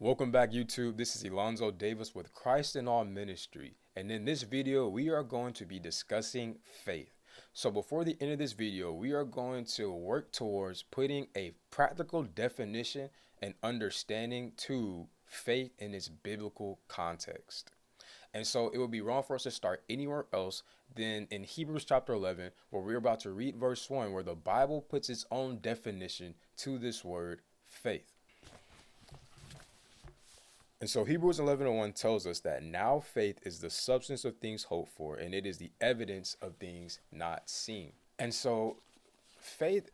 Welcome 0.00 0.30
back 0.30 0.52
YouTube. 0.52 0.96
This 0.96 1.16
is 1.16 1.24
Alonzo 1.24 1.72
Davis 1.72 2.14
with 2.14 2.32
Christ 2.32 2.76
in 2.76 2.86
All 2.86 3.04
Ministry. 3.04 3.74
And 3.96 4.12
in 4.12 4.24
this 4.24 4.44
video, 4.44 4.86
we 4.86 5.08
are 5.08 5.24
going 5.24 5.52
to 5.54 5.66
be 5.66 5.80
discussing 5.80 6.58
faith. 6.84 7.16
So 7.52 7.72
before 7.72 8.04
the 8.04 8.16
end 8.20 8.30
of 8.30 8.38
this 8.38 8.52
video, 8.52 8.92
we 8.92 9.10
are 9.10 9.24
going 9.24 9.64
to 9.74 9.90
work 9.90 10.30
towards 10.30 10.84
putting 10.84 11.26
a 11.36 11.50
practical 11.72 12.22
definition 12.22 13.10
and 13.42 13.54
understanding 13.60 14.52
to 14.58 15.08
faith 15.26 15.72
in 15.80 15.94
its 15.94 16.08
biblical 16.08 16.78
context. 16.86 17.72
And 18.32 18.46
so 18.46 18.68
it 18.68 18.78
would 18.78 18.92
be 18.92 19.00
wrong 19.00 19.24
for 19.24 19.34
us 19.34 19.42
to 19.42 19.50
start 19.50 19.82
anywhere 19.90 20.26
else 20.32 20.62
than 20.94 21.26
in 21.32 21.42
Hebrews 21.42 21.86
chapter 21.86 22.12
11, 22.12 22.52
where 22.70 22.82
we're 22.84 22.98
about 22.98 23.18
to 23.20 23.32
read 23.32 23.56
verse 23.56 23.90
1, 23.90 24.12
where 24.12 24.22
the 24.22 24.36
Bible 24.36 24.80
puts 24.80 25.10
its 25.10 25.26
own 25.32 25.58
definition 25.58 26.34
to 26.58 26.78
this 26.78 27.04
word 27.04 27.40
faith. 27.66 28.17
And 30.80 30.88
so 30.88 31.04
Hebrews 31.04 31.40
11 31.40 31.66
and 31.66 31.76
1 31.76 31.92
tells 31.92 32.26
us 32.26 32.40
that 32.40 32.62
now 32.62 33.00
faith 33.00 33.40
is 33.42 33.58
the 33.58 33.70
substance 33.70 34.24
of 34.24 34.36
things 34.36 34.64
hoped 34.64 34.92
for, 34.92 35.16
and 35.16 35.34
it 35.34 35.44
is 35.44 35.58
the 35.58 35.72
evidence 35.80 36.36
of 36.40 36.56
things 36.56 37.00
not 37.10 37.50
seen. 37.50 37.92
And 38.18 38.32
so 38.32 38.76
faith 39.40 39.90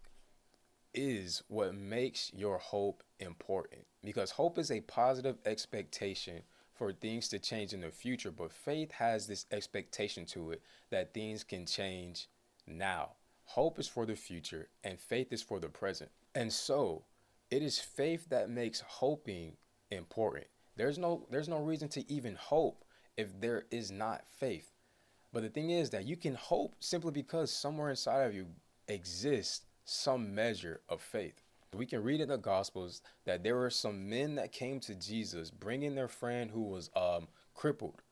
is 0.93 1.43
what 1.49 1.75
makes 1.75 2.33
your 2.35 2.59
hope 2.59 3.03
important 3.19 3.85
because 4.05 4.33
hope 4.33 4.59
is 4.59 4.71
a 4.71 4.81
positive 4.83 5.39
expectation 5.45 6.43
for 6.75 6.93
things 6.93 7.29
to 7.29 7.39
change 7.39 7.73
in 7.73 7.81
the 7.81 7.91
future, 7.91 8.31
but 8.31 8.53
faith 8.53 8.93
has 8.93 9.27
this 9.27 9.47
expectation 9.51 10.27
to 10.27 10.51
it 10.51 10.63
that 10.91 11.15
things 11.15 11.45
can 11.45 11.65
change 11.65 12.29
now. 12.67 13.11
Hope 13.45 13.79
is 13.79 13.87
for 13.87 14.07
the 14.07 14.17
future, 14.17 14.69
and 14.83 14.99
faith 14.99 15.33
is 15.33 15.43
for 15.43 15.61
the 15.61 15.69
present. 15.69 16.11
And 16.35 16.53
so 16.53 17.05
it 17.51 17.63
is 17.63 17.79
faith 17.79 18.29
that 18.31 18.51
makes 18.51 18.81
hoping 18.81 19.53
important. 19.91 20.47
There's 20.77 20.99
no 20.99 21.27
there's 21.31 21.49
no 21.49 21.59
reason 21.59 21.89
to 21.91 22.13
even 22.13 22.35
hope 22.35 22.85
if 23.17 23.41
there 23.41 23.65
is 23.71 23.91
not 23.91 24.25
faith. 24.27 24.73
But 25.33 25.43
the 25.43 25.49
thing 25.49 25.71
is 25.71 25.91
that 25.91 26.07
you 26.07 26.17
can 26.17 26.35
hope 26.35 26.75
simply 26.81 27.11
because 27.11 27.51
somewhere 27.51 27.91
inside 27.91 28.23
of 28.23 28.35
you 28.35 28.47
exists 28.89 29.67
some 29.85 30.35
measure 30.35 30.81
of 30.89 31.01
faith. 31.01 31.43
We 31.73 31.87
can 31.87 32.05
read 32.05 32.21
in 32.21 32.29
the 32.29 32.37
Gospels 32.37 33.03
that 33.25 33.43
there 33.43 33.57
were 33.57 33.71
some 33.71 34.09
men 34.09 34.37
that 34.37 34.53
came 34.53 34.79
to 34.81 34.95
Jesus 34.95 35.51
bringing 35.51 35.97
their 35.97 36.09
friend 36.09 36.51
who 36.51 36.63
was 36.63 36.89
um, 36.95 37.27
crippled. 37.53 38.03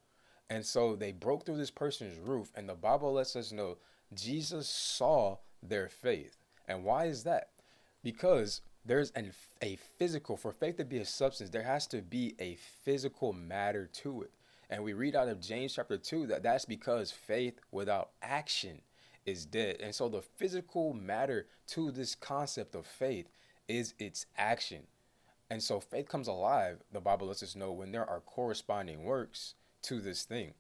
And 0.50 0.66
so 0.66 0.96
they 0.96 1.12
broke 1.12 1.46
through 1.46 1.58
this 1.58 1.70
person's 1.70 2.18
roof, 2.18 2.50
and 2.56 2.68
the 2.68 2.74
Bible 2.74 3.12
lets 3.12 3.36
us 3.36 3.52
know 3.52 3.78
Jesus 4.12 4.68
saw 4.68 5.38
their 5.62 5.88
faith. 5.88 6.36
And 6.66 6.84
why 6.84 7.06
is 7.06 7.22
that? 7.22 7.50
Because 8.02 8.60
there's 8.84 9.10
an, 9.12 9.32
a 9.62 9.76
physical, 9.98 10.36
for 10.36 10.52
faith 10.52 10.76
to 10.78 10.84
be 10.84 10.98
a 10.98 11.04
substance, 11.04 11.50
there 11.50 11.62
has 11.62 11.86
to 11.88 12.02
be 12.02 12.34
a 12.38 12.56
physical 12.84 13.32
matter 13.32 13.88
to 14.02 14.22
it. 14.22 14.30
And 14.70 14.82
we 14.82 14.92
read 14.92 15.14
out 15.14 15.28
of 15.28 15.40
James 15.40 15.74
chapter 15.74 15.98
2 15.98 16.28
that 16.28 16.42
that's 16.42 16.64
because 16.64 17.10
faith 17.10 17.60
without 17.70 18.10
action 18.22 18.80
is 19.26 19.44
dead. 19.44 19.76
And 19.80 19.94
so 19.94 20.08
the 20.08 20.22
physical 20.22 20.94
matter 20.94 21.46
to 21.68 21.90
this 21.90 22.14
concept 22.14 22.74
of 22.74 22.86
faith 22.86 23.28
is 23.68 23.94
its 23.98 24.26
action. 24.36 24.82
And 25.50 25.62
so 25.62 25.78
faith 25.78 26.08
comes 26.08 26.28
alive, 26.28 26.78
the 26.90 27.00
Bible 27.00 27.26
lets 27.26 27.42
us 27.42 27.54
know, 27.54 27.72
when 27.72 27.92
there 27.92 28.08
are 28.08 28.20
corresponding 28.20 29.04
works 29.04 29.54
to 29.82 30.00
this 30.00 30.24
thing. 30.24 30.54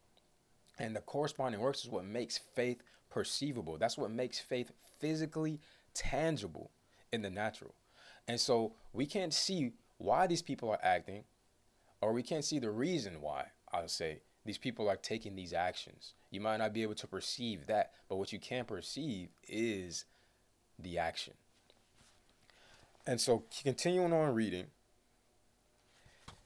And 0.78 0.94
the 0.94 1.00
corresponding 1.00 1.60
works 1.60 1.82
is 1.82 1.90
what 1.90 2.04
makes 2.04 2.38
faith 2.38 2.82
perceivable. 3.10 3.78
That's 3.78 3.98
what 3.98 4.10
makes 4.10 4.38
faith 4.38 4.70
physically 4.98 5.60
tangible 5.94 6.70
in 7.12 7.22
the 7.22 7.30
natural. 7.30 7.74
And 8.28 8.40
so 8.40 8.72
we 8.92 9.06
can't 9.06 9.34
see 9.34 9.72
why 9.98 10.26
these 10.26 10.42
people 10.42 10.70
are 10.70 10.80
acting, 10.82 11.24
or 12.00 12.12
we 12.12 12.22
can't 12.22 12.44
see 12.44 12.58
the 12.58 12.70
reason 12.70 13.20
why, 13.20 13.46
I'll 13.72 13.88
say, 13.88 14.22
these 14.44 14.58
people 14.58 14.88
are 14.88 14.96
taking 14.96 15.36
these 15.36 15.52
actions. 15.52 16.14
You 16.30 16.40
might 16.40 16.56
not 16.56 16.72
be 16.72 16.82
able 16.82 16.96
to 16.96 17.06
perceive 17.06 17.66
that, 17.66 17.92
but 18.08 18.16
what 18.16 18.32
you 18.32 18.38
can 18.38 18.64
perceive 18.64 19.28
is 19.46 20.04
the 20.78 20.98
action. 20.98 21.34
And 23.06 23.20
so, 23.20 23.44
continuing 23.62 24.12
on 24.12 24.34
reading, 24.34 24.66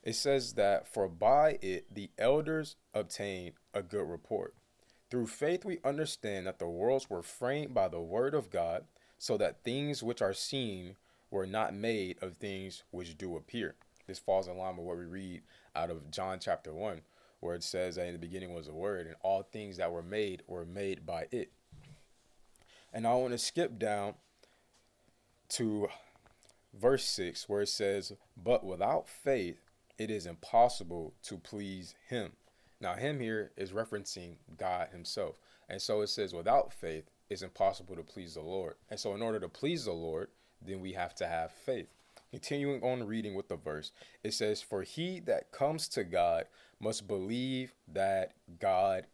it 0.03 0.15
says 0.15 0.55
that 0.55 0.87
for 0.87 1.09
by 1.09 1.59
it 1.63 1.93
the 1.93 2.11
elders 2.19 2.77
obtained 2.95 3.55
a 3.75 3.83
good 3.83 4.09
report. 4.09 4.55
Through 5.11 5.27
faith, 5.29 5.65
we 5.65 5.79
understand 5.85 6.47
that 6.47 6.59
the 6.59 6.69
worlds 6.69 7.09
were 7.09 7.23
framed 7.23 7.75
by 7.75 7.89
the 7.89 8.01
word 8.01 8.35
of 8.35 8.51
God, 8.51 8.85
so 9.19 9.37
that 9.39 9.63
things 9.65 10.03
which 10.03 10.21
are 10.21 10.35
seen 10.35 10.97
were 11.31 11.47
not 11.47 11.75
made 11.75 12.23
of 12.23 12.37
things 12.37 12.83
which 12.91 13.19
do 13.19 13.37
appear. 13.37 13.75
This 14.07 14.19
falls 14.19 14.49
in 14.49 14.57
line 14.57 14.77
with 14.77 14.87
what 14.87 14.99
we 14.99 15.05
read 15.05 15.43
out 15.75 15.91
of 15.91 16.11
John 16.11 16.39
chapter 16.41 16.73
1, 16.73 17.01
where 17.41 17.55
it 17.55 17.65
says 17.65 17.97
that 17.97 18.07
in 18.07 18.13
the 18.13 18.19
beginning 18.19 18.55
was 18.55 18.67
the 18.67 18.73
Word, 18.73 19.07
and 19.07 19.17
all 19.23 19.43
things 19.43 19.77
that 19.79 19.93
were 19.93 20.03
made 20.03 20.43
were 20.47 20.65
made 20.65 21.05
by 21.05 21.27
it. 21.31 21.53
And 22.93 23.07
I 23.07 23.15
want 23.15 23.33
to 23.33 23.39
skip 23.39 23.79
down 23.79 24.15
to 25.51 25.89
verse 26.73 27.05
6, 27.05 27.49
where 27.49 27.63
it 27.63 27.69
says, 27.69 28.13
But 28.37 28.65
without 28.65 29.09
faith, 29.09 29.59
it 29.99 30.11
is 30.11 30.27
impossible 30.27 31.15
to 31.25 31.37
please 31.39 31.95
Him. 32.09 32.33
Now, 32.81 32.95
Him 32.95 33.21
here 33.21 33.53
is 33.57 33.73
referencing 33.73 34.37
God 34.57 34.89
Himself. 34.93 35.39
And 35.69 35.83
so 35.83 36.03
it 36.03 36.09
says, 36.09 36.33
Without 36.33 36.73
faith, 36.73 37.11
it's 37.29 37.43
impossible 37.43 37.97
to 37.97 38.03
please 38.03 38.35
the 38.35 38.43
Lord. 38.43 38.75
And 38.89 39.01
so, 39.01 39.15
in 39.15 39.23
order 39.23 39.41
to 39.41 39.49
please 39.49 39.85
the 39.85 39.93
Lord, 39.93 40.29
then 40.61 40.81
we 40.81 40.93
have 40.93 41.15
to 41.17 41.27
have 41.27 41.53
faith. 41.53 41.89
Continuing 42.31 42.83
on 42.83 43.07
reading 43.07 43.35
with 43.35 43.49
the 43.49 43.57
verse, 43.57 43.93
it 44.23 44.35
says, 44.35 44.61
For 44.61 44.83
he 44.83 45.21
that 45.21 45.53
comes 45.53 45.89
to 45.89 46.05
God 46.05 46.47
must 46.81 47.07
believe 47.07 47.73
that 47.89 48.35
God 48.59 49.07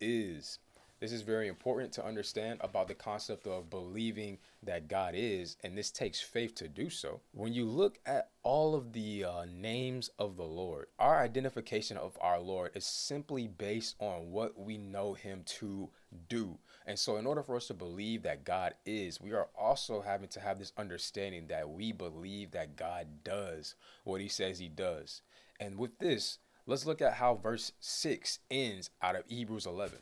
is. 0.00 0.58
This 1.04 1.12
is 1.12 1.22
very 1.22 1.48
important 1.48 1.92
to 1.92 2.06
understand 2.06 2.60
about 2.62 2.88
the 2.88 2.94
concept 2.94 3.46
of 3.46 3.68
believing 3.68 4.38
that 4.62 4.88
God 4.88 5.12
is, 5.14 5.58
and 5.62 5.76
this 5.76 5.90
takes 5.90 6.20
faith 6.20 6.54
to 6.54 6.66
do 6.66 6.88
so. 6.88 7.20
When 7.32 7.52
you 7.52 7.66
look 7.66 7.98
at 8.06 8.30
all 8.42 8.74
of 8.74 8.94
the 8.94 9.24
uh, 9.24 9.44
names 9.52 10.08
of 10.18 10.36
the 10.36 10.44
Lord, 10.44 10.86
our 10.98 11.20
identification 11.20 11.98
of 11.98 12.16
our 12.22 12.40
Lord 12.40 12.70
is 12.74 12.86
simply 12.86 13.46
based 13.46 13.96
on 13.98 14.30
what 14.30 14.58
we 14.58 14.78
know 14.78 15.12
Him 15.12 15.42
to 15.58 15.90
do. 16.28 16.58
And 16.86 16.98
so, 16.98 17.16
in 17.16 17.26
order 17.26 17.42
for 17.42 17.56
us 17.56 17.66
to 17.68 17.74
believe 17.74 18.22
that 18.22 18.44
God 18.44 18.74
is, 18.84 19.20
we 19.20 19.32
are 19.32 19.48
also 19.58 20.02
having 20.02 20.28
to 20.28 20.40
have 20.40 20.58
this 20.58 20.72
understanding 20.76 21.46
that 21.48 21.70
we 21.70 21.92
believe 21.92 22.50
that 22.50 22.76
God 22.76 23.24
does 23.24 23.74
what 24.04 24.20
He 24.20 24.28
says 24.28 24.58
He 24.58 24.68
does. 24.68 25.22
And 25.58 25.78
with 25.78 25.98
this, 25.98 26.38
let's 26.66 26.84
look 26.84 27.00
at 27.00 27.14
how 27.14 27.36
verse 27.36 27.72
6 27.80 28.40
ends 28.50 28.90
out 29.00 29.16
of 29.16 29.24
Hebrews 29.28 29.66
11. 29.66 29.98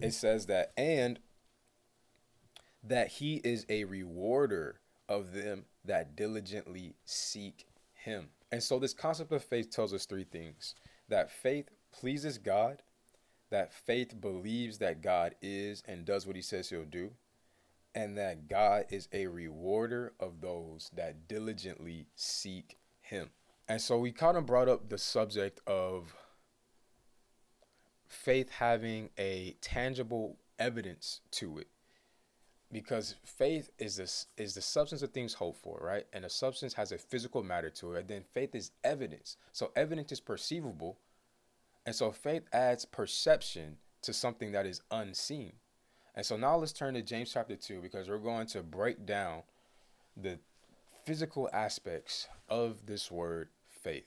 It 0.00 0.12
says 0.12 0.46
that, 0.46 0.72
and 0.76 1.20
that 2.82 3.08
He 3.08 3.36
is 3.36 3.64
a 3.70 3.84
rewarder 3.84 4.80
of 5.08 5.32
them 5.32 5.64
that 5.86 6.16
diligently 6.16 6.96
seek 7.06 7.66
Him. 7.94 8.28
And 8.52 8.62
so, 8.62 8.78
this 8.78 8.92
concept 8.92 9.32
of 9.32 9.42
faith 9.42 9.70
tells 9.70 9.94
us 9.94 10.04
three 10.04 10.24
things 10.24 10.74
that 11.08 11.30
faith 11.30 11.70
pleases 11.92 12.36
God 12.36 12.82
that 13.54 13.72
faith 13.72 14.20
believes 14.20 14.78
that 14.78 15.00
God 15.00 15.36
is 15.40 15.84
and 15.86 16.04
does 16.04 16.26
what 16.26 16.34
he 16.34 16.42
says 16.42 16.70
he'll 16.70 16.84
do, 16.84 17.12
and 17.94 18.18
that 18.18 18.48
God 18.48 18.86
is 18.90 19.08
a 19.12 19.28
rewarder 19.28 20.12
of 20.18 20.40
those 20.40 20.90
that 20.96 21.28
diligently 21.28 22.08
seek 22.16 22.78
him. 23.00 23.30
And 23.68 23.80
so 23.80 23.96
we 23.96 24.10
kind 24.10 24.36
of 24.36 24.44
brought 24.44 24.68
up 24.68 24.88
the 24.88 24.98
subject 24.98 25.60
of 25.68 26.16
faith 28.08 28.50
having 28.50 29.10
a 29.16 29.54
tangible 29.60 30.36
evidence 30.58 31.20
to 31.30 31.58
it 31.58 31.68
because 32.72 33.14
faith 33.24 33.70
is 33.78 33.96
this 33.96 34.26
is 34.36 34.54
the 34.54 34.62
substance 34.62 35.02
of 35.02 35.10
things 35.10 35.34
hoped 35.34 35.58
for 35.58 35.80
right 35.82 36.06
and 36.12 36.24
a 36.24 36.30
substance 36.30 36.74
has 36.74 36.92
a 36.92 36.98
physical 36.98 37.42
matter 37.42 37.70
to 37.70 37.94
it 37.94 38.00
and 38.00 38.08
then 38.08 38.22
faith 38.32 38.54
is 38.54 38.70
evidence 38.84 39.36
so 39.52 39.72
evidence 39.74 40.12
is 40.12 40.20
perceivable 40.20 40.96
and 41.86 41.94
so 41.94 42.10
faith 42.10 42.44
adds 42.52 42.84
perception 42.84 43.76
to 44.02 44.12
something 44.12 44.52
that 44.52 44.66
is 44.66 44.80
unseen. 44.90 45.54
And 46.14 46.24
so 46.24 46.36
now 46.36 46.56
let's 46.56 46.72
turn 46.72 46.94
to 46.94 47.02
James 47.02 47.32
chapter 47.32 47.56
2 47.56 47.80
because 47.80 48.08
we're 48.08 48.18
going 48.18 48.46
to 48.48 48.62
break 48.62 49.04
down 49.04 49.42
the 50.16 50.38
physical 51.04 51.50
aspects 51.52 52.28
of 52.48 52.86
this 52.86 53.10
word 53.10 53.48
faith. 53.68 54.06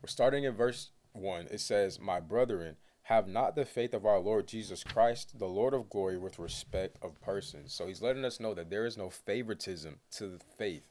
We're 0.00 0.08
starting 0.08 0.44
in 0.44 0.54
verse 0.54 0.90
1. 1.12 1.48
It 1.50 1.60
says, 1.60 1.98
My 1.98 2.20
brethren, 2.20 2.76
have 3.04 3.28
not 3.28 3.54
the 3.54 3.64
faith 3.64 3.92
of 3.92 4.06
our 4.06 4.18
Lord 4.18 4.46
Jesus 4.46 4.82
Christ, 4.82 5.38
the 5.38 5.46
Lord 5.46 5.74
of 5.74 5.90
glory, 5.90 6.16
with 6.16 6.38
respect 6.38 6.98
of 7.02 7.20
persons. 7.20 7.72
So 7.74 7.86
he's 7.86 8.00
letting 8.00 8.24
us 8.24 8.40
know 8.40 8.54
that 8.54 8.70
there 8.70 8.86
is 8.86 8.96
no 8.96 9.10
favoritism 9.10 9.96
to 10.12 10.28
the 10.28 10.40
faith. 10.56 10.88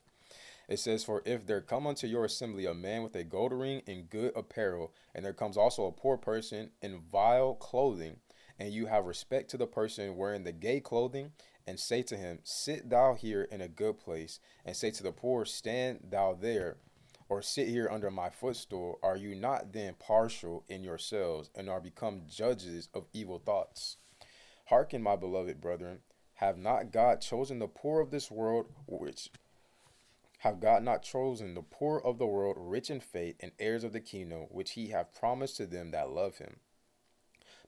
It 0.73 0.79
says, 0.79 1.03
For 1.03 1.21
if 1.23 1.45
there 1.45 1.61
come 1.61 1.85
unto 1.85 2.07
your 2.07 2.25
assembly 2.25 2.65
a 2.65 2.73
man 2.73 3.03
with 3.03 3.15
a 3.15 3.23
gold 3.23 3.53
ring 3.53 3.83
and 3.85 4.09
good 4.09 4.31
apparel, 4.35 4.91
and 5.13 5.23
there 5.23 5.31
comes 5.31 5.55
also 5.55 5.85
a 5.85 5.91
poor 5.91 6.17
person 6.17 6.71
in 6.81 6.99
vile 7.11 7.53
clothing, 7.53 8.21
and 8.57 8.73
you 8.73 8.87
have 8.87 9.05
respect 9.05 9.51
to 9.51 9.57
the 9.57 9.67
person 9.67 10.17
wearing 10.17 10.43
the 10.43 10.51
gay 10.51 10.79
clothing, 10.79 11.33
and 11.67 11.79
say 11.79 12.01
to 12.01 12.17
him, 12.17 12.39
Sit 12.41 12.89
thou 12.89 13.13
here 13.13 13.43
in 13.51 13.61
a 13.61 13.67
good 13.67 13.99
place, 13.99 14.39
and 14.65 14.75
say 14.75 14.89
to 14.89 15.03
the 15.03 15.11
poor, 15.11 15.45
Stand 15.45 16.07
thou 16.09 16.33
there, 16.33 16.77
or 17.29 17.43
sit 17.43 17.67
here 17.67 17.87
under 17.87 18.09
my 18.09 18.31
footstool, 18.31 18.97
are 19.03 19.15
you 19.15 19.35
not 19.35 19.73
then 19.73 19.93
partial 19.99 20.63
in 20.67 20.83
yourselves 20.83 21.51
and 21.53 21.69
are 21.69 21.81
become 21.81 22.23
judges 22.27 22.89
of 22.95 23.05
evil 23.13 23.37
thoughts? 23.37 23.97
Hearken, 24.65 25.03
my 25.03 25.17
beloved 25.17 25.61
brethren, 25.61 25.99
have 26.37 26.57
not 26.57 26.91
God 26.91 27.21
chosen 27.21 27.59
the 27.59 27.67
poor 27.67 28.01
of 28.01 28.09
this 28.09 28.31
world, 28.31 28.65
which 28.87 29.29
have 30.43 30.59
God 30.59 30.83
not 30.83 31.03
chosen 31.03 31.53
the 31.53 31.61
poor 31.61 32.01
of 32.03 32.17
the 32.17 32.27
world, 32.27 32.57
rich 32.59 32.89
in 32.89 32.99
faith, 32.99 33.37
and 33.39 33.53
heirs 33.59 33.85
of 33.85 33.93
the 33.93 34.01
kingdom, 34.01 34.41
which 34.49 34.71
he 34.71 34.89
hath 34.89 35.17
promised 35.17 35.55
to 35.55 35.65
them 35.65 35.91
that 35.91 36.09
love 36.09 36.35
him? 36.39 36.57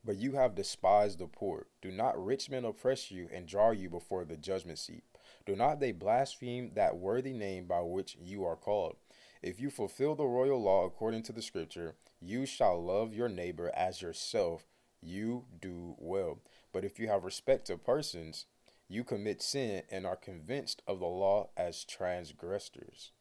But 0.03 0.17
you 0.17 0.33
have 0.33 0.55
despised 0.55 1.19
the 1.19 1.27
poor. 1.27 1.67
Do 1.81 1.89
not 1.89 2.21
rich 2.21 2.49
men 2.49 2.65
oppress 2.65 3.09
you 3.09 3.29
and 3.33 3.47
draw 3.47 3.71
you 3.71 3.89
before 3.89 4.25
the 4.25 4.35
judgment 4.35 4.77
seat? 4.77 5.05
Do 5.45 5.55
not 5.55 5.79
they 5.79 5.93
blaspheme 5.93 6.71
that 6.75 6.97
worthy 6.97 7.31
name 7.31 7.65
by 7.65 7.79
which 7.79 8.17
you 8.19 8.43
are 8.43 8.57
called? 8.57 8.97
If 9.41 9.61
you 9.61 9.69
fulfill 9.69 10.15
the 10.15 10.25
royal 10.25 10.61
law 10.61 10.83
according 10.83 11.23
to 11.23 11.31
the 11.31 11.41
scripture, 11.41 11.95
you 12.19 12.45
shall 12.45 12.83
love 12.83 13.13
your 13.13 13.29
neighbor 13.29 13.71
as 13.73 14.01
yourself, 14.01 14.65
you 15.01 15.45
do 15.61 15.95
well. 15.97 16.39
But 16.73 16.83
if 16.83 16.99
you 16.99 17.07
have 17.07 17.23
respect 17.23 17.67
to 17.67 17.77
persons, 17.77 18.47
you 18.87 19.03
commit 19.03 19.41
sin 19.41 19.83
and 19.89 20.05
are 20.05 20.15
convinced 20.15 20.81
of 20.87 20.99
the 20.99 21.05
law 21.05 21.49
as 21.57 21.83
transgressors. 21.83 23.11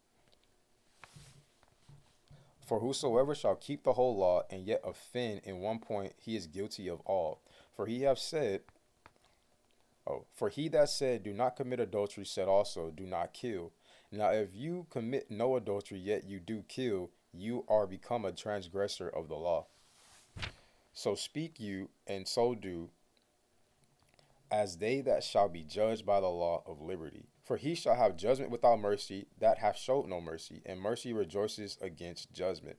For 2.66 2.80
whosoever 2.80 3.34
shall 3.34 3.56
keep 3.56 3.84
the 3.84 3.92
whole 3.92 4.16
law 4.16 4.42
and 4.50 4.66
yet 4.66 4.80
offend 4.84 5.42
in 5.44 5.60
one 5.60 5.78
point, 5.78 6.14
he 6.18 6.36
is 6.36 6.46
guilty 6.46 6.88
of 6.88 7.00
all. 7.00 7.42
For 7.76 7.86
he 7.86 8.02
have 8.02 8.18
said, 8.18 8.62
Oh, 10.06 10.26
for 10.34 10.48
he 10.48 10.68
that 10.68 10.90
said, 10.90 11.22
Do 11.22 11.32
not 11.32 11.56
commit 11.56 11.80
adultery, 11.80 12.26
said 12.26 12.48
also, 12.48 12.90
Do 12.90 13.04
not 13.06 13.32
kill. 13.32 13.72
Now, 14.12 14.30
if 14.30 14.54
you 14.54 14.86
commit 14.90 15.30
no 15.30 15.56
adultery, 15.56 15.98
yet 15.98 16.24
you 16.24 16.40
do 16.40 16.62
kill, 16.68 17.10
you 17.32 17.64
are 17.68 17.86
become 17.86 18.24
a 18.24 18.32
transgressor 18.32 19.08
of 19.08 19.28
the 19.28 19.34
law. 19.34 19.66
So 20.92 21.14
speak 21.14 21.58
you, 21.58 21.88
and 22.06 22.28
so 22.28 22.54
do, 22.54 22.90
as 24.54 24.76
they 24.76 25.00
that 25.00 25.24
shall 25.24 25.48
be 25.48 25.64
judged 25.64 26.06
by 26.06 26.20
the 26.20 26.28
law 26.28 26.62
of 26.64 26.80
liberty. 26.80 27.26
For 27.42 27.56
he 27.56 27.74
shall 27.74 27.96
have 27.96 28.16
judgment 28.16 28.52
without 28.52 28.78
mercy 28.78 29.26
that 29.40 29.58
hath 29.58 29.76
showed 29.76 30.06
no 30.06 30.20
mercy, 30.20 30.62
and 30.64 30.80
mercy 30.80 31.12
rejoices 31.12 31.76
against 31.80 32.32
judgment. 32.32 32.76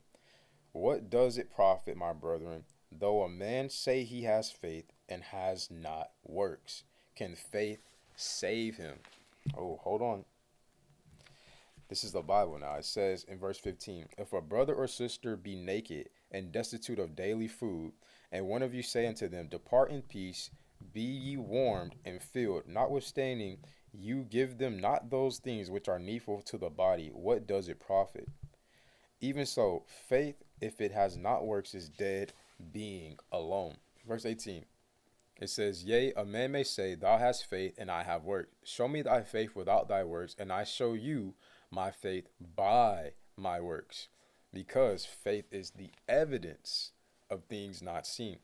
What 0.71 1.09
does 1.09 1.37
it 1.37 1.53
profit, 1.53 1.97
my 1.97 2.13
brethren, 2.13 2.63
though 2.89 3.23
a 3.23 3.29
man 3.29 3.69
say 3.69 4.05
he 4.05 4.23
has 4.23 4.51
faith 4.51 4.85
and 5.09 5.21
has 5.21 5.69
not 5.69 6.11
works? 6.23 6.83
Can 7.13 7.35
faith 7.35 7.81
save 8.15 8.77
him? 8.77 8.99
Oh, 9.57 9.77
hold 9.83 10.01
on. 10.01 10.23
This 11.89 12.05
is 12.05 12.13
the 12.13 12.21
Bible 12.21 12.57
now. 12.57 12.75
It 12.75 12.85
says 12.85 13.25
in 13.25 13.37
verse 13.37 13.57
15 13.57 14.07
If 14.17 14.31
a 14.31 14.39
brother 14.39 14.73
or 14.73 14.87
sister 14.87 15.35
be 15.35 15.57
naked 15.57 16.07
and 16.31 16.53
destitute 16.53 16.99
of 16.99 17.17
daily 17.17 17.49
food, 17.49 17.91
and 18.31 18.47
one 18.47 18.63
of 18.63 18.73
you 18.73 18.81
say 18.81 19.05
unto 19.07 19.27
them, 19.27 19.49
Depart 19.49 19.91
in 19.91 20.01
peace, 20.01 20.49
be 20.93 21.01
ye 21.01 21.37
warmed 21.37 21.95
and 22.05 22.21
filled, 22.21 22.67
notwithstanding 22.67 23.57
you 23.93 24.23
give 24.23 24.57
them 24.57 24.79
not 24.79 25.09
those 25.09 25.39
things 25.39 25.69
which 25.69 25.87
are 25.87 25.99
needful 25.99 26.41
to 26.43 26.57
the 26.57 26.69
body, 26.69 27.09
what 27.13 27.47
does 27.47 27.69
it 27.69 27.79
profit? 27.79 28.27
Even 29.21 29.45
so, 29.45 29.83
faith, 29.87 30.43
if 30.61 30.81
it 30.81 30.91
has 30.91 31.17
not 31.17 31.45
works, 31.45 31.73
is 31.73 31.89
dead 31.89 32.33
being 32.71 33.17
alone. 33.31 33.77
Verse 34.07 34.25
18. 34.25 34.65
It 35.41 35.49
says, 35.49 35.83
Yea, 35.83 36.13
a 36.13 36.23
man 36.23 36.51
may 36.51 36.63
say, 36.63 36.95
Thou 36.95 37.17
hast 37.17 37.45
faith, 37.45 37.75
and 37.77 37.91
I 37.91 38.03
have 38.03 38.23
works. 38.23 38.51
Show 38.63 38.87
me 38.87 39.01
thy 39.01 39.21
faith 39.21 39.55
without 39.55 39.89
thy 39.89 40.03
works, 40.03 40.35
and 40.39 40.51
I 40.51 40.63
show 40.63 40.93
you 40.93 41.33
my 41.71 41.91
faith 41.91 42.29
by 42.55 43.13
my 43.35 43.59
works, 43.59 44.07
because 44.53 45.05
faith 45.05 45.45
is 45.51 45.71
the 45.71 45.89
evidence 46.07 46.91
of 47.29 47.43
things 47.43 47.81
not 47.81 48.07
seen. 48.07 48.37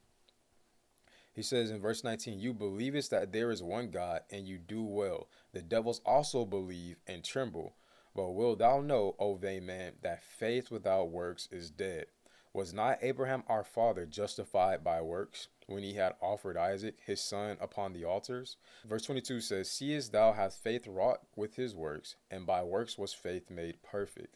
He 1.34 1.42
says 1.42 1.72
in 1.72 1.80
verse 1.80 2.04
19, 2.04 2.40
You 2.40 2.54
believest 2.54 3.10
that 3.12 3.32
there 3.32 3.52
is 3.52 3.64
one 3.64 3.90
God, 3.90 4.22
and 4.30 4.48
you 4.48 4.58
do 4.58 4.84
well. 4.84 5.28
The 5.54 5.62
devils 5.62 6.02
also 6.06 6.46
believe 6.46 6.98
and 7.08 7.24
tremble. 7.24 7.76
But 8.14 8.32
wilt 8.32 8.60
thou 8.60 8.82
know, 8.82 9.16
O 9.18 9.36
vain 9.36 9.66
man, 9.66 9.94
that 10.02 10.24
faith 10.24 10.70
without 10.70 11.10
works 11.10 11.48
is 11.52 11.70
dead? 11.70 12.08
Was 12.54 12.74
not 12.74 13.00
Abraham 13.02 13.44
our 13.48 13.64
father 13.64 14.06
justified 14.06 14.84
by 14.84 15.00
works 15.00 15.48
when 15.68 15.84
he 15.84 15.94
had 15.94 16.16
offered 16.22 16.58
Isaac 16.58 16.98
his 17.06 17.22
son 17.22 17.56
upon 17.62 17.94
the 17.94 18.04
altars? 18.04 18.58
Verse 18.84 19.04
22 19.04 19.40
says, 19.40 19.72
Seest 19.72 20.12
thou 20.12 20.34
hath 20.34 20.56
faith 20.56 20.86
wrought 20.86 21.22
with 21.38 21.56
his 21.56 21.74
works, 21.74 22.18
and 22.30 22.46
by 22.46 22.62
works 22.62 22.98
was 22.98 23.14
faith 23.14 23.50
made 23.50 23.82
perfect. 23.82 24.36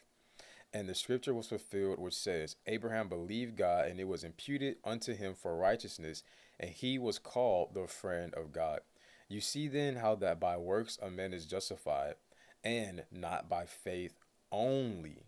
And 0.72 0.88
the 0.88 0.94
scripture 0.94 1.32
was 1.32 1.46
fulfilled, 1.46 1.98
which 1.98 2.14
says, 2.14 2.56
Abraham 2.66 3.08
believed 3.08 3.56
God, 3.56 3.88
and 3.88 3.98
it 3.98 4.08
was 4.08 4.24
imputed 4.24 4.76
unto 4.84 5.14
him 5.14 5.34
for 5.34 5.56
righteousness, 5.56 6.22
and 6.60 6.70
he 6.70 6.98
was 6.98 7.18
called 7.18 7.74
the 7.74 7.86
friend 7.86 8.34
of 8.34 8.52
God. 8.52 8.80
You 9.28 9.40
see 9.40 9.68
then 9.68 9.96
how 9.96 10.14
that 10.16 10.38
by 10.38 10.56
works 10.56 10.98
a 11.00 11.10
man 11.10 11.32
is 11.32 11.46
justified, 11.46 12.14
and 12.62 13.04
not 13.10 13.48
by 13.48 13.64
faith 13.64 14.18
only. 14.52 15.22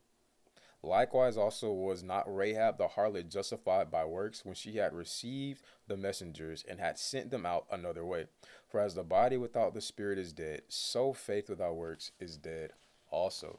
Likewise, 0.82 1.36
also 1.36 1.72
was 1.72 2.04
not 2.04 2.32
Rahab 2.32 2.78
the 2.78 2.86
harlot 2.88 3.28
justified 3.28 3.90
by 3.90 4.04
works 4.04 4.44
when 4.44 4.54
she 4.54 4.76
had 4.76 4.94
received 4.94 5.62
the 5.88 5.96
messengers 5.96 6.64
and 6.68 6.78
had 6.78 6.98
sent 6.98 7.30
them 7.30 7.44
out 7.44 7.66
another 7.70 8.04
way? 8.04 8.26
For 8.68 8.80
as 8.80 8.94
the 8.94 9.02
body 9.02 9.36
without 9.36 9.74
the 9.74 9.80
spirit 9.80 10.18
is 10.18 10.32
dead, 10.32 10.62
so 10.68 11.12
faith 11.12 11.48
without 11.48 11.74
works 11.74 12.12
is 12.20 12.36
dead 12.36 12.72
also. 13.10 13.58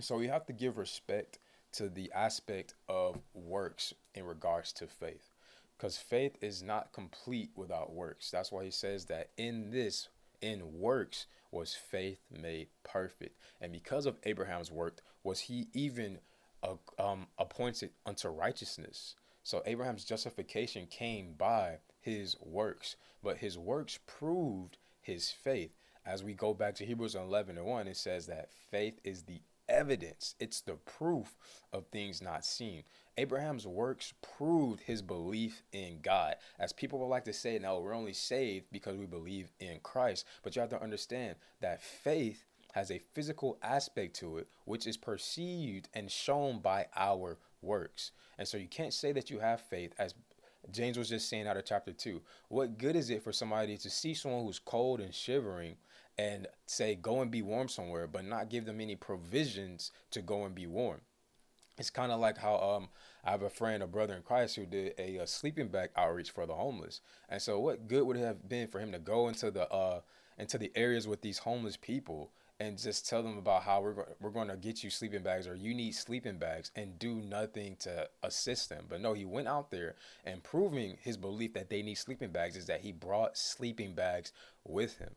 So 0.00 0.16
we 0.16 0.28
have 0.28 0.46
to 0.46 0.52
give 0.52 0.78
respect 0.78 1.38
to 1.72 1.88
the 1.88 2.10
aspect 2.14 2.74
of 2.88 3.18
works 3.34 3.92
in 4.14 4.24
regards 4.24 4.72
to 4.74 4.86
faith. 4.86 5.30
Because 5.76 5.98
faith 5.98 6.36
is 6.40 6.62
not 6.62 6.92
complete 6.92 7.50
without 7.56 7.92
works. 7.92 8.30
That's 8.30 8.52
why 8.52 8.64
he 8.64 8.70
says 8.70 9.06
that 9.06 9.30
in 9.36 9.70
this, 9.70 10.08
in 10.40 10.78
works, 10.78 11.26
was 11.50 11.74
faith 11.74 12.20
made 12.30 12.68
perfect. 12.84 13.38
And 13.60 13.72
because 13.72 14.06
of 14.06 14.18
Abraham's 14.24 14.70
work, 14.70 15.00
was 15.24 15.40
he 15.40 15.68
even 15.74 16.18
uh, 16.62 16.76
um, 16.98 17.26
appointed 17.38 17.90
unto 18.06 18.28
righteousness. 18.28 19.16
So 19.42 19.62
Abraham's 19.66 20.04
justification 20.04 20.86
came 20.86 21.34
by 21.36 21.78
his 22.00 22.36
works, 22.40 22.96
but 23.22 23.38
his 23.38 23.58
works 23.58 23.98
proved 24.06 24.78
his 25.00 25.30
faith. 25.30 25.72
As 26.06 26.24
we 26.24 26.32
go 26.32 26.54
back 26.54 26.76
to 26.76 26.86
Hebrews 26.86 27.14
11 27.14 27.58
and 27.58 27.66
1, 27.66 27.88
it 27.88 27.96
says 27.96 28.26
that 28.26 28.50
faith 28.70 29.00
is 29.04 29.22
the 29.22 29.40
evidence, 29.68 30.34
it's 30.38 30.60
the 30.60 30.74
proof 30.74 31.36
of 31.72 31.86
things 31.86 32.22
not 32.22 32.44
seen. 32.44 32.82
Abraham's 33.18 33.66
works 33.66 34.14
proved 34.36 34.80
his 34.80 35.02
belief 35.02 35.62
in 35.72 35.98
God. 36.02 36.36
As 36.58 36.72
people 36.72 36.98
would 36.98 37.06
like 37.06 37.24
to 37.24 37.32
say, 37.32 37.58
no, 37.58 37.78
we're 37.78 37.94
only 37.94 38.14
saved 38.14 38.66
because 38.72 38.96
we 38.96 39.06
believe 39.06 39.52
in 39.60 39.80
Christ. 39.82 40.26
But 40.42 40.56
you 40.56 40.60
have 40.60 40.70
to 40.70 40.82
understand 40.82 41.36
that 41.60 41.82
faith 41.82 42.44
has 42.72 42.90
a 42.90 43.00
physical 43.12 43.58
aspect 43.62 44.16
to 44.16 44.38
it, 44.38 44.48
which 44.64 44.86
is 44.86 44.96
perceived 44.96 45.88
and 45.92 46.10
shown 46.10 46.60
by 46.60 46.86
our 46.96 47.38
works. 47.60 48.12
And 48.38 48.48
so 48.48 48.56
you 48.56 48.68
can't 48.68 48.94
say 48.94 49.12
that 49.12 49.30
you 49.30 49.40
have 49.40 49.60
faith, 49.60 49.92
as 49.98 50.14
James 50.70 50.96
was 50.96 51.08
just 51.08 51.28
saying 51.28 51.46
out 51.46 51.56
of 51.56 51.64
chapter 51.64 51.92
2. 51.92 52.22
What 52.48 52.78
good 52.78 52.96
is 52.96 53.10
it 53.10 53.22
for 53.22 53.32
somebody 53.32 53.76
to 53.76 53.90
see 53.90 54.14
someone 54.14 54.44
who's 54.44 54.58
cold 54.58 55.00
and 55.00 55.14
shivering 55.14 55.76
and 56.18 56.46
say, 56.66 56.94
go 56.94 57.20
and 57.20 57.30
be 57.30 57.42
warm 57.42 57.68
somewhere, 57.68 58.06
but 58.06 58.24
not 58.24 58.50
give 58.50 58.64
them 58.64 58.80
any 58.80 58.96
provisions 58.96 59.92
to 60.10 60.22
go 60.22 60.44
and 60.44 60.54
be 60.54 60.66
warm? 60.66 61.00
It's 61.78 61.90
kind 61.90 62.12
of 62.12 62.20
like 62.20 62.38
how 62.38 62.56
um, 62.56 62.88
I 63.24 63.30
have 63.30 63.42
a 63.42 63.50
friend, 63.50 63.82
a 63.82 63.86
brother 63.86 64.14
in 64.14 64.22
Christ, 64.22 64.56
who 64.56 64.66
did 64.66 64.94
a, 64.98 65.16
a, 65.16 65.26
sleeping 65.26 65.68
bag 65.68 65.90
outreach 65.96 66.30
for 66.30 66.46
the 66.46 66.54
homeless. 66.54 67.00
And 67.28 67.40
so, 67.40 67.58
what 67.60 67.88
good 67.88 68.06
would 68.06 68.18
it 68.18 68.20
have 68.20 68.48
been 68.48 68.68
for 68.68 68.78
him 68.78 68.92
to 68.92 68.98
go 68.98 69.28
into 69.28 69.50
the 69.50 69.68
uh, 69.72 70.00
into 70.38 70.58
the 70.58 70.70
areas 70.74 71.08
with 71.08 71.22
these 71.22 71.38
homeless 71.38 71.76
people 71.76 72.30
and 72.60 72.78
just 72.78 73.08
tell 73.08 73.22
them 73.22 73.38
about 73.38 73.62
how 73.64 73.80
we're, 73.80 74.06
we're 74.20 74.30
going 74.30 74.48
to 74.48 74.56
get 74.56 74.84
you 74.84 74.90
sleeping 74.90 75.22
bags 75.22 75.48
or 75.48 75.56
you 75.56 75.74
need 75.74 75.92
sleeping 75.92 76.38
bags 76.38 76.70
and 76.76 76.98
do 76.98 77.16
nothing 77.16 77.76
to 77.76 78.08
assist 78.22 78.68
them. 78.68 78.84
But 78.88 79.00
no, 79.00 79.14
he 79.14 79.24
went 79.24 79.48
out 79.48 79.70
there 79.70 79.96
and 80.24 80.42
proving 80.42 80.96
his 81.00 81.16
belief 81.16 81.54
that 81.54 81.70
they 81.70 81.82
need 81.82 81.96
sleeping 81.96 82.30
bags 82.30 82.56
is 82.56 82.66
that 82.66 82.82
he 82.82 82.92
brought 82.92 83.36
sleeping 83.36 83.94
bags 83.94 84.32
with 84.64 84.98
him. 84.98 85.10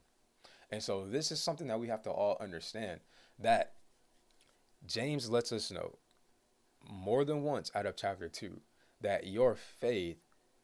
And 0.71 0.81
so 0.81 1.05
this 1.07 1.31
is 1.31 1.41
something 1.41 1.67
that 1.67 1.79
we 1.79 1.87
have 1.87 2.03
to 2.03 2.11
all 2.11 2.37
understand 2.39 2.99
that 3.39 3.73
James 4.87 5.29
lets 5.29 5.51
us 5.51 5.71
know 5.71 5.97
more 6.89 7.25
than 7.25 7.43
once 7.43 7.71
out 7.75 7.85
of 7.85 7.95
chapter 7.95 8.29
2 8.29 8.59
that 9.01 9.27
your 9.27 9.55
faith 9.55 10.17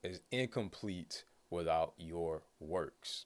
is 0.03 0.21
incomplete 0.31 1.23
without 1.49 1.93
your 1.97 2.43
works. 2.59 3.25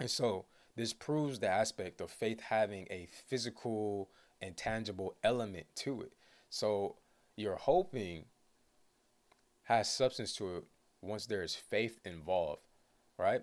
And 0.00 0.10
so 0.10 0.46
this 0.76 0.92
proves 0.92 1.38
the 1.38 1.48
aspect 1.48 2.00
of 2.00 2.10
faith 2.10 2.40
having 2.40 2.86
a 2.90 3.08
physical 3.28 4.10
and 4.40 4.56
tangible 4.56 5.16
element 5.22 5.66
to 5.76 6.02
it. 6.02 6.12
So 6.50 6.96
your 7.36 7.56
hoping 7.56 8.24
has 9.64 9.88
substance 9.90 10.34
to 10.34 10.56
it 10.56 10.64
once 11.00 11.26
there 11.26 11.42
is 11.42 11.54
faith 11.54 12.00
involved, 12.04 12.62
right? 13.18 13.42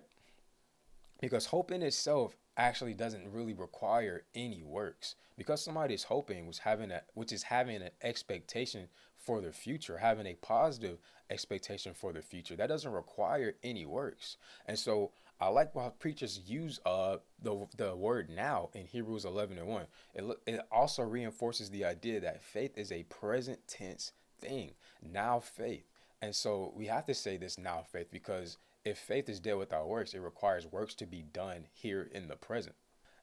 Because 1.20 1.46
hope 1.46 1.70
in 1.70 1.82
itself 1.82 2.36
actually 2.56 2.94
doesn't 2.94 3.30
really 3.30 3.54
require 3.54 4.24
any 4.34 4.62
works. 4.62 5.16
Because 5.36 5.62
somebody 5.62 5.94
is 5.94 6.04
hoping, 6.04 6.46
was 6.46 6.58
having 6.58 6.90
a, 6.90 7.02
which 7.14 7.32
is 7.32 7.44
having 7.44 7.76
an 7.76 7.90
expectation 8.02 8.88
for 9.16 9.40
the 9.40 9.52
future, 9.52 9.98
having 9.98 10.26
a 10.26 10.34
positive 10.34 10.98
expectation 11.30 11.94
for 11.94 12.12
the 12.12 12.22
future. 12.22 12.56
That 12.56 12.68
doesn't 12.68 12.90
require 12.90 13.54
any 13.62 13.86
works. 13.86 14.36
And 14.66 14.78
so 14.78 15.12
I 15.40 15.48
like 15.48 15.74
how 15.74 15.92
preachers 15.98 16.40
use 16.46 16.80
uh 16.84 17.16
the 17.42 17.66
the 17.76 17.96
word 17.96 18.28
now 18.28 18.68
in 18.74 18.86
Hebrews 18.86 19.24
11 19.24 19.58
and 19.58 19.68
1. 19.68 19.86
It 20.14 20.24
it 20.46 20.60
also 20.70 21.02
reinforces 21.02 21.70
the 21.70 21.84
idea 21.84 22.20
that 22.20 22.42
faith 22.42 22.76
is 22.76 22.92
a 22.92 23.04
present 23.04 23.60
tense 23.66 24.12
thing. 24.38 24.72
Now 25.02 25.40
faith. 25.40 25.84
And 26.22 26.34
so 26.34 26.72
we 26.76 26.86
have 26.86 27.06
to 27.06 27.14
say 27.14 27.38
this 27.38 27.56
now 27.56 27.84
faith 27.90 28.08
because 28.10 28.58
if 28.84 28.98
faith 28.98 29.28
is 29.28 29.40
dead 29.40 29.54
without 29.54 29.88
works, 29.88 30.14
it 30.14 30.20
requires 30.20 30.66
works 30.66 30.94
to 30.94 31.06
be 31.06 31.22
done 31.22 31.66
here 31.72 32.08
in 32.12 32.28
the 32.28 32.36
present. 32.36 32.76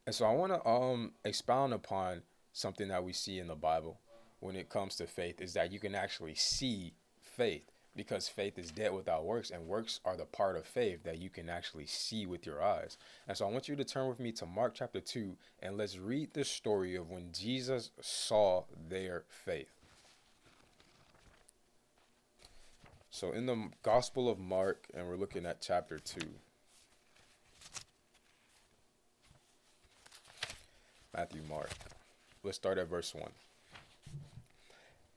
And 0.05 0.15
so 0.15 0.25
I 0.25 0.33
want 0.33 0.53
to 0.53 0.67
um 0.67 1.11
expound 1.25 1.73
upon 1.73 2.21
something 2.53 2.87
that 2.87 3.03
we 3.03 3.13
see 3.13 3.39
in 3.39 3.47
the 3.47 3.55
Bible 3.55 3.99
when 4.39 4.55
it 4.55 4.69
comes 4.69 4.95
to 4.95 5.07
faith 5.07 5.41
is 5.41 5.53
that 5.53 5.71
you 5.71 5.79
can 5.79 5.95
actually 5.95 6.35
see 6.35 6.93
faith 7.21 7.71
because 7.95 8.27
faith 8.27 8.59
is 8.59 8.71
dead 8.71 8.93
without 8.93 9.25
works 9.25 9.49
and 9.49 9.67
works 9.67 9.99
are 10.05 10.15
the 10.15 10.25
part 10.25 10.55
of 10.55 10.65
faith 10.65 11.03
that 11.03 11.17
you 11.17 11.29
can 11.29 11.49
actually 11.49 11.87
see 11.87 12.27
with 12.27 12.45
your 12.45 12.63
eyes. 12.63 12.97
And 13.27 13.35
so 13.35 13.47
I 13.47 13.51
want 13.51 13.67
you 13.67 13.75
to 13.75 13.83
turn 13.83 14.07
with 14.07 14.19
me 14.19 14.31
to 14.33 14.45
Mark 14.45 14.75
chapter 14.75 15.01
2 15.01 15.35
and 15.61 15.77
let's 15.77 15.97
read 15.97 16.33
the 16.33 16.45
story 16.45 16.95
of 16.95 17.09
when 17.09 17.31
Jesus 17.31 17.89
saw 17.99 18.65
their 18.87 19.23
faith. 19.27 19.76
So 23.17 23.31
in 23.31 23.47
the 23.47 23.69
Gospel 23.81 24.29
of 24.29 24.37
Mark 24.37 24.85
and 24.93 25.07
we're 25.07 25.15
looking 25.15 25.47
at 25.47 25.59
chapter 25.59 25.97
2. 25.97 26.19
Matthew 31.15 31.41
Mark. 31.49 31.71
Let's 32.43 32.57
start 32.57 32.77
at 32.77 32.87
verse 32.87 33.15
1 33.15 33.23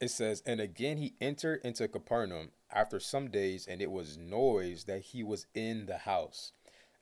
it 0.00 0.11
says, 0.11 0.42
And 0.47 0.61
again 0.61 0.97
he 0.97 1.12
entered 1.21 1.61
into 1.62 1.88
Capernaum 1.88 2.52
after 2.73 2.99
some 3.00 3.28
days, 3.28 3.66
and 3.66 3.83
it 3.83 3.90
was 3.90 4.16
noise 4.16 4.85
that 4.85 5.02
he 5.02 5.23
was 5.23 5.45
in 5.54 5.85
the 5.85 5.99
house. 5.99 6.52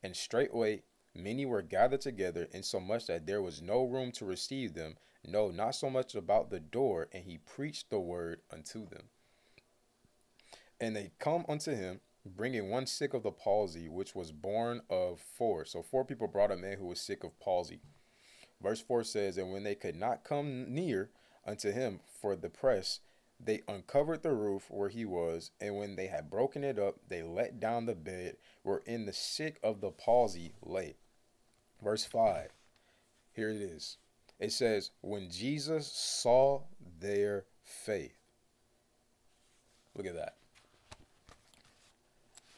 And 0.02 0.16
straightway 0.16 0.82
many 1.14 1.46
were 1.46 1.62
gathered 1.62 2.00
together, 2.00 2.48
insomuch 2.50 3.06
that 3.06 3.24
there 3.24 3.40
was 3.40 3.62
no 3.62 3.84
room 3.84 4.10
to 4.12 4.24
receive 4.24 4.74
them, 4.74 4.96
no, 5.24 5.52
not 5.52 5.76
so 5.76 5.90
much 5.90 6.16
about 6.16 6.50
the 6.50 6.58
door, 6.58 7.06
and 7.12 7.22
he 7.22 7.38
preached 7.38 7.88
the 7.88 8.00
word 8.00 8.40
unto 8.52 8.84
them. 8.84 9.04
And 10.80 10.94
they 10.94 11.12
come 11.18 11.44
unto 11.48 11.74
him, 11.74 12.00
bringing 12.24 12.70
one 12.70 12.86
sick 12.86 13.14
of 13.14 13.22
the 13.22 13.32
palsy, 13.32 13.88
which 13.88 14.14
was 14.14 14.32
borne 14.32 14.82
of 14.88 15.20
four. 15.20 15.64
So 15.64 15.82
four 15.82 16.04
people 16.04 16.28
brought 16.28 16.52
a 16.52 16.56
man 16.56 16.78
who 16.78 16.86
was 16.86 17.00
sick 17.00 17.24
of 17.24 17.38
palsy. 17.40 17.80
Verse 18.60 18.80
4 18.80 19.04
says, 19.04 19.36
And 19.36 19.52
when 19.52 19.62
they 19.62 19.74
could 19.74 19.96
not 19.96 20.24
come 20.24 20.74
near 20.74 21.10
unto 21.46 21.70
him 21.70 22.00
for 22.20 22.34
the 22.34 22.50
press, 22.50 23.00
they 23.40 23.62
uncovered 23.68 24.22
the 24.22 24.32
roof 24.32 24.68
where 24.68 24.88
he 24.88 25.04
was, 25.04 25.52
and 25.60 25.76
when 25.76 25.94
they 25.94 26.08
had 26.08 26.30
broken 26.30 26.64
it 26.64 26.78
up, 26.78 26.96
they 27.08 27.22
let 27.22 27.60
down 27.60 27.86
the 27.86 27.94
bed 27.94 28.36
wherein 28.62 29.06
the 29.06 29.12
sick 29.12 29.60
of 29.62 29.80
the 29.80 29.90
palsy 29.90 30.54
lay. 30.60 30.96
Verse 31.82 32.04
5. 32.04 32.50
Here 33.32 33.50
it 33.50 33.60
is. 33.60 33.98
It 34.40 34.52
says, 34.52 34.90
When 35.00 35.30
Jesus 35.30 35.86
saw 35.86 36.62
their 37.00 37.44
faith. 37.62 38.18
Look 39.94 40.06
at 40.06 40.14
that. 40.14 40.37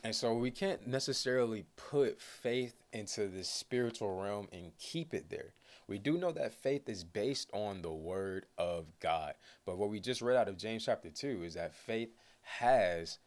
And 0.02 0.14
so 0.14 0.34
we 0.34 0.50
can't 0.50 0.86
necessarily 0.86 1.66
put 1.76 2.20
faith 2.20 2.74
into 2.92 3.28
the 3.28 3.44
spiritual 3.44 4.20
realm 4.20 4.48
and 4.52 4.72
keep 4.78 5.12
it 5.12 5.28
there. 5.28 5.52
We 5.86 5.98
do 5.98 6.16
know 6.16 6.32
that 6.32 6.54
faith 6.54 6.88
is 6.88 7.04
based 7.04 7.50
on 7.52 7.82
the 7.82 7.92
word 7.92 8.46
of 8.56 8.86
God. 9.00 9.34
But 9.66 9.76
what 9.76 9.90
we 9.90 10.00
just 10.00 10.22
read 10.22 10.36
out 10.36 10.48
of 10.48 10.56
James 10.56 10.84
chapter 10.84 11.10
2 11.10 11.42
is 11.44 11.54
that 11.54 11.74
faith 11.74 12.10
has 12.42 13.18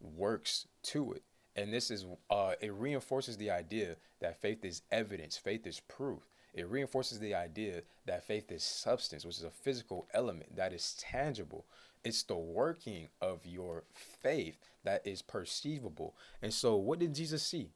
works 0.00 0.66
to 0.82 1.12
it. 1.14 1.22
And 1.56 1.72
this 1.72 1.90
is, 1.90 2.06
uh, 2.30 2.52
it 2.60 2.72
reinforces 2.74 3.36
the 3.36 3.50
idea 3.50 3.96
that 4.20 4.40
faith 4.40 4.64
is 4.64 4.82
evidence, 4.92 5.36
faith 5.36 5.66
is 5.66 5.80
proof. 5.80 6.20
It 6.52 6.68
reinforces 6.68 7.18
the 7.20 7.34
idea 7.34 7.82
that 8.06 8.24
faith 8.24 8.50
is 8.50 8.62
substance, 8.62 9.24
which 9.24 9.38
is 9.38 9.44
a 9.44 9.50
physical 9.50 10.08
element 10.12 10.56
that 10.56 10.72
is 10.72 10.94
tangible. 10.98 11.64
It's 12.04 12.22
the 12.22 12.36
working 12.36 13.08
of 13.20 13.44
your 13.44 13.84
faith 13.94 14.58
that 14.84 15.06
is 15.06 15.22
perceivable. 15.22 16.16
And 16.40 16.52
so, 16.52 16.76
what 16.76 16.98
did 16.98 17.14
Jesus 17.14 17.42
see? 17.42 17.70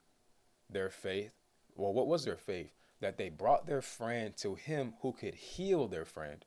Their 0.70 0.88
faith. 0.90 1.34
Well, 1.76 1.92
what 1.92 2.06
was 2.06 2.24
their 2.24 2.36
faith? 2.36 2.72
that 3.04 3.18
they 3.18 3.28
brought 3.28 3.66
their 3.66 3.82
friend 3.82 4.34
to 4.34 4.54
him 4.54 4.94
who 5.02 5.12
could 5.12 5.34
heal 5.34 5.86
their 5.86 6.06
friend. 6.06 6.44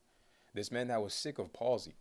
This 0.56 0.72
man 0.72 0.88
that 0.88 1.04
was 1.04 1.14
sick 1.14 1.38
of 1.38 1.54
palsy. 1.54 1.94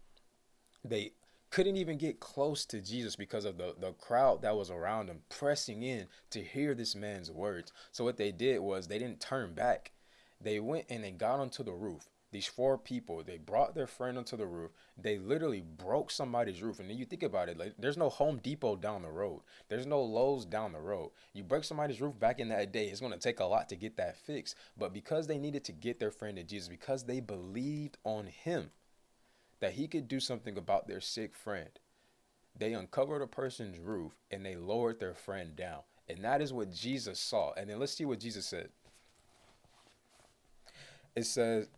They 0.82 1.12
couldn't 1.50 1.76
even 1.76 1.98
get 1.98 2.20
close 2.20 2.64
to 2.66 2.80
Jesus 2.80 3.16
because 3.16 3.44
of 3.44 3.58
the, 3.58 3.74
the 3.78 3.92
crowd 3.92 4.40
that 4.40 4.56
was 4.56 4.70
around 4.70 5.08
him 5.08 5.20
pressing 5.28 5.82
in 5.82 6.06
to 6.30 6.42
hear 6.42 6.74
this 6.74 6.96
man's 6.96 7.30
words. 7.30 7.70
So 7.92 8.02
what 8.02 8.16
they 8.16 8.32
did 8.32 8.60
was 8.60 8.86
they 8.86 8.98
didn't 8.98 9.20
turn 9.20 9.52
back. 9.52 9.92
They 10.40 10.58
went 10.58 10.86
and 10.88 11.04
they 11.04 11.10
got 11.10 11.38
onto 11.38 11.62
the 11.62 11.74
roof 11.74 12.08
these 12.32 12.46
four 12.46 12.76
people 12.76 13.22
they 13.22 13.38
brought 13.38 13.74
their 13.74 13.86
friend 13.86 14.18
onto 14.18 14.36
the 14.36 14.46
roof. 14.46 14.70
They 14.96 15.18
literally 15.18 15.62
broke 15.62 16.10
somebody's 16.10 16.62
roof. 16.62 16.80
And 16.80 16.90
then 16.90 16.98
you 16.98 17.04
think 17.04 17.22
about 17.22 17.48
it 17.48 17.58
like 17.58 17.74
there's 17.78 17.96
no 17.96 18.08
home 18.08 18.40
depot 18.42 18.76
down 18.76 19.02
the 19.02 19.10
road. 19.10 19.42
There's 19.68 19.86
no 19.86 20.02
lowes 20.02 20.44
down 20.44 20.72
the 20.72 20.80
road. 20.80 21.10
You 21.32 21.44
break 21.44 21.64
somebody's 21.64 22.00
roof 22.00 22.18
back 22.18 22.40
in 22.40 22.48
that 22.48 22.72
day 22.72 22.86
it's 22.86 23.00
going 23.00 23.12
to 23.12 23.18
take 23.18 23.40
a 23.40 23.44
lot 23.44 23.68
to 23.70 23.76
get 23.76 23.96
that 23.96 24.16
fixed. 24.16 24.56
But 24.76 24.92
because 24.92 25.26
they 25.26 25.38
needed 25.38 25.64
to 25.64 25.72
get 25.72 25.98
their 25.98 26.10
friend 26.10 26.36
to 26.36 26.42
jesus 26.42 26.68
because 26.68 27.04
they 27.04 27.20
believed 27.20 27.98
on 28.04 28.26
him 28.26 28.70
that 29.60 29.72
he 29.72 29.88
could 29.88 30.08
do 30.08 30.20
something 30.20 30.58
about 30.58 30.86
their 30.86 31.00
sick 31.00 31.34
friend 31.34 31.70
they 32.58 32.72
uncovered 32.72 33.22
a 33.22 33.26
person's 33.26 33.78
roof 33.78 34.12
and 34.30 34.44
they 34.44 34.56
lowered 34.56 34.98
their 34.98 35.14
friend 35.14 35.54
down. 35.56 35.80
And 36.08 36.24
that 36.24 36.40
is 36.40 36.52
what 36.52 36.72
jesus 36.72 37.18
saw. 37.18 37.52
And 37.54 37.68
then 37.68 37.78
let's 37.78 37.92
see 37.92 38.04
what 38.04 38.20
jesus 38.20 38.46
said. 38.46 38.70
It 41.14 41.24
says 41.24 41.68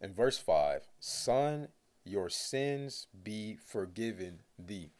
in 0.00 0.12
verse 0.12 0.38
5 0.38 0.82
Son, 1.00 1.68
your 2.04 2.28
sins 2.28 3.06
be 3.22 3.56
forgiven 3.56 4.40
thee. 4.58 4.90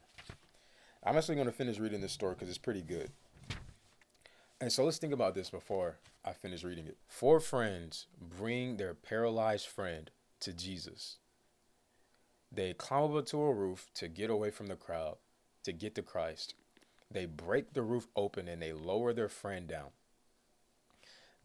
I'm 1.04 1.16
actually 1.16 1.36
going 1.36 1.46
to 1.46 1.52
finish 1.52 1.78
reading 1.78 2.00
this 2.00 2.12
story 2.12 2.34
because 2.34 2.48
it's 2.48 2.58
pretty 2.58 2.82
good. 2.82 3.10
And 4.60 4.72
so 4.72 4.84
let's 4.84 4.98
think 4.98 5.12
about 5.12 5.34
this 5.34 5.50
before 5.50 5.98
I 6.24 6.32
finish 6.32 6.64
reading 6.64 6.86
it. 6.86 6.98
Four 7.06 7.38
friends 7.40 8.06
bring 8.20 8.76
their 8.76 8.92
paralyzed 8.92 9.66
friend 9.66 10.10
to 10.40 10.52
Jesus. 10.52 11.18
They 12.50 12.72
climb 12.72 13.16
up 13.16 13.26
to 13.26 13.40
a 13.40 13.54
roof 13.54 13.86
to 13.94 14.08
get 14.08 14.30
away 14.30 14.50
from 14.50 14.66
the 14.66 14.76
crowd, 14.76 15.16
to 15.64 15.72
get 15.72 15.94
to 15.94 16.02
Christ. 16.02 16.54
They 17.10 17.24
break 17.24 17.72
the 17.72 17.82
roof 17.82 18.08
open 18.16 18.48
and 18.48 18.60
they 18.60 18.72
lower 18.72 19.12
their 19.12 19.28
friend 19.28 19.68
down. 19.68 19.90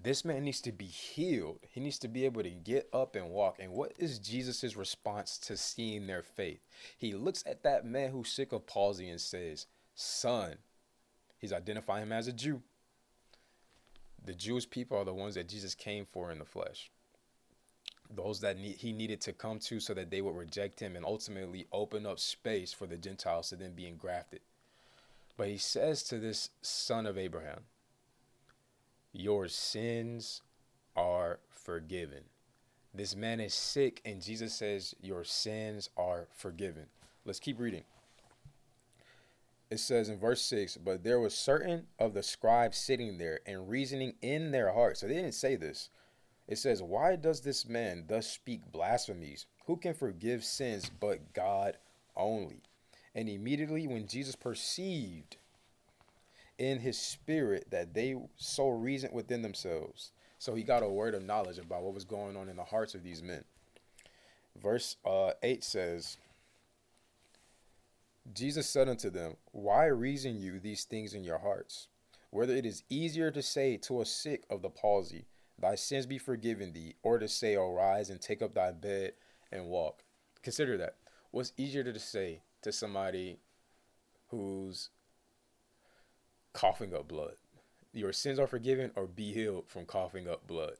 This 0.03 0.25
man 0.25 0.43
needs 0.43 0.59
to 0.61 0.73
be 0.73 0.85
healed. 0.85 1.59
He 1.69 1.79
needs 1.79 1.97
to 1.99 2.09
be 2.09 2.25
able 2.25 2.43
to 2.43 2.49
get 2.49 2.89
up 2.91 3.15
and 3.15 3.29
walk. 3.29 3.59
And 3.59 3.71
what 3.71 3.93
is 3.97 4.19
Jesus' 4.19 4.75
response 4.75 5.37
to 5.39 5.55
seeing 5.55 6.07
their 6.07 6.21
faith? 6.21 6.59
He 6.97 7.13
looks 7.13 7.41
at 7.47 7.63
that 7.63 7.85
man 7.85 8.11
who's 8.11 8.29
sick 8.29 8.51
of 8.51 8.67
palsy 8.67 9.09
and 9.09 9.21
says, 9.21 9.65
Son, 9.95 10.55
he's 11.37 11.53
identifying 11.53 12.03
him 12.03 12.11
as 12.11 12.27
a 12.27 12.33
Jew. 12.33 12.61
The 14.25 14.33
Jewish 14.33 14.69
people 14.69 14.97
are 14.97 15.05
the 15.05 15.13
ones 15.13 15.35
that 15.35 15.47
Jesus 15.47 15.73
came 15.73 16.05
for 16.05 16.31
in 16.31 16.39
the 16.39 16.45
flesh. 16.45 16.91
Those 18.13 18.41
that 18.41 18.57
need, 18.57 18.75
he 18.75 18.91
needed 18.91 19.21
to 19.21 19.31
come 19.31 19.59
to 19.59 19.79
so 19.79 19.93
that 19.93 20.11
they 20.11 20.21
would 20.21 20.35
reject 20.35 20.81
him 20.81 20.97
and 20.97 21.05
ultimately 21.05 21.67
open 21.71 22.05
up 22.05 22.19
space 22.19 22.73
for 22.73 22.87
the 22.87 22.97
Gentiles 22.97 23.49
to 23.49 23.55
then 23.55 23.71
be 23.71 23.87
engrafted. 23.87 24.41
But 25.37 25.47
he 25.47 25.57
says 25.57 26.03
to 26.03 26.19
this 26.19 26.49
son 26.61 27.05
of 27.05 27.17
Abraham, 27.17 27.61
your 29.13 29.47
sins 29.47 30.41
are 30.95 31.39
forgiven. 31.49 32.23
This 32.93 33.15
man 33.15 33.39
is 33.39 33.53
sick, 33.53 34.01
and 34.05 34.21
Jesus 34.21 34.53
says, 34.53 34.93
Your 35.01 35.23
sins 35.23 35.89
are 35.95 36.27
forgiven. 36.35 36.87
Let's 37.25 37.39
keep 37.39 37.59
reading. 37.59 37.83
It 39.71 39.79
says 39.79 40.09
in 40.09 40.19
verse 40.19 40.41
6 40.41 40.77
But 40.77 41.03
there 41.03 41.19
was 41.19 41.33
certain 41.33 41.87
of 41.97 42.13
the 42.13 42.21
scribes 42.21 42.77
sitting 42.77 43.17
there 43.17 43.39
and 43.45 43.69
reasoning 43.69 44.13
in 44.21 44.51
their 44.51 44.73
hearts. 44.73 44.99
So 44.99 45.07
they 45.07 45.15
didn't 45.15 45.33
say 45.33 45.55
this. 45.55 45.89
It 46.47 46.57
says, 46.57 46.83
Why 46.83 47.15
does 47.15 47.41
this 47.41 47.67
man 47.67 48.05
thus 48.07 48.27
speak 48.27 48.71
blasphemies? 48.71 49.45
Who 49.65 49.77
can 49.77 49.93
forgive 49.93 50.43
sins 50.43 50.91
but 50.99 51.33
God 51.33 51.77
only? 52.15 52.61
And 53.15 53.29
immediately 53.29 53.87
when 53.87 54.07
Jesus 54.07 54.35
perceived 54.35 55.37
in 56.57 56.79
his 56.79 56.97
spirit 56.97 57.67
that 57.71 57.93
they 57.93 58.15
so 58.37 58.69
reasoned 58.69 59.13
within 59.13 59.41
themselves. 59.41 60.11
So 60.39 60.55
he 60.55 60.63
got 60.63 60.83
a 60.83 60.89
word 60.89 61.15
of 61.15 61.23
knowledge 61.23 61.57
about 61.57 61.83
what 61.83 61.93
was 61.93 62.05
going 62.05 62.35
on 62.35 62.49
in 62.49 62.55
the 62.55 62.63
hearts 62.63 62.95
of 62.95 63.03
these 63.03 63.23
men. 63.23 63.43
Verse 64.61 64.97
uh, 65.05 65.31
8 65.41 65.63
says, 65.63 66.17
Jesus 68.33 68.69
said 68.69 68.87
unto 68.87 69.09
them, 69.09 69.35
Why 69.51 69.85
reason 69.85 70.39
you 70.39 70.59
these 70.59 70.83
things 70.83 71.13
in 71.13 71.23
your 71.23 71.39
hearts? 71.39 71.87
whether 72.33 72.55
it 72.55 72.65
is 72.65 72.83
easier 72.89 73.29
to 73.29 73.43
say 73.43 73.77
to 73.77 74.01
a 74.01 74.05
sick 74.05 74.43
of 74.49 74.63
the 74.63 74.69
palsy, 74.69 75.25
Thy 75.59 75.75
sins 75.75 76.07
be 76.07 76.17
forgiven 76.17 76.73
thee, 76.73 76.95
or 77.03 77.19
to 77.19 77.27
say, 77.27 77.55
Arise 77.55 78.09
and 78.09 78.19
take 78.19 78.41
up 78.41 78.55
thy 78.55 78.71
bed 78.71 79.13
and 79.51 79.67
walk. 79.67 80.03
Consider 80.41 80.75
that. 80.77 80.95
What's 81.29 81.53
easier 81.57 81.83
to 81.83 81.99
say 81.99 82.41
to 82.63 82.71
somebody 82.71 83.37
who's 84.29 84.89
coughing 86.53 86.93
up 86.93 87.07
blood? 87.07 87.35
Your 87.91 88.13
sins 88.13 88.39
are 88.39 88.47
forgiven, 88.47 88.91
or 88.95 89.05
be 89.05 89.33
healed 89.33 89.65
from 89.67 89.85
coughing 89.85 90.27
up 90.27 90.47
blood. 90.47 90.73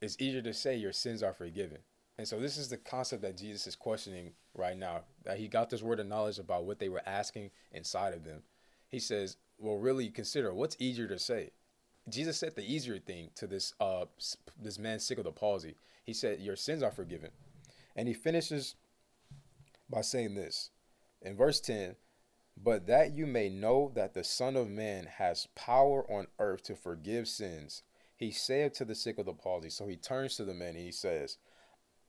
It's 0.00 0.16
easier 0.18 0.42
to 0.42 0.54
say 0.54 0.76
your 0.76 0.92
sins 0.92 1.22
are 1.22 1.34
forgiven. 1.34 1.78
And 2.18 2.26
so 2.26 2.38
this 2.38 2.58
is 2.58 2.68
the 2.68 2.76
concept 2.76 3.22
that 3.22 3.36
Jesus 3.36 3.66
is 3.66 3.76
questioning 3.76 4.32
right 4.54 4.76
now. 4.76 5.02
That 5.24 5.38
he 5.38 5.48
got 5.48 5.70
this 5.70 5.82
word 5.82 6.00
of 6.00 6.06
knowledge 6.06 6.38
about 6.38 6.64
what 6.64 6.78
they 6.78 6.88
were 6.88 7.02
asking 7.06 7.50
inside 7.72 8.12
of 8.12 8.24
them. 8.24 8.42
He 8.88 8.98
says, 8.98 9.36
Well, 9.58 9.76
really 9.76 10.10
consider 10.10 10.52
what's 10.52 10.76
easier 10.78 11.06
to 11.08 11.18
say. 11.18 11.50
Jesus 12.08 12.38
said 12.38 12.56
the 12.56 12.70
easier 12.70 12.98
thing 12.98 13.30
to 13.36 13.46
this 13.46 13.74
uh 13.80 14.06
this 14.60 14.78
man 14.78 14.98
sick 14.98 15.18
of 15.18 15.24
the 15.24 15.32
palsy. 15.32 15.76
He 16.04 16.12
said, 16.12 16.40
Your 16.40 16.56
sins 16.56 16.82
are 16.82 16.90
forgiven. 16.90 17.30
And 17.96 18.08
he 18.08 18.14
finishes 18.14 18.74
by 19.88 20.02
saying 20.02 20.34
this 20.34 20.70
in 21.22 21.36
verse 21.36 21.60
10 21.60 21.96
But 22.62 22.86
that 22.88 23.12
you 23.12 23.26
may 23.26 23.48
know 23.48 23.90
that 23.94 24.12
the 24.12 24.24
Son 24.24 24.54
of 24.54 24.68
Man 24.68 25.06
has 25.06 25.48
power 25.54 26.04
on 26.10 26.26
earth 26.38 26.64
to 26.64 26.76
forgive 26.76 27.26
sins, 27.26 27.82
he 28.16 28.30
saith 28.30 28.74
to 28.74 28.84
the 28.84 28.94
sick 28.94 29.18
of 29.18 29.24
the 29.24 29.32
palsy. 29.32 29.70
So 29.70 29.86
he 29.86 29.96
turns 29.96 30.36
to 30.36 30.44
the 30.44 30.52
man 30.52 30.76
and 30.76 30.84
he 30.84 30.92
says, 30.92 31.38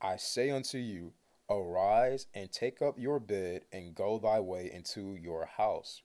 I 0.00 0.16
say 0.16 0.50
unto 0.50 0.76
you, 0.76 1.14
arise 1.48 2.26
and 2.34 2.52
take 2.52 2.82
up 2.82 2.98
your 2.98 3.18
bed 3.18 3.62
and 3.72 3.94
go 3.94 4.18
thy 4.18 4.40
way 4.40 4.70
into 4.70 5.16
your 5.16 5.46
house. 5.46 6.02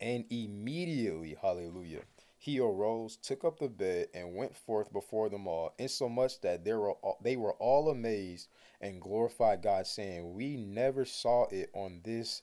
And 0.00 0.24
immediately, 0.30 1.36
hallelujah, 1.40 2.02
he 2.38 2.60
arose, 2.60 3.16
took 3.16 3.42
up 3.42 3.58
the 3.58 3.68
bed, 3.68 4.08
and 4.14 4.36
went 4.36 4.54
forth 4.54 4.92
before 4.92 5.28
them 5.28 5.48
all, 5.48 5.74
insomuch 5.76 6.40
that 6.42 6.64
they 6.64 6.72
were 6.72 6.92
all, 6.92 7.18
they 7.20 7.36
were 7.36 7.54
all 7.54 7.90
amazed 7.90 8.46
and 8.80 9.00
glorified 9.00 9.60
God, 9.60 9.88
saying, 9.88 10.34
We 10.34 10.56
never 10.56 11.04
saw 11.04 11.46
it 11.50 11.70
on 11.74 12.00
this 12.04 12.42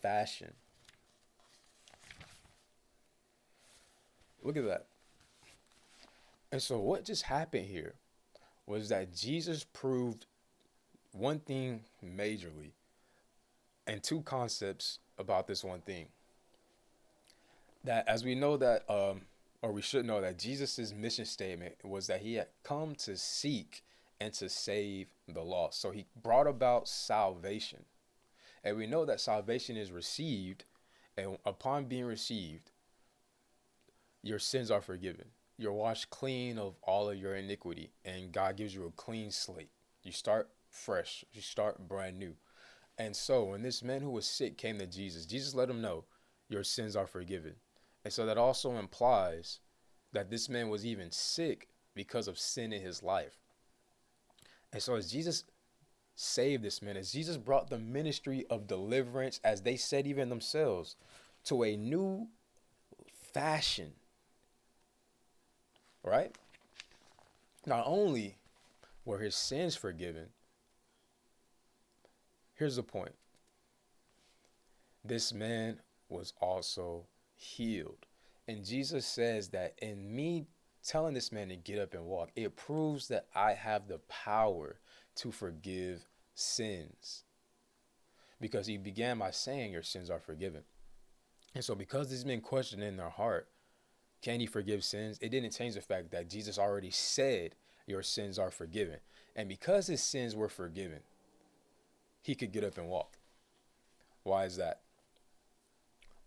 fashion. 0.00 0.54
Look 4.42 4.56
at 4.56 4.66
that. 4.66 4.86
And 6.50 6.62
so, 6.62 6.78
what 6.78 7.04
just 7.04 7.22
happened 7.22 7.66
here 7.66 7.94
was 8.66 8.88
that 8.90 9.14
Jesus 9.14 9.64
proved 9.64 10.26
one 11.12 11.40
thing 11.40 11.80
majorly 12.04 12.72
and 13.86 14.02
two 14.02 14.22
concepts 14.22 14.98
about 15.18 15.46
this 15.46 15.64
one 15.64 15.80
thing. 15.80 16.06
That, 17.84 18.06
as 18.06 18.24
we 18.24 18.34
know, 18.34 18.56
that 18.58 18.88
um, 18.88 19.22
or 19.62 19.70
we 19.70 19.80
should 19.80 20.04
know 20.04 20.20
that 20.20 20.38
Jesus' 20.38 20.92
mission 20.92 21.24
statement 21.24 21.76
was 21.84 22.08
that 22.08 22.20
he 22.20 22.34
had 22.34 22.48
come 22.64 22.96
to 22.96 23.16
seek 23.16 23.84
and 24.20 24.32
to 24.34 24.48
save 24.48 25.06
the 25.28 25.40
lost. 25.40 25.80
So 25.80 25.92
he 25.92 26.04
brought 26.20 26.48
about 26.48 26.88
salvation. 26.88 27.84
And 28.64 28.76
we 28.76 28.86
know 28.86 29.04
that 29.04 29.20
salvation 29.20 29.76
is 29.76 29.90
received, 29.90 30.64
and 31.16 31.38
upon 31.44 31.86
being 31.86 32.04
received, 32.04 32.70
your 34.22 34.38
sins 34.38 34.70
are 34.70 34.80
forgiven. 34.80 35.26
You're 35.58 35.72
washed 35.72 36.10
clean 36.10 36.58
of 36.58 36.76
all 36.82 37.10
of 37.10 37.18
your 37.18 37.36
iniquity, 37.36 37.90
and 38.04 38.32
God 38.32 38.56
gives 38.56 38.74
you 38.74 38.86
a 38.86 38.90
clean 38.90 39.30
slate. 39.30 39.70
You 40.02 40.12
start 40.12 40.48
fresh, 40.70 41.24
you 41.32 41.40
start 41.40 41.88
brand 41.88 42.18
new. 42.18 42.34
And 42.98 43.14
so, 43.14 43.44
when 43.44 43.62
this 43.62 43.82
man 43.82 44.02
who 44.02 44.10
was 44.10 44.26
sick 44.26 44.56
came 44.56 44.78
to 44.78 44.86
Jesus, 44.86 45.26
Jesus 45.26 45.54
let 45.54 45.70
him 45.70 45.80
know, 45.80 46.04
Your 46.48 46.64
sins 46.64 46.96
are 46.96 47.06
forgiven. 47.06 47.54
And 48.04 48.12
so 48.12 48.26
that 48.26 48.38
also 48.38 48.76
implies 48.76 49.60
that 50.12 50.30
this 50.30 50.48
man 50.48 50.68
was 50.68 50.84
even 50.84 51.10
sick 51.10 51.68
because 51.94 52.28
of 52.28 52.38
sin 52.38 52.72
in 52.72 52.82
his 52.82 53.02
life. 53.02 53.38
And 54.72 54.82
so 54.82 54.94
as 54.94 55.10
Jesus 55.10 55.44
saved 56.14 56.62
this 56.62 56.82
man, 56.82 56.96
as 56.96 57.12
Jesus 57.12 57.36
brought 57.36 57.70
the 57.70 57.78
ministry 57.78 58.44
of 58.50 58.66
deliverance, 58.66 59.40
as 59.44 59.62
they 59.62 59.76
said 59.76 60.06
even 60.06 60.28
themselves, 60.28 60.96
to 61.44 61.64
a 61.64 61.76
new 61.76 62.28
fashion, 63.32 63.92
right? 66.02 66.36
Not 67.66 67.84
only 67.86 68.36
were 69.04 69.18
his 69.18 69.34
sins 69.34 69.76
forgiven, 69.76 70.28
here's 72.54 72.76
the 72.76 72.82
point 72.82 73.14
this 75.04 75.32
man 75.32 75.80
was 76.08 76.32
also 76.40 77.06
healed. 77.34 78.06
And 78.46 78.64
Jesus 78.64 79.06
says 79.06 79.48
that 79.48 79.74
in 79.80 80.14
me 80.14 80.46
telling 80.84 81.14
this 81.14 81.32
man 81.32 81.48
to 81.48 81.56
get 81.56 81.78
up 81.78 81.94
and 81.94 82.04
walk, 82.04 82.30
it 82.36 82.56
proves 82.56 83.08
that 83.08 83.26
I 83.34 83.54
have 83.54 83.88
the 83.88 83.98
power 84.08 84.78
to 85.16 85.30
forgive 85.30 86.06
sins. 86.34 87.24
Because 88.40 88.66
he 88.66 88.76
began 88.76 89.18
by 89.18 89.30
saying, 89.30 89.72
Your 89.72 89.82
sins 89.82 90.10
are 90.10 90.18
forgiven. 90.18 90.62
And 91.54 91.64
so, 91.64 91.74
because 91.74 92.10
these 92.10 92.24
men 92.24 92.40
questioned 92.40 92.82
in 92.82 92.96
their 92.96 93.10
heart, 93.10 93.48
can 94.22 94.38
he 94.38 94.46
forgive 94.46 94.84
sins? 94.84 95.18
It 95.20 95.30
didn't 95.30 95.50
change 95.50 95.74
the 95.74 95.80
fact 95.80 96.12
that 96.12 96.30
Jesus 96.30 96.58
already 96.58 96.90
said, 96.90 97.56
Your 97.86 98.02
sins 98.02 98.38
are 98.38 98.52
forgiven. 98.52 98.98
And 99.34 99.48
because 99.48 99.88
his 99.88 100.02
sins 100.02 100.36
were 100.36 100.48
forgiven, 100.48 101.00
he 102.22 102.36
could 102.36 102.52
get 102.52 102.64
up 102.64 102.78
and 102.78 102.88
walk. 102.88 103.18
Why 104.22 104.44
is 104.44 104.56
that? 104.56 104.80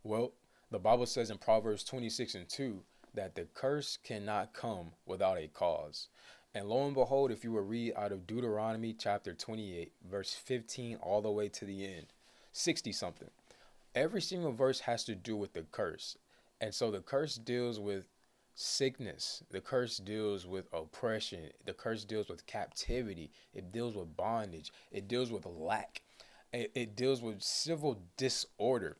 Well, 0.04 0.34
the 0.72 0.80
Bible 0.80 1.06
says 1.06 1.30
in 1.30 1.38
Proverbs 1.38 1.84
26 1.84 2.36
and 2.36 2.50
2 2.50 2.82
that 3.14 3.36
the 3.36 3.48
curse 3.54 3.98
cannot 4.04 4.54
come 4.54 4.92
without 5.06 5.38
a 5.38 5.48
cause. 5.48 6.10
And 6.54 6.68
lo 6.68 6.86
and 6.86 6.94
behold, 6.94 7.32
if 7.32 7.44
you 7.44 7.54
will 7.54 7.62
read 7.62 7.94
out 7.96 8.12
of 8.12 8.28
Deuteronomy 8.28 8.94
chapter 8.94 9.34
28, 9.34 9.94
verse 10.10 10.34
15, 10.34 10.98
all 10.98 11.22
the 11.22 11.32
way 11.32 11.48
to 11.50 11.66
the 11.66 11.86
end, 11.86 12.08
60 12.52 12.92
something, 12.92 13.30
every 13.94 14.22
single 14.22 14.52
verse 14.52 14.82
has 14.82 15.04
to 15.06 15.16
do 15.16 15.36
with 15.36 15.54
the 15.54 15.64
curse. 15.72 16.18
And 16.62 16.74
so 16.74 16.92
the 16.92 17.02
curse 17.02 17.36
deals 17.36 17.80
with 17.80 18.08
sickness, 18.56 19.44
the 19.52 19.60
curse 19.60 19.98
deals 19.98 20.48
with 20.48 20.68
oppression, 20.74 21.50
the 21.66 21.74
curse 21.74 22.06
deals 22.06 22.30
with 22.30 22.46
captivity, 22.46 23.32
it 23.54 23.72
deals 23.72 23.96
with 23.96 24.16
bondage, 24.16 24.72
it 24.92 25.08
deals 25.08 25.32
with 25.32 25.46
lack, 25.46 26.02
it, 26.54 26.72
it 26.74 26.96
deals 26.96 27.22
with 27.22 27.42
civil 27.42 28.02
disorder. 28.18 28.98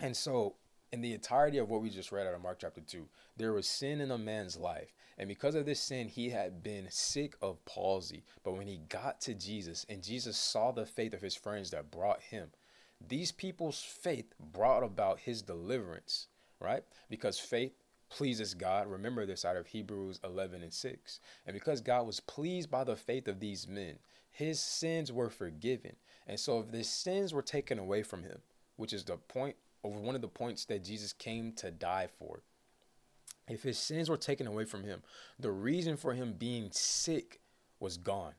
And 0.00 0.16
so 0.16 0.56
in 0.92 1.00
the 1.00 1.14
entirety 1.14 1.58
of 1.58 1.68
what 1.68 1.82
we 1.82 1.90
just 1.90 2.12
read 2.12 2.26
out 2.26 2.34
of 2.34 2.42
Mark 2.42 2.58
chapter 2.60 2.80
2, 2.80 3.06
there 3.36 3.52
was 3.52 3.68
sin 3.68 4.00
in 4.00 4.10
a 4.10 4.18
man's 4.18 4.56
life. 4.56 4.92
And 5.18 5.28
because 5.28 5.54
of 5.54 5.64
this 5.64 5.80
sin, 5.80 6.08
he 6.08 6.30
had 6.30 6.62
been 6.62 6.86
sick 6.90 7.34
of 7.40 7.64
palsy. 7.64 8.24
But 8.42 8.56
when 8.56 8.66
he 8.66 8.80
got 8.88 9.20
to 9.22 9.34
Jesus 9.34 9.86
and 9.88 10.02
Jesus 10.02 10.36
saw 10.36 10.72
the 10.72 10.86
faith 10.86 11.14
of 11.14 11.22
his 11.22 11.36
friends 11.36 11.70
that 11.70 11.90
brought 11.90 12.20
him, 12.20 12.50
these 13.06 13.32
people's 13.32 13.82
faith 13.82 14.34
brought 14.38 14.82
about 14.82 15.20
his 15.20 15.42
deliverance, 15.42 16.28
right? 16.60 16.82
Because 17.08 17.38
faith 17.38 17.72
pleases 18.08 18.54
God. 18.54 18.86
Remember 18.86 19.26
this 19.26 19.44
out 19.44 19.56
of 19.56 19.66
Hebrews 19.66 20.20
11 20.24 20.62
and 20.62 20.72
6. 20.72 21.20
And 21.46 21.54
because 21.54 21.80
God 21.80 22.06
was 22.06 22.20
pleased 22.20 22.70
by 22.70 22.84
the 22.84 22.96
faith 22.96 23.28
of 23.28 23.40
these 23.40 23.66
men, 23.66 23.98
his 24.30 24.60
sins 24.60 25.12
were 25.12 25.30
forgiven. 25.30 25.96
And 26.26 26.38
so 26.38 26.60
if 26.60 26.70
the 26.70 26.84
sins 26.84 27.32
were 27.32 27.42
taken 27.42 27.78
away 27.78 28.02
from 28.02 28.22
him, 28.22 28.38
which 28.76 28.92
is 28.92 29.04
the 29.04 29.16
point 29.16 29.56
over 29.82 29.98
one 29.98 30.14
of 30.14 30.20
the 30.20 30.28
points 30.28 30.64
that 30.66 30.84
Jesus 30.84 31.12
came 31.12 31.52
to 31.52 31.70
die 31.70 32.08
for. 32.18 32.42
If 33.48 33.62
his 33.62 33.78
sins 33.78 34.10
were 34.10 34.16
taken 34.16 34.46
away 34.46 34.64
from 34.64 34.82
him, 34.82 35.02
the 35.38 35.52
reason 35.52 35.96
for 35.96 36.14
him 36.14 36.34
being 36.36 36.70
sick 36.72 37.40
was 37.78 37.96
gone. 37.96 38.34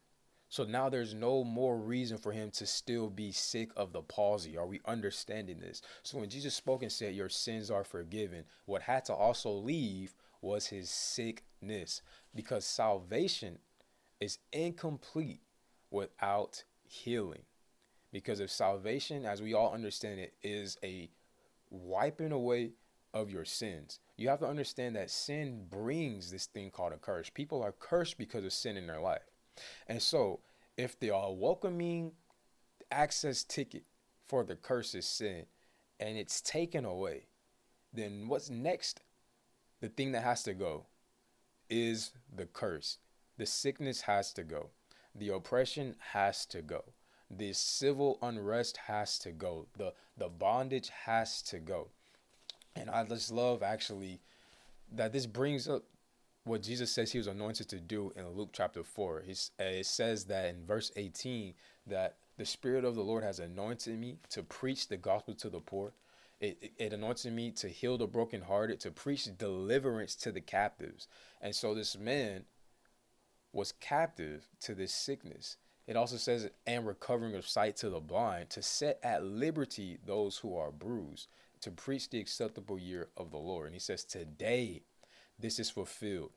So 0.50 0.64
now 0.64 0.90
there's 0.90 1.14
no 1.14 1.44
more 1.44 1.78
reason 1.78 2.18
for 2.18 2.32
him 2.32 2.52
to 2.52 2.66
still 2.66 3.10
be 3.10 3.32
sick 3.32 3.70
of 3.76 3.92
the 3.92 4.02
palsy. 4.02 4.58
Are 4.58 4.66
we 4.66 4.80
understanding 4.86 5.60
this? 5.60 5.82
So 6.04 6.20
when 6.20 6.30
Jesus 6.30 6.56
spoke 6.56 6.84
and 6.84 6.92
said, 6.92 7.16
Your 7.16 7.30
sins 7.30 7.70
are 7.70 7.84
forgiven, 7.84 8.46
what 8.66 8.82
had 8.82 9.06
to 9.06 9.14
also 9.14 9.52
leave 9.52 10.14
was 10.42 10.68
his 10.68 10.90
sickness 10.90 12.02
because 12.34 12.66
salvation 12.66 13.60
is 14.20 14.40
incomplete 14.54 15.42
without 15.92 16.64
healing. 16.84 17.44
Because 18.12 18.40
if 18.40 18.50
salvation, 18.50 19.26
as 19.26 19.42
we 19.42 19.54
all 19.54 19.74
understand 19.74 20.20
it, 20.20 20.34
is 20.42 20.78
a 20.84 21.10
wiping 21.70 22.32
away 22.32 22.72
of 23.14 23.30
your 23.30 23.46
sins. 23.46 24.00
You 24.16 24.30
have 24.30 24.40
to 24.40 24.48
understand 24.48 24.96
that 24.96 25.10
sin 25.10 25.66
brings 25.70 26.32
this 26.32 26.46
thing 26.46 26.72
called 26.72 26.94
a 26.94 26.98
curse. 26.98 27.30
People 27.30 27.62
are 27.62 27.74
cursed 27.74 28.18
because 28.18 28.46
of 28.46 28.54
sin 28.54 28.78
in 28.78 28.88
their 28.88 29.02
life. 29.02 29.24
And 29.88 30.02
so, 30.02 30.40
if 30.78 31.00
they 31.00 31.10
are 31.10 31.30
uh, 31.30 31.32
welcoming 31.32 32.12
access 32.92 33.44
ticket 33.44 33.84
for 34.28 34.44
the 34.44 34.56
curse 34.56 34.94
is 34.96 35.08
sin 35.08 35.46
and 36.00 36.18
it's 36.18 36.42
taken 36.42 36.86
away, 36.86 37.28
then 37.94 38.28
what's 38.28 38.50
next? 38.50 39.02
The 39.82 39.90
thing 39.90 40.12
that 40.12 40.24
has 40.24 40.44
to 40.44 40.54
go 40.54 40.86
is 41.70 42.12
the 42.36 42.46
curse. 42.46 42.98
The 43.38 43.46
sickness 43.46 44.02
has 44.02 44.34
to 44.34 44.44
go. 44.44 44.70
The 45.16 45.30
oppression 45.30 45.96
has 46.12 46.46
to 46.48 46.62
go. 46.62 46.84
The 47.30 47.54
civil 47.54 48.18
unrest 48.22 48.78
has 48.78 49.20
to 49.20 49.32
go. 49.32 49.68
The 49.78 49.94
the 50.18 50.30
bondage 50.30 50.90
has 51.06 51.42
to 51.44 51.60
go. 51.60 51.90
And 52.76 52.90
I 52.90 53.04
just 53.04 53.32
love 53.32 53.64
actually 53.64 54.22
that 54.92 55.12
this 55.12 55.26
brings 55.26 55.68
up 55.68 55.84
what 56.48 56.64
Jesus 56.64 56.92
says 56.92 57.12
he 57.12 57.18
was 57.18 57.28
anointed 57.28 57.70
to 57.70 57.80
do 57.80 58.12
in 58.16 58.28
Luke 58.30 58.50
chapter 58.54 58.84
4. 58.84 59.24
He's, 59.26 59.52
uh, 59.60 59.64
it 59.64 59.86
says 59.86 60.26
that 60.26 60.46
in 60.46 60.66
verse 60.66 60.92
18 60.96 61.54
that 61.88 62.18
the 62.38 62.46
Spirit 62.46 62.86
of 62.86 62.96
the 62.96 63.04
Lord 63.04 63.24
has 63.24 63.40
anointed 63.40 64.00
me 64.00 64.18
to 64.30 64.44
preach 64.44 64.88
the 64.88 64.98
gospel 64.98 65.34
to 65.36 65.50
the 65.50 65.60
poor. 65.60 65.94
It, 66.40 66.58
it, 66.62 66.72
it 66.78 66.94
anointed 66.94 67.34
me 67.34 67.52
to 67.52 67.68
heal 67.68 67.98
the 67.98 68.08
brokenhearted, 68.08 68.80
to 68.82 68.92
preach 68.92 69.28
deliverance 69.38 70.16
to 70.18 70.32
the 70.32 70.42
captives. 70.42 71.08
And 71.42 71.56
so 71.56 71.74
this 71.74 71.98
man 71.98 72.46
was 73.54 73.72
captive 73.72 74.48
to 74.62 74.76
this 74.76 74.94
sickness. 74.94 75.58
It 75.88 75.96
also 75.96 76.18
says, 76.18 76.50
and 76.66 76.86
recovering 76.86 77.36
of 77.36 77.48
sight 77.48 77.78
to 77.78 77.90
the 77.90 78.00
blind, 78.00 78.50
to 78.52 78.62
set 78.62 79.00
at 79.02 79.24
liberty 79.24 79.98
those 80.06 80.38
who 80.38 80.56
are 80.56 80.72
bruised, 80.72 81.28
to 81.62 81.72
preach 81.72 82.10
the 82.10 82.20
acceptable 82.20 82.78
year 82.78 83.08
of 83.18 83.32
the 83.32 83.38
Lord. 83.38 83.68
And 83.68 83.76
he 83.76 83.80
says, 83.80 84.04
Today 84.04 84.84
this 85.40 85.60
is 85.60 85.70
fulfilled 85.70 86.32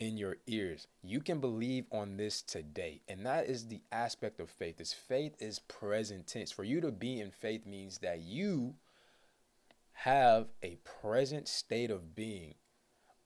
in 0.00 0.16
your 0.16 0.36
ears. 0.46 0.86
You 1.02 1.20
can 1.20 1.40
believe 1.40 1.86
on 1.92 2.16
this 2.16 2.42
today. 2.42 3.02
And 3.08 3.24
that 3.26 3.46
is 3.46 3.68
the 3.68 3.82
aspect 3.92 4.40
of 4.40 4.50
faith. 4.50 4.80
Is 4.80 4.92
faith 4.92 5.34
is 5.38 5.58
present 5.60 6.26
tense. 6.26 6.50
For 6.50 6.64
you 6.64 6.80
to 6.80 6.90
be 6.90 7.20
in 7.20 7.30
faith 7.30 7.66
means 7.66 7.98
that 7.98 8.20
you 8.20 8.74
have 9.92 10.48
a 10.62 10.78
present 11.00 11.48
state 11.48 11.90
of 11.90 12.14
being 12.14 12.54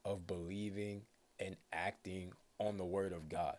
of 0.05 0.27
believing 0.27 1.03
and 1.39 1.57
acting 1.73 2.33
on 2.59 2.77
the 2.79 2.85
word 2.85 3.13
of 3.13 3.29
God. 3.29 3.57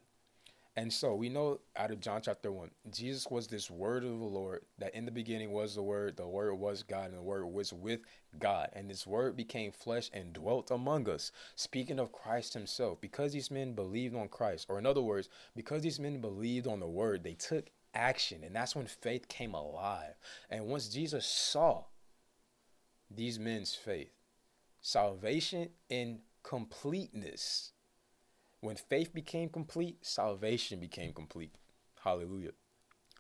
And 0.79 0.93
so 0.93 1.13
we 1.13 1.27
know 1.27 1.59
out 1.75 1.91
of 1.91 1.99
John 1.99 2.21
chapter 2.21 2.53
1, 2.53 2.71
Jesus 2.89 3.27
was 3.29 3.47
this 3.47 3.69
word 3.69 4.05
of 4.05 4.17
the 4.17 4.25
Lord 4.25 4.61
that 4.77 4.95
in 4.95 5.03
the 5.03 5.11
beginning 5.11 5.51
was 5.51 5.75
the 5.75 5.83
word, 5.83 6.15
the 6.15 6.25
word 6.25 6.53
was 6.53 6.83
God, 6.83 7.09
and 7.09 7.17
the 7.17 7.21
word 7.21 7.45
was 7.47 7.73
with 7.73 7.99
God. 8.39 8.69
And 8.71 8.89
this 8.89 9.05
word 9.05 9.35
became 9.35 9.73
flesh 9.73 10.09
and 10.13 10.31
dwelt 10.31 10.71
among 10.71 11.09
us. 11.09 11.33
Speaking 11.57 11.99
of 11.99 12.13
Christ 12.13 12.53
himself, 12.53 13.01
because 13.01 13.33
these 13.33 13.51
men 13.51 13.73
believed 13.73 14.15
on 14.15 14.29
Christ, 14.29 14.67
or 14.69 14.79
in 14.79 14.85
other 14.85 15.01
words, 15.01 15.27
because 15.53 15.81
these 15.81 15.99
men 15.99 16.21
believed 16.21 16.65
on 16.65 16.79
the 16.79 16.87
word, 16.87 17.25
they 17.25 17.33
took 17.33 17.65
action. 17.93 18.45
And 18.45 18.55
that's 18.55 18.73
when 18.73 18.87
faith 18.87 19.27
came 19.27 19.55
alive. 19.55 20.13
And 20.49 20.67
once 20.67 20.87
Jesus 20.87 21.25
saw 21.25 21.83
these 23.13 23.37
men's 23.37 23.75
faith, 23.75 24.13
salvation 24.79 25.71
in 25.89 26.21
completeness 26.41 27.73
when 28.61 28.75
faith 28.75 29.13
became 29.13 29.49
complete, 29.49 29.97
salvation 30.05 30.79
became 30.79 31.13
complete. 31.13 31.53
Hallelujah. 32.03 32.51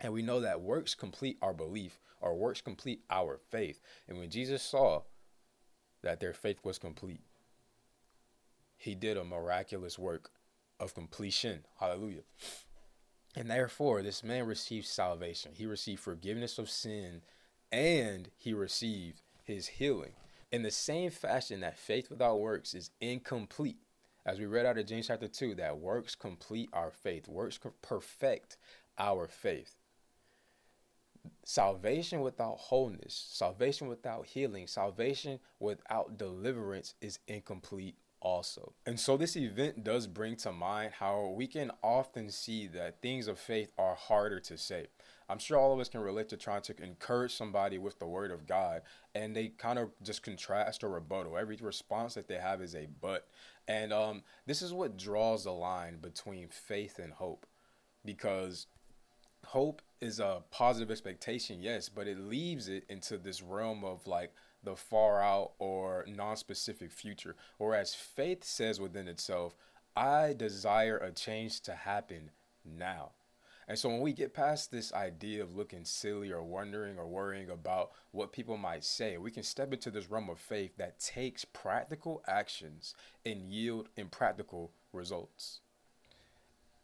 And 0.01 0.13
we 0.13 0.21
know 0.21 0.39
that 0.41 0.61
works 0.61 0.95
complete 0.95 1.37
our 1.41 1.53
belief, 1.53 1.99
or 2.21 2.35
works 2.35 2.61
complete 2.61 3.03
our 3.09 3.39
faith. 3.49 3.79
And 4.07 4.17
when 4.17 4.29
Jesus 4.29 4.61
saw 4.63 5.03
that 6.01 6.19
their 6.19 6.33
faith 6.33 6.59
was 6.63 6.77
complete, 6.77 7.21
he 8.77 8.95
did 8.95 9.17
a 9.17 9.23
miraculous 9.23 9.99
work 9.99 10.31
of 10.79 10.93
completion. 10.93 11.65
Hallelujah. 11.79 12.23
And 13.35 13.49
therefore, 13.49 14.01
this 14.01 14.23
man 14.23 14.45
received 14.45 14.87
salvation. 14.87 15.51
He 15.53 15.65
received 15.65 16.01
forgiveness 16.01 16.57
of 16.57 16.69
sin 16.69 17.21
and 17.71 18.29
he 18.37 18.53
received 18.53 19.21
his 19.43 19.67
healing. 19.67 20.13
In 20.51 20.63
the 20.63 20.71
same 20.71 21.11
fashion 21.11 21.59
that 21.59 21.77
faith 21.77 22.09
without 22.09 22.39
works 22.39 22.73
is 22.73 22.89
incomplete, 22.99 23.77
as 24.29 24.39
we 24.39 24.45
read 24.45 24.67
out 24.67 24.77
of 24.77 24.85
James 24.85 25.07
chapter 25.07 25.27
2, 25.27 25.55
that 25.55 25.79
works 25.79 26.13
complete 26.13 26.69
our 26.71 26.91
faith, 26.91 27.27
works 27.27 27.59
perfect 27.81 28.57
our 28.99 29.27
faith. 29.27 29.73
Salvation 31.43 32.21
without 32.21 32.57
wholeness, 32.57 33.27
salvation 33.31 33.87
without 33.87 34.27
healing, 34.27 34.67
salvation 34.67 35.39
without 35.59 36.17
deliverance 36.17 36.93
is 37.01 37.17
incomplete 37.27 37.95
also. 38.19 38.73
And 38.85 38.99
so 38.99 39.17
this 39.17 39.35
event 39.35 39.83
does 39.83 40.05
bring 40.05 40.35
to 40.37 40.51
mind 40.51 40.91
how 40.99 41.33
we 41.35 41.47
can 41.47 41.71
often 41.81 42.29
see 42.29 42.67
that 42.67 43.01
things 43.01 43.27
of 43.27 43.39
faith 43.39 43.71
are 43.79 43.95
harder 43.95 44.39
to 44.41 44.57
say. 44.59 44.87
I'm 45.29 45.37
sure 45.39 45.57
all 45.57 45.71
of 45.71 45.79
us 45.79 45.89
can 45.89 46.01
relate 46.01 46.29
to 46.29 46.37
trying 46.37 46.63
to 46.63 46.83
encourage 46.83 47.35
somebody 47.35 47.77
with 47.77 47.99
the 47.99 48.07
word 48.07 48.31
of 48.31 48.47
God, 48.47 48.81
and 49.13 49.35
they 49.35 49.49
kind 49.49 49.77
of 49.77 49.91
just 50.01 50.23
contrast 50.23 50.83
or 50.83 50.89
rebuttal. 50.89 51.37
Every 51.37 51.57
response 51.57 52.15
that 52.15 52.27
they 52.27 52.39
have 52.39 52.61
is 52.61 52.73
a 52.73 52.87
but. 52.99 53.27
And 53.67 53.93
um, 53.93 54.23
this 54.47 54.63
is 54.63 54.73
what 54.73 54.97
draws 54.97 55.43
the 55.43 55.51
line 55.51 55.97
between 56.01 56.47
faith 56.47 56.97
and 56.97 57.13
hope, 57.13 57.45
because 58.03 58.65
hope 59.45 59.83
is 60.01 60.19
a 60.19 60.41
positive 60.49 60.89
expectation, 60.89 61.61
yes, 61.61 61.89
but 61.89 62.07
it 62.07 62.19
leaves 62.19 62.67
it 62.67 62.85
into 62.89 63.17
this 63.17 63.43
realm 63.43 63.83
of 63.83 64.07
like 64.07 64.33
the 64.63 64.75
far 64.75 65.21
out 65.21 65.51
or 65.59 66.05
non 66.07 66.37
specific 66.37 66.91
future. 66.91 67.35
Whereas 67.59 67.93
faith 67.93 68.43
says 68.43 68.79
within 68.79 69.07
itself, 69.07 69.55
I 69.95 70.33
desire 70.33 70.97
a 70.97 71.11
change 71.11 71.61
to 71.61 71.73
happen 71.73 72.31
now. 72.65 73.11
And 73.69 73.77
so 73.77 73.87
when 73.87 74.01
we 74.01 74.13
get 74.13 74.33
past 74.33 74.71
this 74.71 74.91
idea 74.93 75.43
of 75.43 75.55
looking 75.55 75.85
silly 75.85 76.31
or 76.31 76.41
wondering 76.41 76.97
or 76.97 77.05
worrying 77.05 77.51
about 77.51 77.91
what 78.11 78.33
people 78.33 78.57
might 78.57 78.83
say, 78.83 79.19
we 79.19 79.29
can 79.29 79.43
step 79.43 79.71
into 79.71 79.91
this 79.91 80.09
realm 80.09 80.27
of 80.27 80.39
faith 80.39 80.71
that 80.77 80.99
takes 80.99 81.45
practical 81.45 82.23
actions 82.27 82.95
and 83.27 83.53
yield 83.53 83.87
impractical 83.95 84.71
results. 84.91 85.59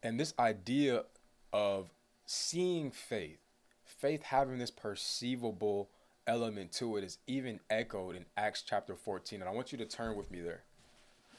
And 0.03 0.19
this 0.19 0.35
idea 0.37 1.05
of 1.51 1.89
seeing 2.27 2.91
faith, 2.91 3.39
faith 3.83 4.21
having 4.21 4.59
this 4.59 4.69
perceivable 4.69 5.89
element 6.27 6.71
to 6.73 6.97
it 6.97 7.03
is 7.03 7.17
even 7.25 7.59
echoed 7.71 8.15
in 8.15 8.25
Acts 8.37 8.61
chapter 8.61 8.95
14. 8.95 9.41
And 9.41 9.49
I 9.49 9.53
want 9.53 9.71
you 9.71 9.79
to 9.79 9.85
turn 9.85 10.15
with 10.15 10.29
me 10.29 10.39
there. 10.39 10.61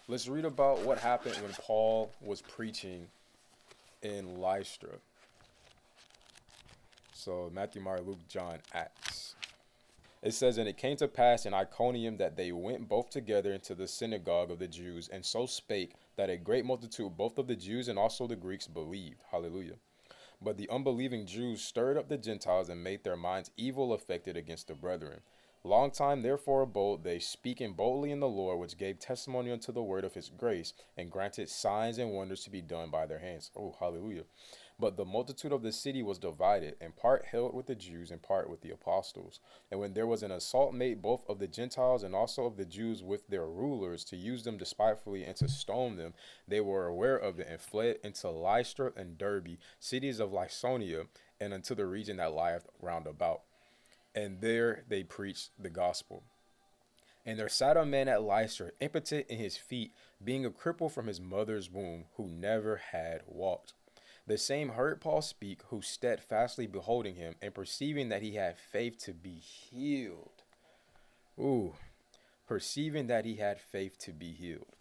Let's 0.09 0.27
read 0.27 0.45
about 0.45 0.81
what 0.81 0.99
happened 0.99 1.37
when 1.37 1.53
Paul 1.53 2.11
was 2.21 2.43
preaching 2.43 3.07
in 4.03 4.41
Lystra. 4.41 4.99
So 7.27 7.51
Matthew, 7.53 7.83
Mark, 7.83 8.07
Luke, 8.07 8.21
John, 8.29 8.59
Acts. 8.73 9.35
It 10.23 10.33
says, 10.33 10.59
And 10.59 10.69
it 10.69 10.77
came 10.77 10.97
to 10.99 11.09
pass 11.09 11.45
in 11.45 11.55
Iconium 11.55 12.19
that 12.19 12.37
they 12.37 12.53
went 12.53 12.89
both 12.89 13.11
together 13.11 13.53
into 13.53 13.75
the 13.75 13.89
synagogue 13.89 14.53
of 14.53 14.61
the 14.61 14.69
Jews, 14.69 15.09
and 15.09 15.27
so 15.27 15.45
spake 15.45 15.95
that 16.15 16.31
a 16.31 16.37
great 16.37 16.65
multitude, 16.65 17.17
both 17.17 17.37
of 17.39 17.49
the 17.49 17.57
Jews 17.57 17.89
and 17.89 17.99
also 17.99 18.29
the 18.29 18.37
Greeks, 18.37 18.69
believed. 18.69 19.25
Hallelujah. 19.33 19.75
But 20.41 20.57
the 20.57 20.71
unbelieving 20.71 21.27
Jews 21.27 21.63
stirred 21.63 21.97
up 21.97 22.09
the 22.09 22.17
Gentiles 22.17 22.69
and 22.69 22.85
made 22.85 23.03
their 23.03 23.17
minds 23.17 23.51
evil 23.57 23.93
affected 23.93 24.37
against 24.37 24.69
the 24.69 24.75
brethren. 24.75 25.19
Long 25.65 25.91
time 25.91 26.23
therefore 26.23 26.63
abode 26.63 27.03
they, 27.03 27.19
speaking 27.19 27.73
boldly 27.73 28.13
in 28.13 28.21
the 28.21 28.29
Lord, 28.29 28.61
which 28.61 28.79
gave 28.79 29.01
testimony 29.01 29.51
unto 29.51 29.73
the 29.73 29.83
word 29.83 30.05
of 30.05 30.15
his 30.15 30.29
grace, 30.29 30.75
and 30.97 31.11
granted 31.11 31.49
signs 31.49 31.99
and 31.99 32.13
wonders 32.13 32.45
to 32.45 32.51
be 32.51 32.63
done 32.63 32.89
by 32.89 33.05
their 33.05 33.19
hands. 33.19 33.51
Oh, 33.57 33.75
hallelujah. 33.81 34.23
But 34.79 34.99
the 34.99 35.07
multitude 35.07 35.53
of 35.53 35.63
the 35.63 35.73
city 35.73 36.03
was 36.03 36.19
divided, 36.19 36.77
and 36.83 36.95
part 36.95 37.25
held 37.25 37.55
with 37.55 37.67
the 37.67 37.75
Jews, 37.75 38.11
and 38.11 38.21
part 38.21 38.51
with 38.51 38.61
the 38.61 38.71
apostles. 38.71 39.41
And 39.71 39.81
when 39.81 39.95
there 39.95 40.07
was 40.07 40.23
an 40.23 40.31
assault 40.31 40.75
made 40.75 41.01
both 41.01 41.25
of 41.31 41.39
the 41.39 41.47
Gentiles 41.47 42.03
and 42.03 42.15
also 42.15 42.45
of 42.45 42.59
the 42.59 42.67
Jews 42.67 43.03
with 43.03 43.27
their 43.29 43.47
rulers 43.47 44.05
to 44.05 44.17
use 44.17 44.45
them 44.45 44.59
despitefully 44.59 45.25
and 45.25 45.35
to 45.37 45.49
stone 45.49 45.97
them, 45.97 46.13
they 46.47 46.61
were 46.61 46.87
aware 46.87 47.17
of 47.17 47.41
it 47.41 47.49
and 47.49 47.59
fled 47.59 47.97
into 48.05 48.29
Lystra 48.29 48.93
and 48.97 49.17
Derbe, 49.17 49.57
cities 49.81 50.21
of 50.21 50.31
Lycaonia, 50.31 51.07
and 51.41 51.55
unto 51.55 51.75
the 51.75 51.87
region 51.87 52.19
that 52.19 52.35
lieth 52.35 52.67
round 52.81 53.07
about. 53.07 53.43
And 54.15 54.43
there 54.43 54.85
they 54.89 55.05
preached 55.05 55.51
the 55.59 55.71
gospel. 55.71 56.23
And 57.25 57.39
there 57.39 57.49
sat 57.49 57.79
a 57.79 57.87
man 57.87 58.09
at 58.09 58.23
Lystra, 58.23 58.73
impotent 58.81 59.27
in 59.29 59.39
his 59.39 59.57
feet, 59.57 59.93
being 60.23 60.45
a 60.45 60.51
cripple 60.51 60.91
from 60.91 61.07
his 61.07 61.21
mother's 61.21 61.71
womb, 61.71 62.05
who 62.17 62.29
never 62.29 62.77
had 62.77 63.23
walked. 63.27 63.73
The 64.27 64.39
same 64.39 64.71
heard 64.71 65.01
Paul 65.01 65.23
speak, 65.23 65.61
who 65.69 65.83
steadfastly 65.83 66.67
beholding 66.67 67.15
him 67.15 67.37
and 67.41 67.55
perceiving 67.55 68.09
that 68.09 68.23
he 68.23 68.35
had 68.35 68.59
faith 68.59 68.99
to 69.05 69.13
be 69.13 69.37
healed. 69.37 70.43
Ooh, 71.39 71.75
perceiving 72.47 73.07
that 73.07 73.25
he 73.25 73.37
had 73.37 73.61
faith 73.61 73.99
to 73.99 74.13
be 74.13 74.33
healed. 74.33 74.75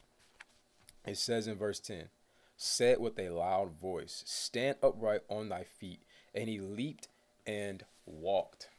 It 1.06 1.18
says 1.18 1.48
in 1.48 1.58
verse 1.58 1.80
10 1.80 2.10
said 2.58 3.00
with 3.00 3.20
a 3.20 3.30
loud 3.30 3.72
voice, 3.72 4.24
Stand 4.26 4.78
upright 4.82 5.22
on 5.30 5.50
thy 5.50 5.64
feet. 5.64 6.02
And 6.34 6.50
he 6.50 6.60
leaped 6.60 7.08
and 7.46 7.84
walked. 8.06 8.70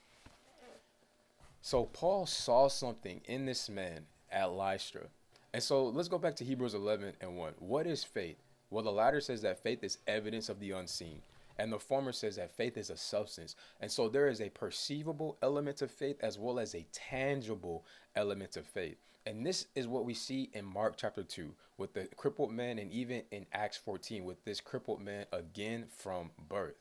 So 1.62 1.84
Paul 1.84 2.26
saw 2.26 2.68
something 2.68 3.22
in 3.24 3.46
this 3.46 3.68
man 3.68 4.06
at 4.30 4.52
Lystra. 4.52 5.06
And 5.52 5.62
so 5.62 5.86
let's 5.86 6.08
go 6.08 6.18
back 6.18 6.36
to 6.36 6.44
Hebrews 6.44 6.74
11 6.74 7.14
and 7.20 7.36
1. 7.36 7.54
What 7.58 7.86
is 7.86 8.04
faith? 8.04 8.36
Well, 8.70 8.84
the 8.84 8.92
latter 8.92 9.20
says 9.20 9.42
that 9.42 9.62
faith 9.62 9.84
is 9.84 9.98
evidence 10.06 10.48
of 10.48 10.58
the 10.60 10.72
unseen, 10.72 11.22
and 11.58 11.72
the 11.72 11.78
former 11.78 12.12
says 12.12 12.36
that 12.36 12.56
faith 12.56 12.76
is 12.76 12.90
a 12.90 12.96
substance. 12.96 13.56
And 13.80 13.90
so 13.90 14.08
there 14.08 14.28
is 14.28 14.40
a 14.40 14.50
perceivable 14.50 15.38
element 15.42 15.82
of 15.82 15.90
faith 15.90 16.16
as 16.20 16.38
well 16.38 16.58
as 16.58 16.74
a 16.74 16.86
tangible 16.92 17.84
element 18.14 18.56
of 18.56 18.66
faith. 18.66 18.96
And 19.24 19.44
this 19.44 19.66
is 19.74 19.88
what 19.88 20.04
we 20.04 20.14
see 20.14 20.50
in 20.52 20.64
Mark 20.64 20.94
chapter 20.96 21.22
2 21.22 21.52
with 21.78 21.94
the 21.94 22.08
crippled 22.16 22.52
man, 22.52 22.78
and 22.78 22.90
even 22.92 23.22
in 23.30 23.46
Acts 23.52 23.76
14 23.76 24.24
with 24.24 24.44
this 24.44 24.60
crippled 24.60 25.02
man 25.02 25.26
again 25.32 25.86
from 25.88 26.30
birth. 26.48 26.76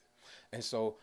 And 0.53 0.63
so 0.63 0.97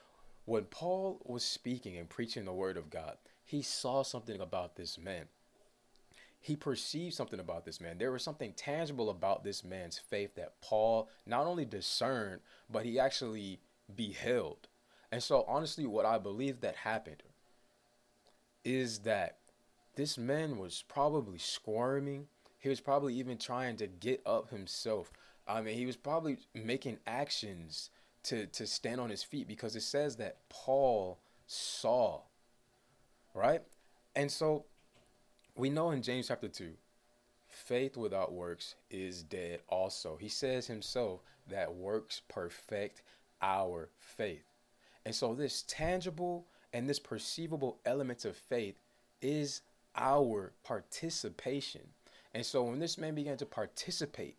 when 0.44 0.64
Paul 0.64 1.20
was 1.24 1.44
speaking 1.44 1.96
and 1.96 2.08
preaching 2.08 2.44
the 2.44 2.52
word 2.52 2.76
of 2.76 2.90
God, 2.90 3.16
he 3.44 3.62
saw 3.62 4.02
something 4.02 4.40
about 4.40 4.76
this 4.76 4.98
man. 4.98 5.26
He 6.42 6.56
perceived 6.56 7.14
something 7.14 7.38
about 7.38 7.64
this 7.64 7.80
man. 7.80 7.98
There 7.98 8.10
was 8.10 8.24
something 8.24 8.52
tangible 8.54 9.08
about 9.10 9.44
this 9.44 9.62
man's 9.62 9.96
faith 9.96 10.34
that 10.34 10.60
Paul 10.60 11.08
not 11.24 11.46
only 11.46 11.64
discerned, 11.64 12.40
but 12.68 12.84
he 12.84 12.98
actually 12.98 13.60
beheld. 13.94 14.66
And 15.12 15.22
so, 15.22 15.44
honestly, 15.46 15.86
what 15.86 16.04
I 16.04 16.18
believe 16.18 16.60
that 16.60 16.74
happened 16.74 17.22
is 18.64 19.00
that 19.00 19.38
this 19.94 20.18
man 20.18 20.58
was 20.58 20.82
probably 20.88 21.38
squirming. 21.38 22.26
He 22.58 22.68
was 22.68 22.80
probably 22.80 23.14
even 23.14 23.38
trying 23.38 23.76
to 23.76 23.86
get 23.86 24.20
up 24.26 24.50
himself. 24.50 25.12
I 25.46 25.60
mean, 25.60 25.76
he 25.76 25.86
was 25.86 25.96
probably 25.96 26.38
making 26.54 26.98
actions 27.06 27.90
to, 28.24 28.46
to 28.46 28.66
stand 28.66 29.00
on 29.00 29.10
his 29.10 29.22
feet 29.22 29.46
because 29.46 29.76
it 29.76 29.82
says 29.82 30.16
that 30.16 30.38
Paul 30.48 31.20
saw, 31.46 32.22
right? 33.32 33.62
And 34.16 34.30
so 34.30 34.64
we 35.62 35.70
know 35.70 35.92
in 35.92 36.02
James 36.02 36.26
chapter 36.26 36.48
2, 36.48 36.72
faith 37.46 37.96
without 37.96 38.32
works 38.32 38.74
is 38.90 39.22
dead 39.22 39.60
also. 39.68 40.16
He 40.16 40.28
says 40.28 40.66
himself 40.66 41.20
that 41.48 41.72
works 41.72 42.20
perfect 42.26 43.02
our 43.40 43.88
faith. 44.00 44.42
And 45.06 45.14
so 45.14 45.36
this 45.36 45.62
tangible 45.68 46.48
and 46.72 46.88
this 46.88 46.98
perceivable 46.98 47.78
element 47.86 48.24
of 48.24 48.36
faith 48.36 48.74
is 49.20 49.60
our 49.94 50.52
participation. 50.64 51.82
And 52.34 52.44
so 52.44 52.64
when 52.64 52.80
this 52.80 52.98
man 52.98 53.14
began 53.14 53.36
to 53.36 53.46
participate, 53.46 54.38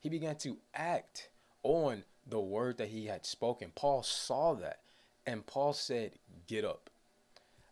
he 0.00 0.08
began 0.08 0.36
to 0.36 0.56
act 0.72 1.28
on 1.62 2.04
the 2.26 2.40
word 2.40 2.78
that 2.78 2.88
he 2.88 3.04
had 3.04 3.26
spoken. 3.26 3.70
Paul 3.74 4.02
saw 4.02 4.54
that. 4.54 4.80
And 5.26 5.44
Paul 5.44 5.74
said, 5.74 6.12
Get 6.46 6.64
up. 6.64 6.88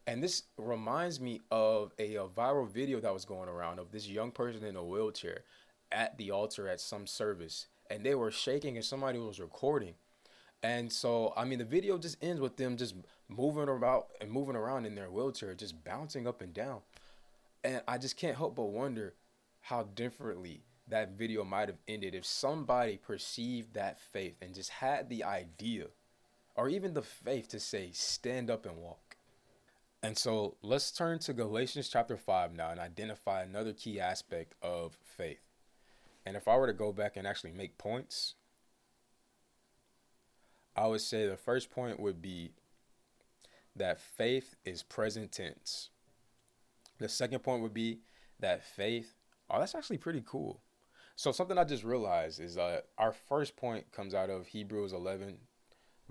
And 0.06 0.22
this 0.22 0.44
reminds 0.58 1.20
me 1.20 1.40
of 1.50 1.92
a, 1.98 2.16
a, 2.16 2.26
viral 2.26 2.68
video 2.68 2.98
that 3.00 3.14
was 3.14 3.24
going 3.24 3.48
around 3.48 3.78
of 3.78 3.92
this 3.92 4.08
young 4.08 4.32
person 4.32 4.64
in 4.64 4.74
a 4.74 4.84
wheelchair 4.84 5.44
at 5.92 6.18
the 6.18 6.30
altar 6.32 6.68
at 6.68 6.80
some 6.80 7.06
service. 7.06 7.68
And 7.88 8.04
they 8.04 8.14
were 8.14 8.30
shaking 8.30 8.76
and 8.76 8.84
somebody 8.84 9.18
was 9.18 9.38
recording. 9.38 9.94
And 10.62 10.92
so, 10.92 11.32
I 11.36 11.44
mean, 11.44 11.58
the 11.58 11.64
video 11.64 11.98
just 11.98 12.16
ends 12.22 12.40
with 12.40 12.56
them 12.56 12.76
just 12.76 12.94
moving 13.28 13.68
about 13.68 14.08
and 14.20 14.30
moving 14.30 14.56
around 14.56 14.86
in 14.86 14.94
their 14.94 15.10
wheelchair, 15.10 15.54
just 15.54 15.84
bouncing 15.84 16.26
up 16.26 16.40
and 16.40 16.54
down. 16.54 16.80
And 17.64 17.82
I 17.86 17.98
just 17.98 18.16
can't 18.16 18.36
help 18.36 18.56
but 18.56 18.64
wonder 18.64 19.14
how 19.60 19.84
differently 19.94 20.62
that 20.88 21.12
video 21.12 21.44
might 21.44 21.68
have 21.68 21.78
ended 21.86 22.14
if 22.14 22.26
somebody 22.26 22.96
perceived 22.96 23.74
that 23.74 24.00
faith 24.00 24.36
and 24.42 24.54
just 24.54 24.70
had 24.70 25.08
the 25.08 25.24
idea 25.24 25.86
or 26.54 26.68
even 26.68 26.94
the 26.94 27.02
faith 27.02 27.48
to 27.48 27.60
say, 27.60 27.90
stand 27.92 28.50
up 28.50 28.66
and 28.66 28.76
walk. 28.76 29.01
And 30.02 30.18
so 30.18 30.56
let's 30.62 30.90
turn 30.90 31.20
to 31.20 31.32
Galatians 31.32 31.88
chapter 31.88 32.16
5 32.16 32.54
now 32.54 32.70
and 32.70 32.80
identify 32.80 33.42
another 33.42 33.72
key 33.72 34.00
aspect 34.00 34.54
of 34.60 34.98
faith. 35.04 35.52
And 36.26 36.36
if 36.36 36.48
I 36.48 36.56
were 36.56 36.66
to 36.66 36.72
go 36.72 36.92
back 36.92 37.16
and 37.16 37.26
actually 37.26 37.52
make 37.52 37.78
points, 37.78 38.34
I 40.76 40.88
would 40.88 41.02
say 41.02 41.26
the 41.26 41.36
first 41.36 41.70
point 41.70 42.00
would 42.00 42.20
be 42.20 42.50
that 43.76 44.00
faith 44.00 44.56
is 44.64 44.82
present 44.82 45.30
tense. 45.30 45.90
The 46.98 47.08
second 47.08 47.40
point 47.40 47.62
would 47.62 47.74
be 47.74 48.00
that 48.40 48.64
faith, 48.64 49.14
oh, 49.50 49.60
that's 49.60 49.74
actually 49.74 49.98
pretty 49.98 50.22
cool. 50.26 50.62
So 51.14 51.30
something 51.30 51.58
I 51.58 51.64
just 51.64 51.84
realized 51.84 52.40
is 52.40 52.58
uh, 52.58 52.80
our 52.98 53.12
first 53.12 53.56
point 53.56 53.92
comes 53.92 54.14
out 54.14 54.30
of 54.30 54.46
Hebrews 54.46 54.92
11, 54.92 55.36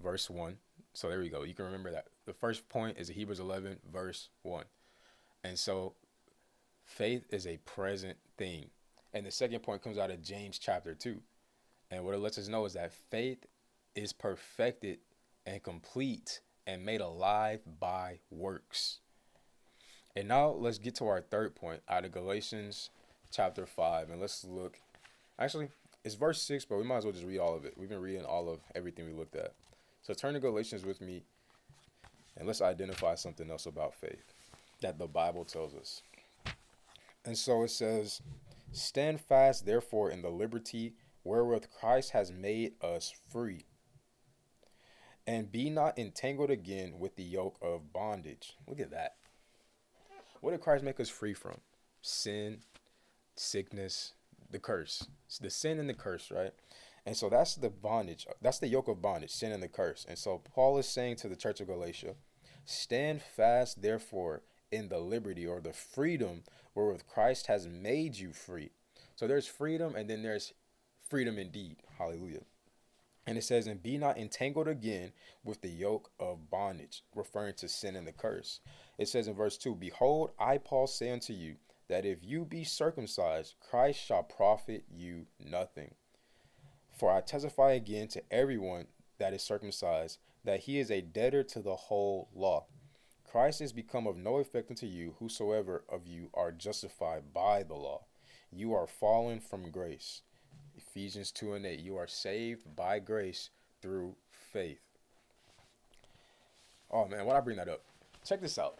verse 0.01 0.29
1. 0.29 0.57
So 0.93 1.09
there 1.09 1.19
we 1.19 1.29
go. 1.29 1.43
You 1.43 1.53
can 1.53 1.65
remember 1.65 1.91
that. 1.91 2.07
The 2.31 2.37
first 2.37 2.69
point 2.69 2.97
is 2.97 3.09
Hebrews 3.09 3.41
11, 3.41 3.79
verse 3.91 4.29
1. 4.43 4.63
And 5.43 5.59
so 5.59 5.95
faith 6.85 7.25
is 7.29 7.45
a 7.45 7.57
present 7.57 8.17
thing. 8.37 8.69
And 9.13 9.25
the 9.25 9.31
second 9.31 9.59
point 9.63 9.83
comes 9.83 9.97
out 9.97 10.11
of 10.11 10.23
James 10.23 10.57
chapter 10.57 10.95
2. 10.95 11.19
And 11.91 12.05
what 12.05 12.15
it 12.15 12.19
lets 12.19 12.37
us 12.37 12.47
know 12.47 12.63
is 12.63 12.71
that 12.75 12.93
faith 12.93 13.45
is 13.95 14.13
perfected 14.13 14.99
and 15.45 15.61
complete 15.61 16.39
and 16.65 16.85
made 16.85 17.01
alive 17.01 17.59
by 17.81 18.19
works. 18.29 18.99
And 20.15 20.29
now 20.29 20.51
let's 20.51 20.77
get 20.77 20.95
to 20.95 21.07
our 21.07 21.19
third 21.19 21.53
point 21.53 21.81
out 21.89 22.05
of 22.05 22.13
Galatians 22.13 22.91
chapter 23.29 23.65
5. 23.65 24.09
And 24.09 24.21
let's 24.21 24.45
look. 24.45 24.79
Actually, 25.37 25.67
it's 26.05 26.15
verse 26.15 26.41
6, 26.43 26.63
but 26.63 26.77
we 26.77 26.85
might 26.85 26.99
as 26.99 27.03
well 27.03 27.11
just 27.11 27.25
read 27.25 27.39
all 27.39 27.57
of 27.57 27.65
it. 27.65 27.73
We've 27.75 27.89
been 27.89 28.01
reading 28.01 28.23
all 28.23 28.47
of 28.47 28.61
everything 28.73 29.05
we 29.05 29.11
looked 29.11 29.35
at. 29.35 29.51
So 30.01 30.13
turn 30.13 30.35
to 30.35 30.39
Galatians 30.39 30.85
with 30.85 31.01
me 31.01 31.23
and 32.37 32.47
let's 32.47 32.61
identify 32.61 33.15
something 33.15 33.49
else 33.49 33.65
about 33.65 33.95
faith 33.95 34.33
that 34.81 34.97
the 34.97 35.07
Bible 35.07 35.45
tells 35.45 35.75
us. 35.75 36.01
And 37.25 37.37
so 37.37 37.63
it 37.63 37.69
says, 37.69 38.21
Stand 38.71 39.19
fast, 39.19 39.65
therefore, 39.65 40.11
in 40.11 40.21
the 40.21 40.29
liberty 40.29 40.93
wherewith 41.23 41.65
Christ 41.79 42.11
has 42.11 42.31
made 42.31 42.73
us 42.81 43.13
free. 43.29 43.65
And 45.27 45.51
be 45.51 45.69
not 45.69 45.99
entangled 45.99 46.49
again 46.49 46.95
with 46.97 47.15
the 47.15 47.23
yoke 47.23 47.57
of 47.61 47.93
bondage. 47.93 48.55
Look 48.67 48.79
at 48.79 48.91
that. 48.91 49.15
What 50.39 50.51
did 50.51 50.61
Christ 50.61 50.83
make 50.83 50.99
us 50.99 51.09
free 51.09 51.35
from? 51.35 51.59
Sin, 52.01 52.61
sickness, 53.35 54.13
the 54.49 54.57
curse. 54.57 55.07
It's 55.27 55.37
the 55.37 55.51
sin 55.51 55.79
and 55.79 55.87
the 55.87 55.93
curse, 55.93 56.31
right? 56.31 56.53
And 57.05 57.17
so 57.17 57.29
that's 57.29 57.55
the 57.55 57.69
bondage. 57.69 58.27
That's 58.41 58.59
the 58.59 58.67
yoke 58.67 58.87
of 58.87 59.01
bondage, 59.01 59.31
sin 59.31 59.51
and 59.51 59.63
the 59.63 59.67
curse. 59.67 60.05
And 60.07 60.17
so 60.17 60.41
Paul 60.53 60.77
is 60.77 60.87
saying 60.87 61.15
to 61.17 61.27
the 61.27 61.35
church 61.35 61.59
of 61.59 61.67
Galatia, 61.67 62.15
stand 62.65 63.21
fast, 63.21 63.81
therefore, 63.81 64.43
in 64.71 64.89
the 64.89 64.99
liberty 64.99 65.45
or 65.45 65.59
the 65.59 65.73
freedom 65.73 66.43
wherewith 66.75 67.07
Christ 67.07 67.47
has 67.47 67.67
made 67.67 68.17
you 68.17 68.31
free. 68.31 68.71
So 69.15 69.27
there's 69.27 69.47
freedom 69.47 69.95
and 69.95 70.09
then 70.09 70.23
there's 70.23 70.53
freedom 71.09 71.37
indeed. 71.37 71.77
Hallelujah. 71.97 72.41
And 73.27 73.37
it 73.37 73.43
says, 73.43 73.67
and 73.67 73.83
be 73.83 73.97
not 73.97 74.17
entangled 74.17 74.67
again 74.67 75.11
with 75.43 75.61
the 75.61 75.69
yoke 75.69 76.11
of 76.19 76.49
bondage, 76.49 77.03
referring 77.15 77.53
to 77.55 77.67
sin 77.67 77.95
and 77.95 78.07
the 78.07 78.11
curse. 78.11 78.61
It 78.97 79.07
says 79.09 79.27
in 79.27 79.35
verse 79.35 79.57
2 79.57 79.75
Behold, 79.75 80.31
I, 80.39 80.57
Paul, 80.57 80.87
say 80.87 81.11
unto 81.11 81.33
you, 81.33 81.57
that 81.87 82.05
if 82.05 82.23
you 82.23 82.45
be 82.45 82.63
circumcised, 82.63 83.55
Christ 83.59 83.99
shall 83.99 84.23
profit 84.23 84.85
you 84.89 85.27
nothing. 85.39 85.93
For 87.01 87.09
I 87.09 87.21
testify 87.21 87.71
again 87.71 88.09
to 88.09 88.21
everyone 88.29 88.85
that 89.17 89.33
is 89.33 89.41
circumcised 89.41 90.19
that 90.43 90.59
he 90.59 90.77
is 90.77 90.91
a 90.91 91.01
debtor 91.01 91.41
to 91.45 91.59
the 91.59 91.75
whole 91.75 92.29
law. 92.35 92.67
Christ 93.23 93.59
is 93.59 93.73
become 93.73 94.05
of 94.05 94.17
no 94.17 94.37
effect 94.37 94.69
unto 94.69 94.85
you, 94.85 95.15
whosoever 95.17 95.83
of 95.89 96.05
you 96.05 96.29
are 96.35 96.51
justified 96.51 97.33
by 97.33 97.63
the 97.63 97.73
law. 97.73 98.03
You 98.51 98.75
are 98.75 98.85
fallen 98.85 99.39
from 99.39 99.71
grace. 99.71 100.21
Ephesians 100.77 101.31
2 101.31 101.55
and 101.55 101.65
8. 101.65 101.79
You 101.79 101.97
are 101.97 102.05
saved 102.05 102.75
by 102.75 102.99
grace 102.99 103.49
through 103.81 104.15
faith. 104.29 104.83
Oh 106.91 107.07
man, 107.07 107.25
why 107.25 107.35
I 107.35 107.41
bring 107.41 107.57
that 107.57 107.67
up? 107.67 107.81
Check 108.23 108.41
this 108.41 108.59
out. 108.59 108.77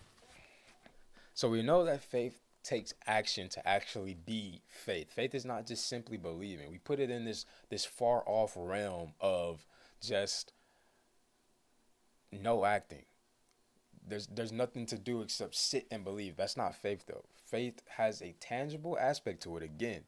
So 1.33 1.49
we 1.49 1.63
know 1.63 1.85
that 1.85 2.03
faith 2.03 2.39
takes 2.63 2.93
action 3.07 3.49
to 3.49 3.67
actually 3.67 4.13
be 4.13 4.61
faith. 4.67 5.11
Faith 5.11 5.33
is 5.33 5.45
not 5.45 5.65
just 5.65 5.87
simply 5.87 6.17
believing. 6.17 6.71
We 6.71 6.77
put 6.77 6.99
it 6.99 7.09
in 7.09 7.25
this 7.25 7.45
this 7.69 7.85
far 7.85 8.23
off 8.25 8.53
realm 8.55 9.13
of 9.19 9.65
just 10.01 10.53
no 12.31 12.65
acting. 12.65 13.05
There's 14.07 14.27
there's 14.27 14.51
nothing 14.51 14.85
to 14.87 14.97
do 14.97 15.21
except 15.21 15.55
sit 15.55 15.87
and 15.91 16.03
believe. 16.03 16.35
That's 16.35 16.57
not 16.57 16.75
faith 16.75 17.05
though. 17.07 17.25
Faith 17.45 17.81
has 17.97 18.21
a 18.21 18.35
tangible 18.39 18.97
aspect 18.99 19.43
to 19.43 19.57
it 19.57 19.63
again. 19.63 20.03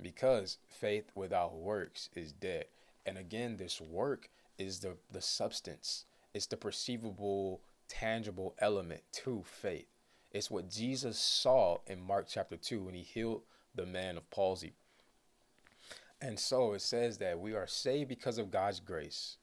Because 0.00 0.58
faith 0.68 1.10
without 1.14 1.54
works 1.54 2.10
is 2.14 2.32
dead. 2.32 2.66
And 3.06 3.16
again, 3.16 3.56
this 3.56 3.80
work 3.80 4.28
is 4.58 4.80
the 4.80 4.96
the 5.10 5.22
substance. 5.22 6.04
It's 6.34 6.46
the 6.46 6.56
perceivable, 6.56 7.62
tangible 7.88 8.54
element 8.58 9.02
to 9.12 9.42
faith. 9.42 9.86
It's 10.32 10.50
what 10.50 10.70
Jesus 10.70 11.18
saw 11.18 11.78
in 11.86 12.00
Mark 12.00 12.26
chapter 12.28 12.56
2 12.56 12.82
when 12.82 12.94
he 12.94 13.02
healed 13.02 13.42
the 13.74 13.86
man 13.86 14.16
of 14.16 14.28
palsy. 14.30 14.74
And 16.20 16.38
so 16.38 16.72
it 16.72 16.82
says 16.82 17.18
that 17.18 17.38
we 17.38 17.54
are 17.54 17.66
saved 17.66 18.08
because 18.08 18.38
of 18.38 18.50
God's 18.50 18.80
grace 18.80 19.36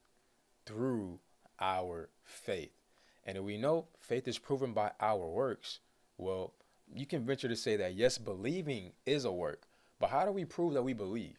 through 0.65 1.19
our 1.60 2.10
faith. 2.24 2.72
And 3.26 3.43
we 3.43 3.58
know 3.58 3.86
faith 4.00 4.28
is 4.28 4.39
proven 4.39 4.74
by 4.74 4.91
our 5.00 5.28
works. 5.28 5.80
Well, 6.17 6.54
you 6.93 7.06
can 7.06 7.26
venture 7.26 7.48
to 7.48 7.56
say 7.56 7.76
that 7.78 7.96
yes, 7.96 8.17
believing 8.17 8.91
is 9.06 9.26
a 9.26 9.32
work. 9.32 9.63
But 10.00 10.10
how 10.10 10.26
do 10.26 10.32
we 10.32 10.46
prove 10.46 10.74
that 10.74 10.84
we 10.84 10.93
believe? 10.93 11.38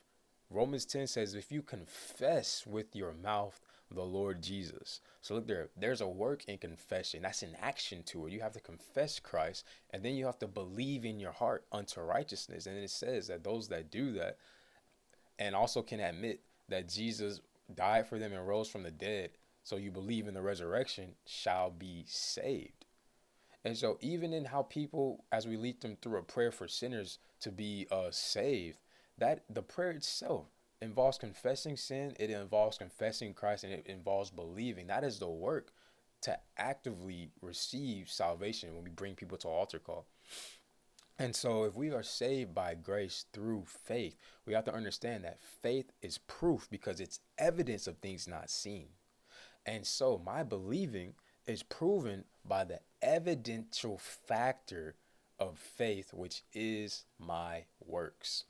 Romans 0.50 0.84
10 0.84 1.06
says, 1.08 1.34
if 1.34 1.50
you 1.50 1.62
confess 1.62 2.64
with 2.66 2.94
your 2.94 3.12
mouth 3.12 3.60
the 3.94 4.02
Lord 4.02 4.42
Jesus. 4.42 5.00
So 5.20 5.34
look 5.34 5.46
there, 5.46 5.68
there's 5.76 6.00
a 6.00 6.08
work 6.08 6.44
in 6.46 6.58
confession. 6.58 7.22
That's 7.22 7.42
an 7.42 7.56
action 7.60 8.02
to 8.04 8.26
it. 8.26 8.32
You 8.32 8.40
have 8.40 8.52
to 8.52 8.60
confess 8.60 9.18
Christ, 9.18 9.64
and 9.90 10.02
then 10.02 10.14
you 10.14 10.26
have 10.26 10.38
to 10.40 10.46
believe 10.46 11.04
in 11.04 11.20
your 11.20 11.32
heart 11.32 11.64
unto 11.72 12.00
righteousness. 12.00 12.66
And 12.66 12.76
it 12.76 12.90
says 12.90 13.28
that 13.28 13.44
those 13.44 13.68
that 13.68 13.90
do 13.90 14.12
that 14.12 14.38
and 15.38 15.54
also 15.54 15.82
can 15.82 16.00
admit 16.00 16.40
that 16.68 16.88
Jesus 16.88 17.40
died 17.74 18.06
for 18.06 18.18
them 18.18 18.32
and 18.32 18.46
rose 18.46 18.68
from 18.68 18.82
the 18.82 18.90
dead, 18.90 19.30
so 19.62 19.76
you 19.76 19.90
believe 19.90 20.28
in 20.28 20.34
the 20.34 20.42
resurrection, 20.42 21.14
shall 21.26 21.70
be 21.70 22.04
saved. 22.06 22.84
And 23.64 23.76
so, 23.76 23.96
even 24.02 24.34
in 24.34 24.44
how 24.44 24.62
people, 24.62 25.24
as 25.32 25.46
we 25.46 25.56
lead 25.56 25.80
them 25.80 25.96
through 26.02 26.18
a 26.18 26.22
prayer 26.22 26.52
for 26.52 26.68
sinners 26.68 27.18
to 27.40 27.50
be 27.50 27.86
uh, 27.90 28.10
saved, 28.10 28.78
that 29.16 29.44
the 29.48 29.62
prayer 29.62 29.92
itself 29.92 30.48
involves 30.80 31.18
confessing 31.18 31.76
sin, 31.76 32.14
it 32.18 32.30
involves 32.30 32.78
confessing 32.78 33.34
Christ, 33.34 33.64
and 33.64 33.72
it 33.72 33.86
involves 33.86 34.30
believing. 34.30 34.86
That 34.86 35.04
is 35.04 35.18
the 35.18 35.28
work 35.28 35.72
to 36.22 36.38
actively 36.56 37.30
receive 37.42 38.08
salvation 38.08 38.74
when 38.74 38.84
we 38.84 38.90
bring 38.90 39.14
people 39.14 39.38
to 39.38 39.48
altar 39.48 39.78
call. 39.78 40.06
And 41.18 41.36
so, 41.36 41.64
if 41.64 41.76
we 41.76 41.92
are 41.92 42.02
saved 42.02 42.54
by 42.54 42.74
grace 42.74 43.26
through 43.32 43.64
faith, 43.66 44.16
we 44.46 44.52
have 44.52 44.64
to 44.64 44.74
understand 44.74 45.22
that 45.24 45.40
faith 45.40 45.92
is 46.02 46.18
proof 46.18 46.66
because 46.70 46.98
it's 46.98 47.20
evidence 47.38 47.86
of 47.86 47.98
things 47.98 48.26
not 48.26 48.50
seen. 48.50 48.88
And 49.64 49.86
so, 49.86 50.20
my 50.24 50.42
believing 50.42 51.14
is 51.46 51.62
proven 51.62 52.24
by 52.44 52.64
the 52.64 52.80
evidential 53.00 53.98
factor 53.98 54.96
of 55.38 55.58
faith, 55.58 56.12
which 56.12 56.42
is 56.52 57.04
my 57.18 57.64
works. 57.84 58.44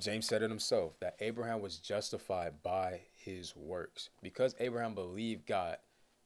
James 0.00 0.26
said 0.26 0.42
it 0.42 0.50
himself 0.50 0.98
that 1.00 1.16
Abraham 1.20 1.60
was 1.60 1.78
justified 1.78 2.62
by 2.62 3.00
his 3.16 3.56
works. 3.56 4.10
Because 4.22 4.54
Abraham 4.60 4.94
believed 4.94 5.46
God, 5.46 5.78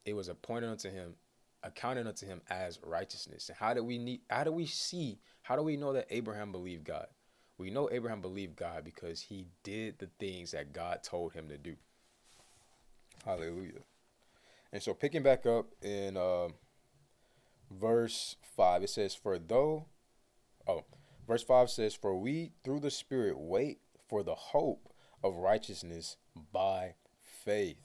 it 0.05 0.13
was 0.13 0.27
appointed 0.27 0.69
unto 0.69 0.91
him, 0.91 1.15
accounted 1.63 2.05
unto 2.05 2.25
him 2.25 2.41
as 2.49 2.79
righteousness. 2.83 3.49
And 3.49 3.57
how 3.57 3.73
do 3.73 3.83
we 3.83 3.97
need 3.97 4.21
how 4.29 4.43
do 4.43 4.51
we 4.51 4.67
see, 4.67 5.19
how 5.41 5.55
do 5.55 5.63
we 5.63 5.77
know 5.77 5.93
that 5.93 6.07
Abraham 6.11 6.51
believed 6.51 6.83
God? 6.83 7.07
We 7.57 7.69
know 7.69 7.89
Abraham 7.91 8.21
believed 8.21 8.55
God 8.55 8.83
because 8.83 9.21
he 9.21 9.45
did 9.63 9.99
the 9.99 10.09
things 10.19 10.51
that 10.51 10.73
God 10.73 11.03
told 11.03 11.33
him 11.33 11.47
to 11.49 11.57
do. 11.57 11.75
Hallelujah. 13.25 13.81
And 14.71 14.81
so 14.81 14.93
picking 14.93 15.23
back 15.23 15.45
up 15.45 15.67
in 15.81 16.17
uh, 16.17 16.47
verse 17.71 18.35
5, 18.55 18.83
it 18.83 18.89
says, 18.89 19.13
For 19.13 19.37
though, 19.37 19.85
oh, 20.67 20.83
verse 21.27 21.43
5 21.43 21.69
says, 21.69 21.93
For 21.93 22.15
we 22.15 22.51
through 22.63 22.79
the 22.79 22.91
Spirit 22.91 23.37
wait 23.37 23.79
for 24.07 24.23
the 24.23 24.35
hope 24.35 24.93
of 25.23 25.37
righteousness 25.37 26.17
by 26.51 26.95
faith. 27.21 27.77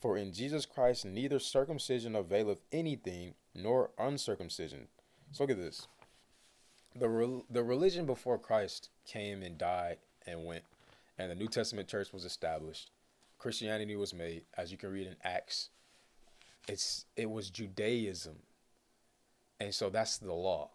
For 0.00 0.16
in 0.16 0.32
Jesus 0.32 0.66
Christ 0.66 1.04
neither 1.04 1.38
circumcision 1.38 2.14
availeth 2.14 2.60
anything, 2.70 3.34
nor 3.54 3.90
uncircumcision. 3.98 4.88
So 5.32 5.44
look 5.44 5.50
at 5.50 5.56
this. 5.56 5.88
The, 6.94 7.08
re- 7.08 7.42
the 7.50 7.64
religion 7.64 8.06
before 8.06 8.38
Christ 8.38 8.90
came 9.06 9.42
and 9.42 9.58
died 9.58 9.98
and 10.26 10.44
went, 10.44 10.64
and 11.18 11.30
the 11.30 11.34
New 11.34 11.48
Testament 11.48 11.88
church 11.88 12.12
was 12.12 12.24
established. 12.24 12.90
Christianity 13.38 13.96
was 13.96 14.14
made, 14.14 14.42
as 14.56 14.72
you 14.72 14.78
can 14.78 14.90
read 14.90 15.06
in 15.06 15.16
Acts. 15.22 15.70
It's 16.68 17.06
it 17.16 17.30
was 17.30 17.50
Judaism. 17.50 18.36
And 19.60 19.74
so 19.74 19.90
that's 19.90 20.18
the 20.18 20.32
law. 20.32 20.70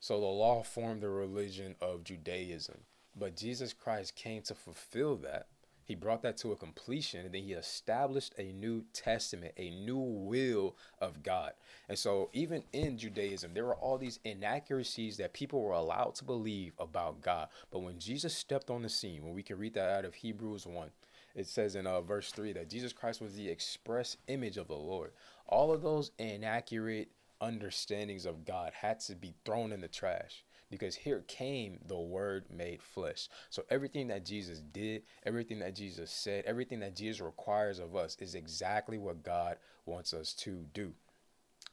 So 0.00 0.20
the 0.20 0.26
law 0.26 0.62
formed 0.62 1.02
the 1.02 1.08
religion 1.08 1.74
of 1.80 2.04
Judaism. 2.04 2.80
But 3.16 3.36
Jesus 3.36 3.72
Christ 3.72 4.14
came 4.14 4.42
to 4.42 4.54
fulfill 4.54 5.16
that. 5.16 5.46
He 5.88 5.94
brought 5.94 6.20
that 6.22 6.36
to 6.38 6.52
a 6.52 6.56
completion 6.56 7.24
and 7.24 7.34
then 7.34 7.42
he 7.42 7.52
established 7.52 8.34
a 8.36 8.52
new 8.52 8.84
testament, 8.92 9.54
a 9.56 9.70
new 9.70 9.96
will 9.96 10.76
of 11.00 11.22
God. 11.22 11.52
And 11.88 11.98
so, 11.98 12.28
even 12.34 12.62
in 12.74 12.98
Judaism, 12.98 13.54
there 13.54 13.64
were 13.64 13.74
all 13.74 13.96
these 13.96 14.20
inaccuracies 14.22 15.16
that 15.16 15.32
people 15.32 15.62
were 15.62 15.72
allowed 15.72 16.14
to 16.16 16.24
believe 16.24 16.74
about 16.78 17.22
God. 17.22 17.48
But 17.70 17.78
when 17.78 17.98
Jesus 17.98 18.36
stepped 18.36 18.68
on 18.68 18.82
the 18.82 18.90
scene, 18.90 19.24
when 19.24 19.32
we 19.32 19.42
can 19.42 19.58
read 19.58 19.72
that 19.74 19.88
out 19.88 20.04
of 20.04 20.14
Hebrews 20.14 20.66
1, 20.66 20.90
it 21.34 21.46
says 21.46 21.74
in 21.74 21.86
uh, 21.86 22.02
verse 22.02 22.32
3 22.32 22.52
that 22.52 22.68
Jesus 22.68 22.92
Christ 22.92 23.22
was 23.22 23.34
the 23.34 23.48
express 23.48 24.18
image 24.26 24.58
of 24.58 24.68
the 24.68 24.74
Lord. 24.74 25.12
All 25.46 25.72
of 25.72 25.80
those 25.80 26.10
inaccurate 26.18 27.08
understandings 27.40 28.26
of 28.26 28.44
God 28.44 28.72
had 28.74 29.00
to 29.00 29.14
be 29.14 29.34
thrown 29.44 29.72
in 29.72 29.80
the 29.80 29.88
trash 29.88 30.44
because 30.70 30.94
here 30.94 31.24
came 31.26 31.78
the 31.86 31.98
word 31.98 32.44
made 32.50 32.82
flesh. 32.82 33.28
So 33.50 33.64
everything 33.70 34.08
that 34.08 34.24
Jesus 34.24 34.60
did, 34.60 35.02
everything 35.24 35.58
that 35.60 35.74
Jesus 35.74 36.10
said, 36.10 36.44
everything 36.46 36.80
that 36.80 36.96
Jesus 36.96 37.20
requires 37.20 37.78
of 37.78 37.96
us 37.96 38.16
is 38.20 38.34
exactly 38.34 38.98
what 38.98 39.22
God 39.22 39.56
wants 39.86 40.12
us 40.12 40.34
to 40.34 40.66
do. 40.74 40.92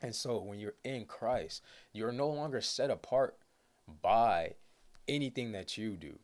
And 0.01 0.15
so 0.15 0.39
when 0.39 0.59
you're 0.59 0.75
in 0.83 1.05
Christ, 1.05 1.63
you're 1.93 2.11
no 2.11 2.29
longer 2.29 2.61
set 2.61 2.89
apart 2.89 3.37
by 4.01 4.53
anything 5.07 5.51
that 5.51 5.77
you 5.77 5.95
do. 5.95 6.19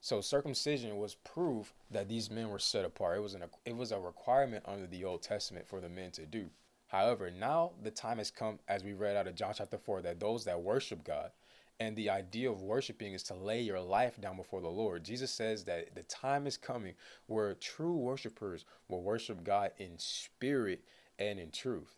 So 0.00 0.20
circumcision 0.20 0.98
was 0.98 1.14
proof 1.14 1.74
that 1.90 2.08
these 2.08 2.30
men 2.30 2.50
were 2.50 2.58
set 2.58 2.84
apart. 2.84 3.16
It 3.16 3.22
was 3.22 3.34
an 3.34 3.44
it 3.64 3.76
was 3.76 3.92
a 3.92 3.98
requirement 3.98 4.64
under 4.66 4.86
the 4.86 5.04
Old 5.04 5.22
Testament 5.22 5.66
for 5.66 5.80
the 5.80 5.88
men 5.88 6.10
to 6.12 6.26
do. 6.26 6.50
However, 6.96 7.30
now 7.30 7.72
the 7.82 7.90
time 7.90 8.16
has 8.16 8.30
come, 8.30 8.58
as 8.68 8.82
we 8.82 8.94
read 8.94 9.18
out 9.18 9.26
of 9.26 9.34
John 9.34 9.52
chapter 9.54 9.76
4, 9.76 10.00
that 10.00 10.18
those 10.18 10.46
that 10.46 10.62
worship 10.62 11.04
God, 11.04 11.30
and 11.78 11.94
the 11.94 12.08
idea 12.08 12.50
of 12.50 12.62
worshiping 12.62 13.12
is 13.12 13.22
to 13.24 13.34
lay 13.34 13.60
your 13.60 13.80
life 13.80 14.18
down 14.18 14.38
before 14.38 14.62
the 14.62 14.68
Lord. 14.68 15.04
Jesus 15.04 15.30
says 15.30 15.62
that 15.64 15.94
the 15.94 16.04
time 16.04 16.46
is 16.46 16.56
coming 16.56 16.94
where 17.26 17.52
true 17.52 17.94
worshipers 17.98 18.64
will 18.88 19.02
worship 19.02 19.44
God 19.44 19.72
in 19.76 19.98
spirit 19.98 20.84
and 21.18 21.38
in 21.38 21.50
truth. 21.50 21.96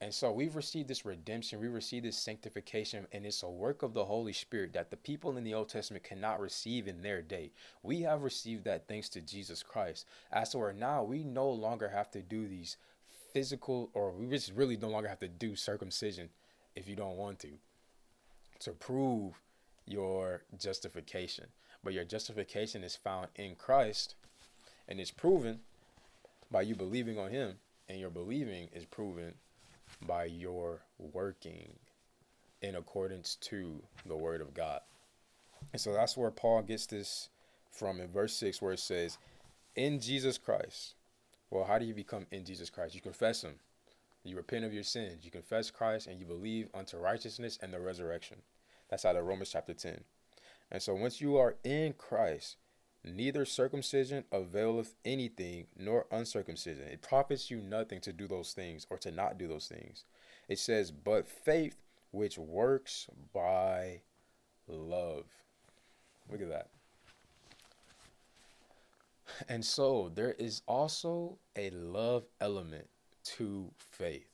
And 0.00 0.12
so 0.12 0.32
we've 0.32 0.56
received 0.56 0.88
this 0.88 1.06
redemption, 1.06 1.60
we 1.60 1.68
received 1.68 2.04
this 2.04 2.18
sanctification, 2.18 3.06
and 3.12 3.24
it's 3.24 3.44
a 3.44 3.48
work 3.48 3.84
of 3.84 3.94
the 3.94 4.06
Holy 4.06 4.32
Spirit 4.32 4.72
that 4.72 4.90
the 4.90 4.96
people 4.96 5.36
in 5.36 5.44
the 5.44 5.54
Old 5.54 5.68
Testament 5.68 6.02
cannot 6.02 6.40
receive 6.40 6.88
in 6.88 7.00
their 7.00 7.22
day. 7.22 7.52
We 7.84 8.00
have 8.00 8.24
received 8.24 8.64
that 8.64 8.88
thanks 8.88 9.08
to 9.10 9.20
Jesus 9.20 9.62
Christ. 9.62 10.04
As 10.32 10.48
to 10.48 10.58
where 10.58 10.72
now 10.72 11.04
we 11.04 11.22
no 11.22 11.48
longer 11.48 11.90
have 11.90 12.10
to 12.10 12.22
do 12.22 12.48
these 12.48 12.76
physical, 13.36 13.90
or 13.92 14.12
we 14.12 14.26
just 14.28 14.50
really 14.54 14.78
no 14.78 14.88
longer 14.88 15.10
have 15.10 15.20
to 15.20 15.28
do 15.28 15.54
circumcision 15.54 16.30
if 16.74 16.88
you 16.88 16.96
don't 16.96 17.18
want 17.18 17.38
to, 17.38 17.48
to 18.58 18.70
prove 18.70 19.34
your 19.84 20.40
justification. 20.58 21.44
But 21.84 21.92
your 21.92 22.04
justification 22.04 22.82
is 22.82 22.96
found 22.96 23.28
in 23.36 23.54
Christ 23.54 24.14
and 24.88 24.98
it's 24.98 25.10
proven 25.10 25.60
by 26.50 26.62
you 26.62 26.74
believing 26.74 27.18
on 27.18 27.30
Him, 27.30 27.56
and 27.90 28.00
your 28.00 28.08
believing 28.08 28.70
is 28.72 28.86
proven 28.86 29.34
by 30.06 30.24
your 30.24 30.80
working 30.98 31.74
in 32.62 32.74
accordance 32.74 33.34
to 33.42 33.82
the 34.06 34.16
word 34.16 34.40
of 34.40 34.54
God. 34.54 34.80
And 35.74 35.82
so 35.82 35.92
that's 35.92 36.16
where 36.16 36.30
Paul 36.30 36.62
gets 36.62 36.86
this 36.86 37.28
from 37.70 38.00
in 38.00 38.08
verse 38.08 38.34
6, 38.36 38.62
where 38.62 38.72
it 38.72 38.80
says, 38.80 39.18
In 39.74 40.00
Jesus 40.00 40.38
Christ. 40.38 40.94
Well, 41.50 41.64
how 41.64 41.78
do 41.78 41.84
you 41.84 41.94
become 41.94 42.26
in 42.30 42.44
Jesus 42.44 42.70
Christ? 42.70 42.94
You 42.94 43.00
confess 43.00 43.42
Him, 43.42 43.54
you 44.24 44.36
repent 44.36 44.64
of 44.64 44.74
your 44.74 44.82
sins, 44.82 45.24
you 45.24 45.30
confess 45.30 45.70
Christ, 45.70 46.06
and 46.06 46.18
you 46.18 46.26
believe 46.26 46.68
unto 46.74 46.96
righteousness 46.96 47.58
and 47.62 47.72
the 47.72 47.80
resurrection. 47.80 48.38
That's 48.90 49.04
out 49.04 49.16
of 49.16 49.24
Romans 49.24 49.50
chapter 49.50 49.74
10. 49.74 50.00
And 50.70 50.82
so 50.82 50.94
once 50.94 51.20
you 51.20 51.36
are 51.36 51.56
in 51.64 51.92
Christ, 51.92 52.56
Neither 53.06 53.44
circumcision 53.44 54.24
availeth 54.32 54.96
anything, 55.04 55.68
nor 55.78 56.06
uncircumcision. 56.10 56.88
It 56.88 57.02
profits 57.02 57.52
you 57.52 57.58
nothing 57.58 58.00
to 58.00 58.12
do 58.12 58.26
those 58.26 58.52
things 58.52 58.84
or 58.90 58.98
to 58.98 59.12
not 59.12 59.38
do 59.38 59.46
those 59.46 59.68
things. 59.68 60.04
It 60.48 60.58
says, 60.58 60.90
but 60.90 61.28
faith 61.28 61.76
which 62.10 62.36
works 62.36 63.06
by 63.32 64.00
love. 64.66 65.26
Look 66.28 66.42
at 66.42 66.48
that. 66.48 66.70
And 69.48 69.64
so 69.64 70.10
there 70.14 70.32
is 70.32 70.62
also 70.66 71.38
a 71.56 71.70
love 71.70 72.24
element 72.40 72.88
to 73.36 73.70
faith. 73.76 74.30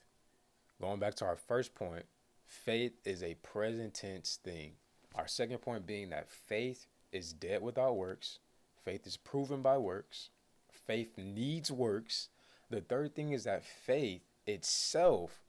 Going 0.80 0.98
back 0.98 1.14
to 1.16 1.24
our 1.24 1.36
first 1.36 1.74
point, 1.74 2.04
faith 2.44 2.92
is 3.04 3.22
a 3.22 3.34
present 3.34 3.94
tense 3.94 4.38
thing. 4.42 4.72
Our 5.14 5.28
second 5.28 5.58
point 5.58 5.86
being 5.86 6.10
that 6.10 6.30
faith 6.30 6.86
is 7.12 7.32
dead 7.32 7.62
without 7.62 7.96
works. 7.96 8.38
Faith 8.84 9.06
is 9.06 9.16
proven 9.16 9.62
by 9.62 9.78
works. 9.78 10.30
Faith 10.70 11.16
needs 11.16 11.70
works. 11.70 12.28
The 12.70 12.80
third 12.80 13.14
thing 13.14 13.32
is 13.32 13.44
that 13.44 13.64
faith 13.64 14.22
itself 14.46 15.42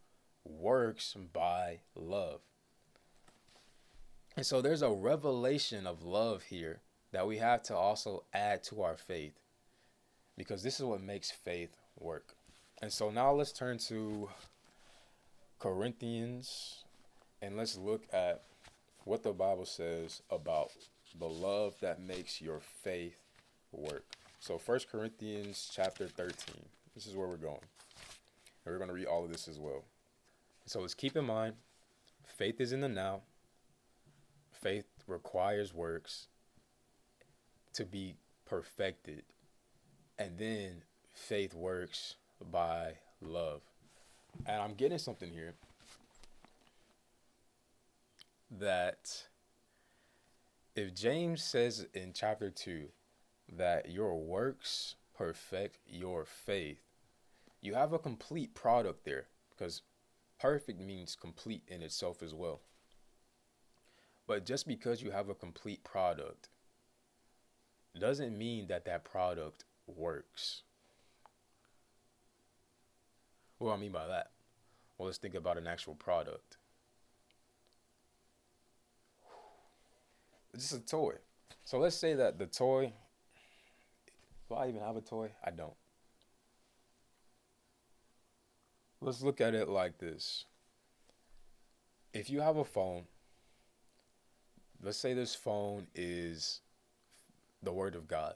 works 0.46 1.16
by 1.32 1.80
love. 1.96 2.42
And 4.36 4.46
so 4.46 4.62
there's 4.62 4.82
a 4.82 4.92
revelation 4.92 5.88
of 5.88 6.04
love 6.04 6.44
here 6.44 6.82
that 7.12 7.28
we 7.28 7.38
have 7.38 7.64
to 7.64 7.76
also 7.76 8.26
add 8.34 8.64
to 8.64 8.82
our 8.82 8.97
faith 8.97 9.39
because 10.38 10.63
this 10.63 10.79
is 10.79 10.86
what 10.86 11.01
makes 11.01 11.31
faith 11.31 11.75
work. 11.99 12.36
And 12.81 12.91
so 12.91 13.09
now 13.09 13.31
let's 13.31 13.51
turn 13.51 13.77
to 13.89 14.29
Corinthians 15.59 16.84
and 17.41 17.55
let's 17.55 17.77
look 17.77 18.03
at 18.11 18.43
what 19.05 19.23
the 19.23 19.34
Bible 19.34 19.65
says 19.65 20.21
about 20.29 20.71
the 21.19 21.27
love 21.27 21.75
that 21.81 22.01
makes 22.01 22.41
your 22.41 22.59
faith 22.59 23.17
work. 23.71 24.05
So 24.39 24.57
First 24.57 24.89
Corinthians 24.91 25.69
chapter 25.73 26.07
13. 26.07 26.34
This 26.95 27.07
is 27.07 27.15
where 27.15 27.27
we're 27.27 27.38
going. 27.38 27.59
And 28.65 28.73
we're 28.73 28.77
going 28.77 28.89
to 28.89 28.93
read 28.93 29.07
all 29.07 29.23
of 29.23 29.31
this 29.31 29.47
as 29.47 29.59
well. 29.59 29.84
So 30.65 30.79
let's 30.81 30.93
keep 30.93 31.15
in 31.15 31.25
mind 31.25 31.55
faith 32.25 32.59
is 32.59 32.71
in 32.71 32.81
the 32.81 32.89
now. 32.89 33.21
Faith 34.51 34.86
requires 35.07 35.73
works 35.73 36.27
to 37.73 37.86
be 37.86 38.15
perfected. 38.45 39.23
And 40.18 40.38
then 40.38 40.84
faith 41.14 41.53
works 41.53 42.16
by 42.51 42.93
love. 43.22 43.61
And 44.45 44.61
I'm 44.61 44.74
getting 44.74 44.97
something 44.97 45.32
here 45.32 45.53
that 48.59 49.24
if 50.76 50.93
James 50.93 51.43
says 51.43 51.88
in 51.93 52.11
chapter 52.14 52.49
2 52.49 52.86
that 53.57 53.91
your 53.91 54.20
works 54.20 54.95
perfect 55.16 55.78
your 55.88 56.26
faith, 56.26 56.82
you 57.61 57.74
have 57.76 57.93
a 57.93 57.99
complete 57.99 58.53
product 58.53 59.05
there 59.05 59.28
because 59.49 59.82
perfect 60.39 60.80
means 60.80 61.16
complete 61.20 61.64
in 61.68 61.82
itself 61.82 62.22
as 62.22 62.34
well. 62.34 62.59
But 64.28 64.45
just 64.45 64.68
because 64.68 65.01
you 65.01 65.11
have 65.11 65.30
a 65.30 65.36
complete 65.36 65.84
product 65.84 66.49
doesn't 67.99 68.38
mean 68.38 68.68
that 68.68 68.86
that 68.86 69.03
product 69.03 69.64
works. 69.88 70.61
What 73.57 73.69
do 73.69 73.73
I 73.73 73.77
mean 73.77 73.91
by 73.91 74.07
that? 74.07 74.31
Well, 74.97 75.07
let's 75.07 75.17
think 75.17 75.36
about 75.36 75.57
an 75.57 75.67
actual 75.67 75.95
product. 75.95 76.57
It's 80.53 80.69
just 80.69 80.81
a 80.81 80.86
toy. 80.86 81.13
So 81.65 81.79
let's 81.79 81.95
say 81.95 82.13
that 82.13 82.38
the 82.38 82.45
toy. 82.45 82.93
Do 84.49 84.55
I 84.55 84.67
even 84.67 84.81
have 84.81 84.97
a 84.97 85.01
toy? 85.01 85.31
I 85.43 85.51
don't. 85.51 85.73
Let's 89.01 89.21
look 89.21 89.41
at 89.41 89.55
it 89.55 89.67
like 89.67 89.97
this. 89.97 90.45
If 92.13 92.29
you 92.29 92.41
have 92.41 92.57
a 92.57 92.63
phone, 92.63 93.03
let's 94.81 94.97
say 94.97 95.13
this 95.13 95.34
phone 95.34 95.88
is 95.95 96.61
the 97.63 97.73
Word 97.73 97.95
of 97.95 98.07
God, 98.07 98.36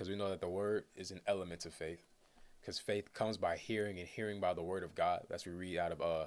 because 0.00 0.08
we 0.08 0.16
know 0.16 0.30
that 0.30 0.40
the 0.40 0.48
Word 0.48 0.84
is 0.96 1.10
an 1.10 1.20
element 1.26 1.66
of 1.66 1.74
faith, 1.74 2.00
because 2.58 2.78
faith 2.78 3.12
comes 3.12 3.36
by 3.36 3.58
hearing 3.58 3.98
and 3.98 4.08
hearing 4.08 4.40
by 4.40 4.54
the 4.54 4.62
Word 4.62 4.82
of 4.82 4.94
God. 4.94 5.26
That's 5.28 5.44
what 5.44 5.52
we 5.52 5.58
read 5.58 5.78
out 5.78 5.92
of 5.92 6.00
uh, 6.00 6.24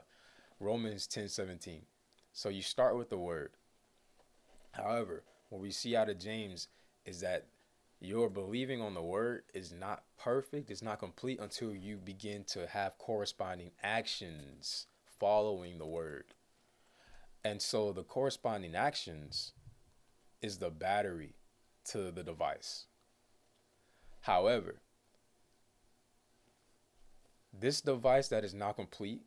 Romans 0.59 1.07
10 1.07 1.27
17. 1.27 1.81
So 2.33 2.49
you 2.49 2.61
start 2.61 2.95
with 2.95 3.09
the 3.09 3.17
Word. 3.17 3.49
However, 4.73 5.23
what 5.49 5.59
we 5.59 5.71
see 5.71 5.95
out 5.95 6.07
of 6.07 6.19
James 6.19 6.67
is 7.03 7.21
that 7.21 7.47
your 7.99 8.29
believing 8.29 8.79
on 8.79 8.93
the 8.93 9.01
word 9.01 9.41
is 9.55 9.73
not 9.73 10.03
perfect, 10.19 10.69
it's 10.69 10.83
not 10.83 10.99
complete 10.99 11.39
until 11.39 11.73
you 11.73 11.97
begin 11.97 12.43
to 12.49 12.67
have 12.67 12.99
corresponding 12.99 13.71
actions 13.81 14.85
following 15.19 15.79
the 15.79 15.87
word. 15.87 16.25
And 17.43 17.59
so 17.59 17.91
the 17.91 18.03
corresponding 18.03 18.75
actions 18.75 19.53
is 20.43 20.59
the 20.59 20.69
battery 20.69 21.33
to 21.85 22.11
the 22.11 22.23
device. 22.23 22.85
However, 24.23 24.75
this 27.51 27.81
device 27.81 28.29
that 28.29 28.45
is 28.45 28.53
not 28.53 28.77
complete, 28.77 29.23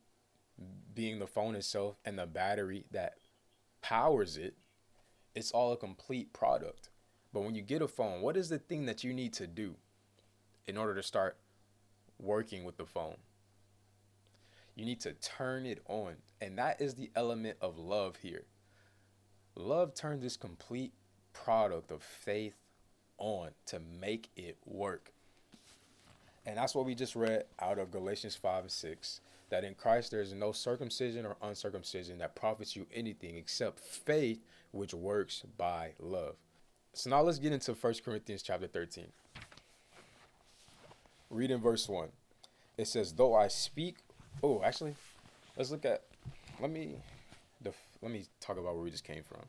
being 0.95 1.19
the 1.19 1.27
phone 1.27 1.55
itself 1.55 1.97
and 2.03 2.19
the 2.19 2.25
battery 2.25 2.87
that 2.93 3.19
powers 3.83 4.39
it, 4.39 4.55
it's 5.35 5.51
all 5.51 5.75
a 5.75 5.77
complete 5.77 6.33
product. 6.33 6.89
But 7.31 7.43
when 7.43 7.55
you 7.55 7.61
get 7.61 7.83
a 7.83 7.89
phone, 7.89 8.23
what 8.23 8.39
is 8.39 8.49
the 8.49 8.59
thing 8.59 8.87
that 8.87 9.05
you 9.05 9.13
need 9.13 9.35
to 9.35 9.47
do 9.47 9.75
in 10.67 10.79
order 10.79 10.95
to 10.95 11.03
start 11.03 11.37
working 12.19 12.65
with 12.65 12.79
the 12.79 12.87
phone? 12.87 13.17
You 14.77 14.87
need 14.87 15.01
to 15.03 15.13
turn 15.13 15.67
it 15.67 15.83
on. 15.89 16.15
And 16.41 16.57
that 16.57 16.81
is 16.81 16.95
the 16.95 17.11
element 17.15 17.59
of 17.61 17.77
love 17.77 18.17
here. 18.23 18.45
Love 19.55 19.95
turns 19.95 20.23
this 20.23 20.39
complete 20.39 20.95
product 21.35 21.91
of 21.91 22.03
faith 22.03 22.57
on 23.19 23.51
to 23.67 23.81
make 24.01 24.31
it 24.37 24.57
work. 24.65 25.13
And 26.45 26.57
that's 26.57 26.75
what 26.75 26.87
we 26.87 26.95
just 26.95 27.17
read 27.17 27.45
out 27.61 27.79
of 27.79 27.91
Galatians 27.91 28.37
5 28.37 28.63
and 28.65 28.71
6 28.71 29.21
that 29.49 29.65
in 29.65 29.75
Christ 29.75 30.11
there 30.11 30.21
is 30.21 30.33
no 30.33 30.53
circumcision 30.53 31.27
or 31.27 31.37
uncircumcision 31.43 32.19
that 32.19 32.35
profits 32.35 32.75
you 32.75 32.87
anything 32.95 33.37
except 33.37 33.79
faith 33.79 34.41
which 34.73 34.95
works 34.95 35.43
by 35.57 35.93
love. 36.01 36.37
So 36.93 37.11
now 37.11 37.23
let's 37.23 37.39
get 37.39 37.53
into 37.53 37.73
1 37.75 37.95
Corinthians 38.05 38.43
chapter 38.43 38.67
13. 38.67 39.07
Read 41.31 41.51
in 41.51 41.61
verse 41.61 41.89
1. 41.89 42.09
It 42.79 42.89
says, 42.89 43.13
Though 43.13 43.35
I 43.35 43.49
speak. 43.49 43.97
Oh, 44.43 44.63
actually, 44.63 44.95
let's 45.57 45.71
look 45.71 45.85
at. 45.85 46.03
Let 46.61 46.71
me. 46.71 46.97
Def, 47.63 47.77
let 48.03 48.13
me 48.13 48.25
talk 48.41 48.59
about 48.59 48.75
where 48.75 48.85
we 48.85 48.91
just 48.91 49.05
came 49.05 49.23
from. 49.23 49.41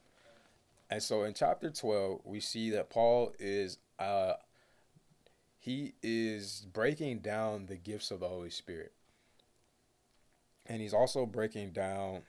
And 0.89 1.03
so 1.03 1.23
in 1.23 1.33
chapter 1.33 1.69
12, 1.69 2.21
we 2.23 2.39
see 2.39 2.69
that 2.71 2.89
Paul 2.89 3.33
is. 3.39 3.77
Uh, 3.99 4.33
he 5.59 5.95
is 6.01 6.65
breaking 6.71 7.19
down 7.19 7.65
the 7.65 7.75
gifts 7.75 8.11
of 8.11 8.21
the 8.21 8.27
Holy 8.27 8.49
Spirit 8.49 8.93
and 10.67 10.81
he's 10.81 10.93
also 10.93 11.25
breaking 11.25 11.71
down 11.71 12.21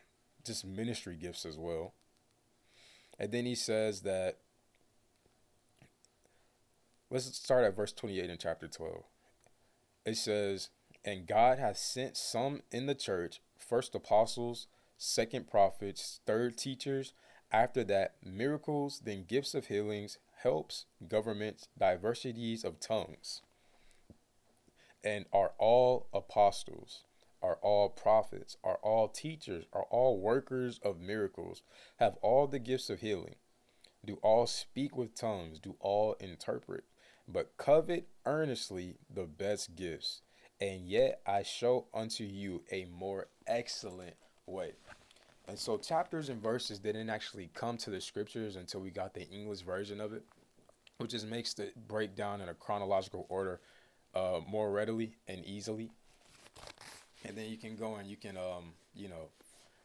just 0.44 0.64
ministry 0.64 1.16
gifts 1.16 1.44
as 1.44 1.59
well. 1.59 1.92
And 3.18 3.32
then 3.32 3.44
he 3.44 3.54
says 3.54 4.02
that 4.02 4.38
let's 7.11 7.36
start 7.36 7.64
at 7.64 7.76
verse 7.76 7.92
28 7.92 8.30
in 8.30 8.38
chapter 8.38 8.68
12. 8.68 9.02
It 10.06 10.16
says, 10.16 10.70
And 11.04 11.26
God 11.26 11.59
hath 11.59 11.76
sent 11.76 12.16
some 12.16 12.62
in 12.70 12.86
the 12.86 12.94
church, 12.94 13.40
first 13.56 13.94
apostles, 13.94 14.68
second 14.96 15.48
prophets, 15.48 16.20
third 16.24 16.56
teachers, 16.56 17.12
after 17.53 17.84
that 17.84 18.16
miracles, 18.24 19.01
then 19.05 19.24
gifts 19.26 19.55
of 19.55 19.66
healings, 19.66 20.18
helps, 20.42 20.86
governments, 21.09 21.68
diversities 21.78 22.64
of 22.64 22.80
tongues, 22.80 23.42
and 25.03 25.24
are 25.32 25.53
all 25.59 26.09
apostles 26.12 27.05
are 27.42 27.59
all 27.62 27.88
prophets, 27.88 28.57
are 28.64 28.78
all 28.82 29.09
teachers, 29.09 29.64
are 29.72 29.86
all 29.90 30.18
workers 30.18 30.80
of 30.82 31.01
miracles, 31.01 31.62
have 31.99 32.16
all 32.22 32.46
the 32.46 32.59
gifts 32.59 32.90
of 32.90 33.01
healing, 33.01 33.36
do 34.05 34.18
all 34.22 34.46
speak 34.46 34.96
with 34.96 35.14
tongues, 35.14 35.59
do 35.59 35.76
all 35.80 36.14
interpret, 36.20 36.84
but 37.26 37.57
covet 37.57 38.09
earnestly 38.26 38.96
the 39.12 39.24
best 39.24 39.76
gifts. 39.76 40.22
And 40.61 40.88
yet 40.88 41.20
I 41.26 41.44
show 41.44 41.86
unto 41.94 42.24
you 42.24 42.62
a 42.72 42.86
more 42.86 43.28
excellent 43.46 44.16
way. 44.46 44.72
And 45.49 45.59
so 45.59 45.78
chapters 45.78 46.28
and 46.28 46.42
verses 46.42 46.78
didn't 46.78 47.11
actually 47.11 47.51
come 47.55 47.78
to 47.78 47.90
the 47.90 48.01
scriptures 48.01 48.57
until 48.57 48.80
we 48.80 48.90
got 48.90 49.14
the 49.14 49.26
English 49.28 49.62
version 49.62 50.01
of 50.01 50.12
it, 50.12 50.22
which 50.99 51.12
just 51.12 51.26
makes 51.26 51.55
the 51.55 51.70
breakdown 51.88 52.40
in 52.40 52.49
a 52.49 52.55
chronological 52.55 53.26
order 53.28 53.61
uh, 54.14 54.40
more 54.46 54.70
readily 54.70 55.12
and 55.26 55.44
easily 55.44 55.90
and 57.24 57.36
then 57.36 57.49
you 57.49 57.57
can 57.57 57.76
go 57.76 57.96
and 57.96 58.09
you 58.09 58.16
can 58.16 58.36
um 58.36 58.72
you 58.94 59.09
know 59.09 59.28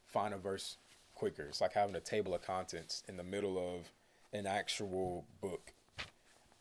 find 0.07 0.33
a 0.33 0.37
verse 0.37 0.77
quicker. 1.15 1.43
It's 1.43 1.61
like 1.61 1.73
having 1.73 1.95
a 1.95 1.99
table 1.99 2.35
of 2.35 2.41
contents 2.41 3.03
in 3.07 3.17
the 3.17 3.23
middle 3.23 3.57
of 3.57 3.91
an 4.31 4.45
actual 4.45 5.25
book, 5.41 5.73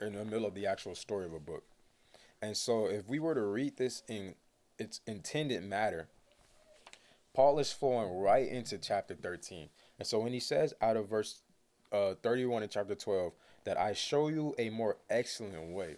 or 0.00 0.06
in 0.06 0.14
the 0.14 0.24
middle 0.24 0.46
of 0.46 0.54
the 0.54 0.66
actual 0.66 0.94
story 0.94 1.26
of 1.26 1.34
a 1.34 1.40
book. 1.40 1.64
And 2.40 2.56
so, 2.56 2.86
if 2.86 3.08
we 3.08 3.18
were 3.18 3.34
to 3.34 3.42
read 3.42 3.76
this 3.76 4.02
in 4.08 4.34
its 4.78 5.00
intended 5.06 5.62
matter, 5.64 6.08
Paul 7.34 7.58
is 7.58 7.72
flowing 7.72 8.18
right 8.18 8.46
into 8.46 8.78
chapter 8.78 9.14
13. 9.14 9.68
And 9.98 10.06
so, 10.06 10.20
when 10.20 10.32
he 10.32 10.40
says 10.40 10.74
out 10.80 10.96
of 10.96 11.08
verse 11.08 11.40
uh, 11.90 12.14
31 12.22 12.62
in 12.62 12.68
chapter 12.68 12.94
12, 12.94 13.32
that 13.64 13.78
I 13.78 13.92
show 13.92 14.28
you 14.28 14.54
a 14.58 14.70
more 14.70 14.98
excellent 15.08 15.72
way, 15.72 15.96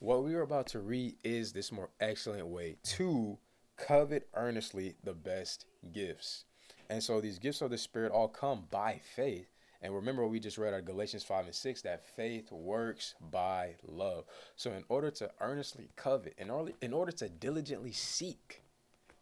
what 0.00 0.24
we 0.24 0.34
are 0.34 0.42
about 0.42 0.66
to 0.68 0.80
read 0.80 1.16
is 1.22 1.52
this 1.52 1.70
more 1.70 1.90
excellent 2.00 2.46
way 2.48 2.76
to 2.84 3.38
covet 3.76 4.28
earnestly 4.34 4.96
the 5.04 5.12
best 5.12 5.66
gifts. 5.92 6.44
And 6.90 7.02
so 7.02 7.20
these 7.20 7.38
gifts 7.38 7.62
of 7.62 7.70
the 7.70 7.78
Spirit 7.78 8.12
all 8.12 8.28
come 8.28 8.64
by 8.70 9.00
faith. 9.14 9.46
And 9.80 9.94
remember, 9.94 10.26
we 10.26 10.38
just 10.38 10.58
read 10.58 10.74
our 10.74 10.80
Galatians 10.80 11.24
5 11.24 11.46
and 11.46 11.54
6 11.54 11.82
that 11.82 12.04
faith 12.04 12.52
works 12.52 13.14
by 13.30 13.74
love. 13.86 14.24
So, 14.54 14.72
in 14.72 14.84
order 14.88 15.10
to 15.12 15.30
earnestly 15.40 15.88
covet, 15.96 16.34
in 16.38 16.50
order, 16.50 16.72
in 16.80 16.92
order 16.92 17.10
to 17.12 17.28
diligently 17.28 17.90
seek 17.90 18.62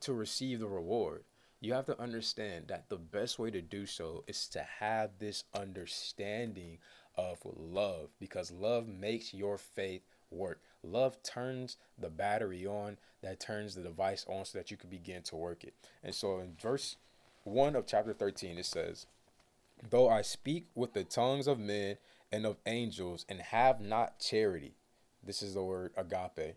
to 0.01 0.13
receive 0.13 0.61
the 0.61 0.67
reward, 0.67 1.25
you 1.61 1.75
have 1.75 1.87
to 1.87 2.01
understand 2.01 2.69
that 2.69 2.89
the 2.89 2.97
best 2.97 3.39
way 3.39 3.51
to 3.51 3.61
do 3.61 3.85
so 3.85 4.25
is 4.27 4.49
to 4.49 4.65
have 4.79 5.11
this 5.19 5.45
understanding 5.55 6.79
of 7.17 7.39
love 7.45 8.09
because 8.19 8.51
love 8.51 8.89
makes 8.89 9.35
your 9.35 9.59
faith 9.59 10.03
work. 10.31 10.63
Love 10.83 11.23
turns 11.23 11.77
the 11.99 12.09
battery 12.09 12.67
on 12.67 12.97
that 13.23 13.41
turns 13.41 13.75
the 13.75 13.83
device 13.83 14.25
on 14.29 14.45
so 14.45 14.57
that 14.57 14.71
you 14.71 14.77
can 14.77 14.89
begin 14.89 15.23
to 15.23 15.37
work 15.37 15.63
it. 15.65 15.75
And 16.03 16.15
so 16.15 16.39
in 16.39 16.57
verse 16.61 16.97
1 17.45 17.77
of 17.77 17.87
chapter 17.87 18.15
13, 18.15 18.57
it 18.57 18.65
says, 18.65 19.07
Though 19.89 20.09
I 20.09 20.23
speak 20.23 20.67
with 20.75 20.95
the 20.95 21.05
tongues 21.05 21.47
of 21.47 21.59
men 21.59 21.97
and 22.33 22.47
of 22.47 22.57
angels 22.65 23.27
and 23.29 23.41
have 23.41 23.81
not 23.81 24.19
charity, 24.19 24.75
this 25.23 25.43
is 25.43 25.55
the 25.55 25.63
word 25.63 25.93
agape. 25.97 26.57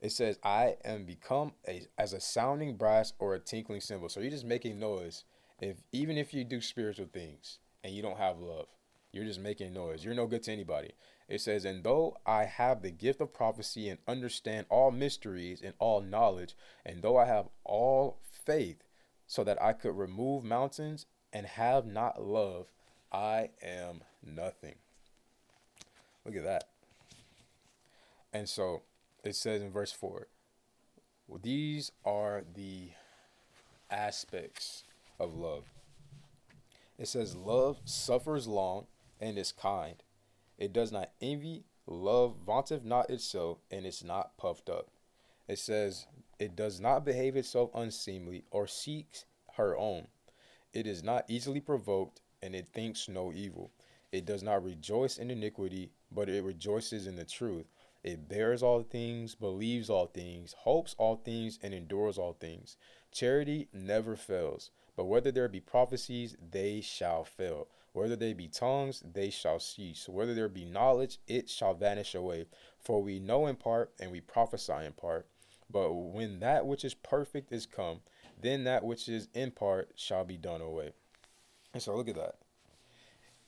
It 0.00 0.12
says, 0.12 0.38
I 0.42 0.76
am 0.84 1.04
become 1.04 1.52
a, 1.68 1.86
as 1.98 2.12
a 2.12 2.20
sounding 2.20 2.76
brass 2.76 3.12
or 3.18 3.34
a 3.34 3.40
tinkling 3.40 3.80
cymbal. 3.80 4.08
So 4.08 4.20
you're 4.20 4.30
just 4.30 4.46
making 4.46 4.78
noise. 4.78 5.24
If 5.60 5.76
even 5.92 6.16
if 6.16 6.32
you 6.32 6.42
do 6.42 6.60
spiritual 6.60 7.06
things 7.12 7.58
and 7.84 7.94
you 7.94 8.00
don't 8.00 8.16
have 8.16 8.38
love, 8.38 8.66
you're 9.12 9.24
just 9.24 9.40
making 9.40 9.74
noise. 9.74 10.04
You're 10.04 10.14
no 10.14 10.26
good 10.26 10.42
to 10.44 10.52
anybody. 10.52 10.92
It 11.28 11.40
says, 11.40 11.64
And 11.64 11.84
though 11.84 12.16
I 12.24 12.44
have 12.44 12.82
the 12.82 12.90
gift 12.90 13.20
of 13.20 13.34
prophecy 13.34 13.88
and 13.88 13.98
understand 14.08 14.66
all 14.70 14.90
mysteries 14.90 15.60
and 15.62 15.74
all 15.78 16.00
knowledge, 16.00 16.56
and 16.84 17.02
though 17.02 17.18
I 17.18 17.26
have 17.26 17.48
all 17.64 18.20
faith 18.44 18.82
so 19.26 19.44
that 19.44 19.60
I 19.62 19.74
could 19.74 19.96
remove 19.96 20.44
mountains 20.44 21.06
and 21.32 21.46
have 21.46 21.86
not 21.86 22.22
love, 22.22 22.72
I 23.12 23.50
am 23.62 24.02
nothing. 24.24 24.76
Look 26.24 26.36
at 26.36 26.44
that. 26.44 26.64
And 28.32 28.48
so 28.48 28.82
it 29.24 29.34
says 29.34 29.62
in 29.62 29.70
verse 29.70 29.92
4 29.92 30.28
well, 31.30 31.38
these 31.40 31.92
are 32.04 32.42
the 32.56 32.90
aspects 33.88 34.82
of 35.20 35.32
love. 35.32 35.62
It 36.98 37.06
says, 37.06 37.36
Love 37.36 37.78
suffers 37.84 38.48
long 38.48 38.86
and 39.20 39.38
is 39.38 39.52
kind. 39.52 40.02
It 40.58 40.72
does 40.72 40.90
not 40.90 41.12
envy, 41.20 41.62
love 41.86 42.34
vaunteth 42.44 42.84
not 42.84 43.10
itself, 43.10 43.58
and 43.70 43.86
is 43.86 44.02
not 44.02 44.36
puffed 44.38 44.68
up. 44.68 44.88
It 45.46 45.60
says, 45.60 46.08
It 46.40 46.56
does 46.56 46.80
not 46.80 47.04
behave 47.04 47.36
itself 47.36 47.70
unseemly, 47.74 48.42
or 48.50 48.66
seeks 48.66 49.24
her 49.54 49.76
own. 49.76 50.08
It 50.72 50.88
is 50.88 51.04
not 51.04 51.26
easily 51.28 51.60
provoked, 51.60 52.22
and 52.42 52.56
it 52.56 52.66
thinks 52.66 53.08
no 53.08 53.32
evil. 53.32 53.70
It 54.10 54.24
does 54.24 54.42
not 54.42 54.64
rejoice 54.64 55.16
in 55.16 55.30
iniquity, 55.30 55.92
but 56.10 56.28
it 56.28 56.42
rejoices 56.42 57.06
in 57.06 57.14
the 57.14 57.24
truth. 57.24 57.66
It 58.02 58.28
bears 58.28 58.62
all 58.62 58.82
things, 58.82 59.34
believes 59.34 59.90
all 59.90 60.06
things, 60.06 60.54
hopes 60.60 60.94
all 60.98 61.16
things, 61.16 61.58
and 61.62 61.74
endures 61.74 62.16
all 62.16 62.32
things. 62.32 62.76
Charity 63.12 63.68
never 63.72 64.16
fails, 64.16 64.70
but 64.96 65.04
whether 65.04 65.30
there 65.30 65.48
be 65.48 65.60
prophecies, 65.60 66.36
they 66.50 66.80
shall 66.80 67.24
fail. 67.24 67.68
Whether 67.92 68.16
there 68.16 68.34
be 68.34 68.48
tongues, 68.48 69.02
they 69.12 69.30
shall 69.30 69.58
cease. 69.58 70.08
Whether 70.08 70.34
there 70.34 70.48
be 70.48 70.64
knowledge, 70.64 71.18
it 71.26 71.50
shall 71.50 71.74
vanish 71.74 72.14
away. 72.14 72.46
For 72.78 73.02
we 73.02 73.18
know 73.18 73.46
in 73.46 73.56
part, 73.56 73.92
and 73.98 74.10
we 74.12 74.20
prophesy 74.20 74.84
in 74.84 74.92
part. 74.92 75.26
But 75.68 75.92
when 75.92 76.40
that 76.40 76.66
which 76.66 76.84
is 76.84 76.94
perfect 76.94 77.52
is 77.52 77.66
come, 77.66 78.00
then 78.40 78.64
that 78.64 78.84
which 78.84 79.08
is 79.08 79.28
in 79.34 79.50
part 79.50 79.90
shall 79.96 80.24
be 80.24 80.36
done 80.36 80.60
away. 80.60 80.92
And 81.74 81.82
so 81.82 81.94
look 81.96 82.08
at 82.08 82.14
that. 82.16 82.36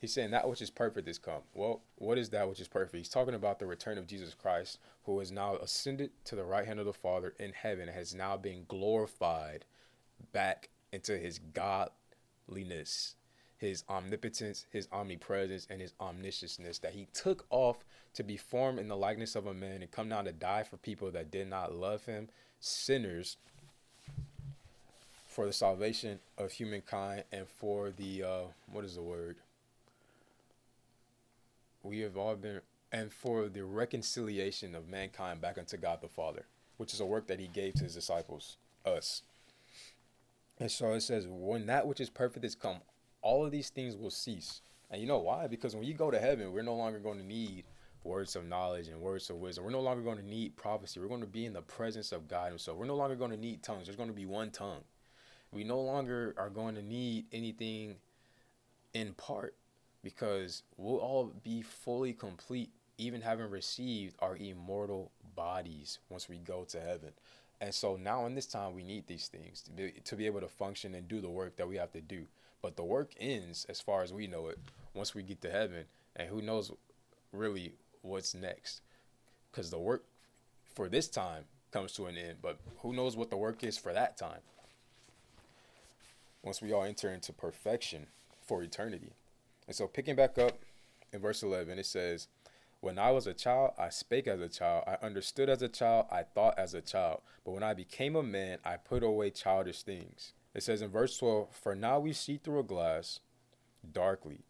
He's 0.03 0.13
saying 0.13 0.33
that 0.33 0.49
which 0.49 0.61
is 0.61 0.69
perfect 0.69 1.07
is 1.07 1.17
come. 1.17 1.43
Well, 1.55 1.81
what 1.95 2.19
is 2.19 2.31
that 2.31 2.49
which 2.49 2.59
is 2.59 2.67
perfect? 2.67 2.97
He's 2.97 3.09
talking 3.09 3.35
about 3.35 3.61
the 3.61 3.67
return 3.67 3.99
of 3.99 4.09
Jesus 4.09 4.35
Christ, 4.35 4.81
who 5.05 5.21
is 5.21 5.31
now 5.31 5.55
ascended 5.59 6.11
to 6.25 6.35
the 6.35 6.43
right 6.43 6.67
hand 6.67 6.81
of 6.81 6.87
the 6.87 6.93
Father 6.93 7.35
in 7.39 7.53
heaven, 7.53 7.87
has 7.87 8.13
now 8.13 8.37
been 8.37 8.65
glorified 8.67 9.65
back 10.33 10.71
into 10.91 11.17
his 11.17 11.39
godliness, 11.39 13.15
his 13.57 13.85
omnipotence, 13.89 14.67
his 14.73 14.89
omnipresence, 14.91 15.69
and 15.71 15.81
his 15.81 15.93
omniscience 16.01 16.81
that 16.81 16.95
he 16.95 17.07
took 17.15 17.47
off 17.49 17.85
to 18.15 18.25
be 18.25 18.37
formed 18.37 18.81
in 18.81 18.89
the 18.89 18.97
likeness 18.97 19.37
of 19.37 19.47
a 19.47 19.55
man 19.55 19.83
and 19.83 19.93
come 19.93 20.09
down 20.09 20.25
to 20.25 20.33
die 20.33 20.65
for 20.65 20.79
people 20.79 21.13
that 21.13 21.31
did 21.31 21.49
not 21.49 21.77
love 21.77 22.07
him, 22.07 22.29
sinners, 22.59 23.37
for 25.29 25.47
the 25.47 25.53
salvation 25.53 26.19
of 26.37 26.51
humankind 26.51 27.23
and 27.31 27.47
for 27.47 27.91
the, 27.91 28.25
uh, 28.25 28.43
what 28.67 28.85
is 28.85 28.97
the 28.97 29.03
word? 29.03 29.37
We 31.83 32.01
have 32.01 32.17
all 32.17 32.37
been, 32.37 32.61
and 32.91 33.13
for 33.13 33.49
the 33.49 33.65
reconciliation 33.65 34.75
of 34.75 34.89
mankind 34.89 35.41
back 35.41 35.59
unto 35.59 35.77
God 35.77 36.01
the 36.01 36.09
Father, 36.09 36.47
which 36.77 36.93
is 36.93 37.01
a 37.01 37.07
work 37.07 37.27
that 37.27 37.41
he 37.41 37.49
gave 37.49 37.75
to 37.75 37.85
his 37.85 37.95
disciples, 37.95 38.57
us. 38.85 39.23
And 40.59 40.71
so 40.71 40.93
it 40.93 41.01
says, 41.01 41.27
when 41.29 41.67
that 41.67 41.87
which 41.87 42.01
is 42.01 42.11
perfect 42.11 42.45
is 42.45 42.55
come, 42.55 42.79
all 43.23 43.45
of 43.45 43.51
these 43.51 43.71
things 43.71 43.97
will 43.97 44.11
cease. 44.11 44.61
And 44.91 45.01
you 45.01 45.07
know 45.07 45.19
why? 45.19 45.47
Because 45.47 45.75
when 45.75 45.85
you 45.85 45.95
go 45.95 46.11
to 46.11 46.19
heaven, 46.19 46.53
we're 46.53 46.63
no 46.63 46.77
longer 46.77 46.99
going 46.99 47.19
to 47.19 47.27
need 47.27 47.65
words 48.05 48.37
of 48.37 48.47
knowledge 48.47 48.89
and 48.89 49.01
words 49.01 49.31
of 49.31 49.37
wisdom. 49.37 49.65
We're 49.65 49.71
no 49.71 49.81
longer 49.81 50.03
going 50.03 50.19
to 50.19 50.27
need 50.27 50.57
prophecy. 50.57 51.01
We're 51.01 51.09
going 51.09 51.21
to 51.21 51.27
be 51.27 51.47
in 51.47 51.53
the 51.53 51.63
presence 51.63 52.13
of 52.13 52.29
God 52.29 52.51
Himself. 52.51 52.77
We're 52.77 52.87
no 52.87 52.97
longer 52.97 53.17
going 53.17 53.31
to 53.31 53.37
need 53.37 53.63
tongues. 53.63 53.87
There's 53.87 53.97
going 53.97 54.09
to 54.09 54.15
be 54.15 54.27
one 54.27 54.51
tongue. 54.51 54.83
We 55.53 55.65
no 55.65 55.81
longer 55.81 56.35
are 56.37 56.51
going 56.51 56.75
to 56.75 56.83
need 56.83 57.27
anything 57.33 57.97
in 58.95 59.15
part 59.15 59.55
because 60.03 60.63
we'll 60.77 60.99
all 60.99 61.33
be 61.43 61.63
fully 61.63 62.13
complete, 62.13 62.71
even 62.99 63.21
having 63.21 63.51
received 63.51 64.17
our 64.21 64.37
immortal 64.37 65.11
bodies 65.35 65.99
once 66.09 66.29
we 66.29 66.39
go 66.39 66.65
to 66.65 66.81
heaven. 66.81 67.11
And 67.61 67.73
so 67.73 67.97
now 67.97 68.27
in 68.27 68.35
this 68.35 68.47
time, 68.47 68.75
we 68.75 68.83
need 68.83 69.07
these 69.07 69.29
things 69.29 69.63
to 69.63 69.71
be, 69.71 69.93
to 70.05 70.17
be 70.17 70.27
able 70.27 70.41
to 70.41 70.49
function 70.49 70.95
and 70.95 71.07
do 71.07 71.21
the 71.21 71.31
work 71.31 71.57
that 71.57 71.69
we 71.69 71.77
have 71.77 71.93
to 71.93 72.01
do. 72.01 72.25
But 72.61 72.77
the 72.77 72.85
work 72.85 73.13
ends, 73.21 73.67
as 73.69 73.81
far 73.81 74.03
as 74.03 74.13
we 74.13 74.27
know 74.27 74.49
it, 74.49 74.59
once 74.95 75.15
we 75.15 75.23
get 75.23 75.41
to 75.43 75.51
heaven. 75.51 75.85
And 76.17 76.29
who 76.29 76.43
knows 76.43 76.73
really 77.33 77.75
what's 78.03 78.35
next? 78.35 78.83
Because 79.51 79.71
the 79.71 79.79
work 79.79 80.05
for 80.75 80.89
this 80.89 81.09
time 81.09 81.45
comes 81.71 81.93
to 81.93 82.07
an 82.07 82.17
end, 82.17 82.39
but 82.43 82.59
who 82.79 82.93
knows 82.93 83.17
what 83.17 83.31
the 83.31 83.37
work 83.37 83.65
is 83.65 83.79
for 83.79 83.93
that 83.93 84.17
time? 84.17 84.41
Once 86.43 86.61
we 86.61 86.73
all 86.73 86.85
enter 86.85 87.11
into 87.11 87.33
perfection 87.33 88.07
for 88.45 88.63
eternity. 88.63 89.13
And 89.73 89.77
so, 89.79 89.87
picking 89.87 90.17
back 90.17 90.37
up 90.37 90.59
in 91.15 91.23
verse 91.23 91.43
11, 91.43 91.79
it 91.79 91.87
says, 91.87 92.29
When 92.83 92.99
I 92.99 93.11
was 93.11 93.27
a 93.27 93.33
child, 93.33 93.71
I 93.79 93.89
spake 93.89 94.29
as 94.29 94.39
a 94.39 94.49
child. 94.51 94.85
I 94.87 94.99
understood 95.03 95.49
as 95.49 95.63
a 95.63 95.69
child. 95.69 96.09
I 96.13 96.25
thought 96.25 96.59
as 96.59 96.75
a 96.75 96.83
child. 96.83 97.23
But 97.43 97.53
when 97.53 97.63
I 97.63 97.73
became 97.73 98.15
a 98.15 98.23
man, 98.23 98.59
I 98.67 98.77
put 98.77 99.03
away 99.03 99.31
childish 99.31 99.83
things. 99.83 100.35
It 100.55 100.63
says 100.63 100.83
in 100.83 100.91
verse 100.91 101.17
12, 101.17 101.57
For 101.57 101.75
now 101.75 101.99
we 102.01 102.13
see 102.13 102.37
through 102.37 102.59
a 102.59 102.65
glass 102.65 103.21
darkly, 103.91 104.41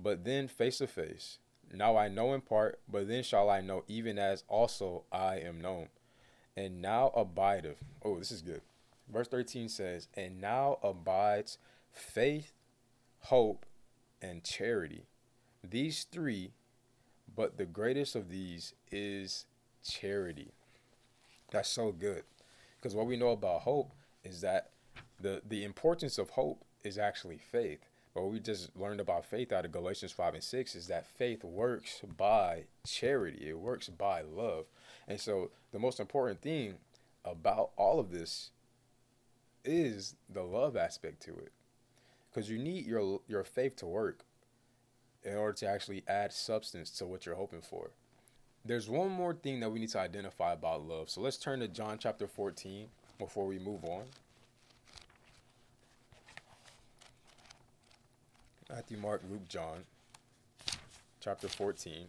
but 0.00 0.24
then 0.24 0.46
face 0.46 0.78
to 0.78 0.86
face. 0.86 1.38
Now 1.74 1.96
I 1.96 2.06
know 2.06 2.32
in 2.32 2.40
part, 2.40 2.78
but 2.88 3.08
then 3.08 3.24
shall 3.24 3.50
I 3.50 3.60
know 3.60 3.82
even 3.88 4.16
as 4.16 4.44
also 4.46 5.02
I 5.10 5.38
am 5.38 5.60
known. 5.60 5.88
And 6.56 6.80
now 6.80 7.10
abideth. 7.16 7.82
Oh, 8.04 8.20
this 8.20 8.30
is 8.30 8.42
good. 8.42 8.62
Verse 9.12 9.26
13 9.26 9.70
says, 9.70 10.06
And 10.14 10.40
now 10.40 10.78
abides 10.84 11.58
faith, 11.90 12.52
hope, 13.22 13.66
and 14.22 14.44
charity. 14.44 15.06
These 15.68 16.04
three, 16.10 16.52
but 17.34 17.56
the 17.56 17.66
greatest 17.66 18.14
of 18.14 18.30
these 18.30 18.74
is 18.90 19.46
charity. 19.86 20.52
That's 21.50 21.68
so 21.68 21.92
good. 21.92 22.24
Because 22.76 22.94
what 22.94 23.06
we 23.06 23.16
know 23.16 23.30
about 23.30 23.62
hope 23.62 23.92
is 24.22 24.40
that 24.42 24.70
the, 25.20 25.42
the 25.46 25.64
importance 25.64 26.18
of 26.18 26.30
hope 26.30 26.64
is 26.84 26.98
actually 26.98 27.38
faith. 27.38 27.80
What 28.12 28.30
we 28.30 28.40
just 28.40 28.76
learned 28.76 29.00
about 29.00 29.24
faith 29.24 29.52
out 29.52 29.64
of 29.64 29.72
Galatians 29.72 30.12
5 30.12 30.34
and 30.34 30.42
6 30.42 30.74
is 30.74 30.86
that 30.88 31.06
faith 31.06 31.44
works 31.44 32.02
by 32.16 32.64
charity, 32.86 33.48
it 33.48 33.58
works 33.58 33.88
by 33.88 34.22
love. 34.22 34.66
And 35.06 35.20
so 35.20 35.50
the 35.72 35.78
most 35.78 36.00
important 36.00 36.40
thing 36.40 36.74
about 37.24 37.70
all 37.76 38.00
of 38.00 38.10
this 38.10 38.50
is 39.64 40.16
the 40.28 40.42
love 40.42 40.76
aspect 40.76 41.20
to 41.22 41.30
it 41.32 41.52
because 42.30 42.50
you 42.50 42.58
need 42.58 42.86
your 42.86 43.20
your 43.26 43.44
faith 43.44 43.76
to 43.76 43.86
work 43.86 44.24
in 45.24 45.36
order 45.36 45.52
to 45.52 45.66
actually 45.66 46.04
add 46.06 46.32
substance 46.32 46.90
to 46.90 47.06
what 47.06 47.26
you're 47.26 47.34
hoping 47.34 47.60
for. 47.60 47.90
There's 48.64 48.88
one 48.88 49.10
more 49.10 49.34
thing 49.34 49.60
that 49.60 49.70
we 49.70 49.80
need 49.80 49.90
to 49.90 49.98
identify 49.98 50.52
about 50.52 50.86
love. 50.86 51.10
So 51.10 51.20
let's 51.20 51.36
turn 51.36 51.60
to 51.60 51.68
John 51.68 51.98
chapter 51.98 52.26
14 52.26 52.86
before 53.18 53.46
we 53.46 53.58
move 53.58 53.84
on. 53.84 54.04
Matthew, 58.68 58.98
Mark, 58.98 59.22
Luke, 59.30 59.48
John, 59.48 59.78
chapter 61.20 61.48
14. 61.48 62.06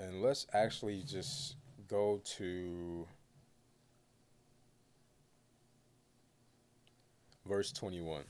And 0.00 0.20
let's 0.20 0.48
actually 0.52 1.04
just 1.06 1.54
go 1.88 2.20
to 2.36 3.06
verse 7.46 7.72
21. 7.72 8.24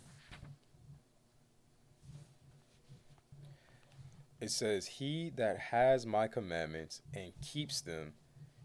It 4.41 4.51
says, 4.51 4.87
He 4.87 5.31
that 5.37 5.59
has 5.59 6.05
my 6.05 6.27
commandments 6.27 7.01
and 7.15 7.33
keeps 7.41 7.81
them, 7.81 8.15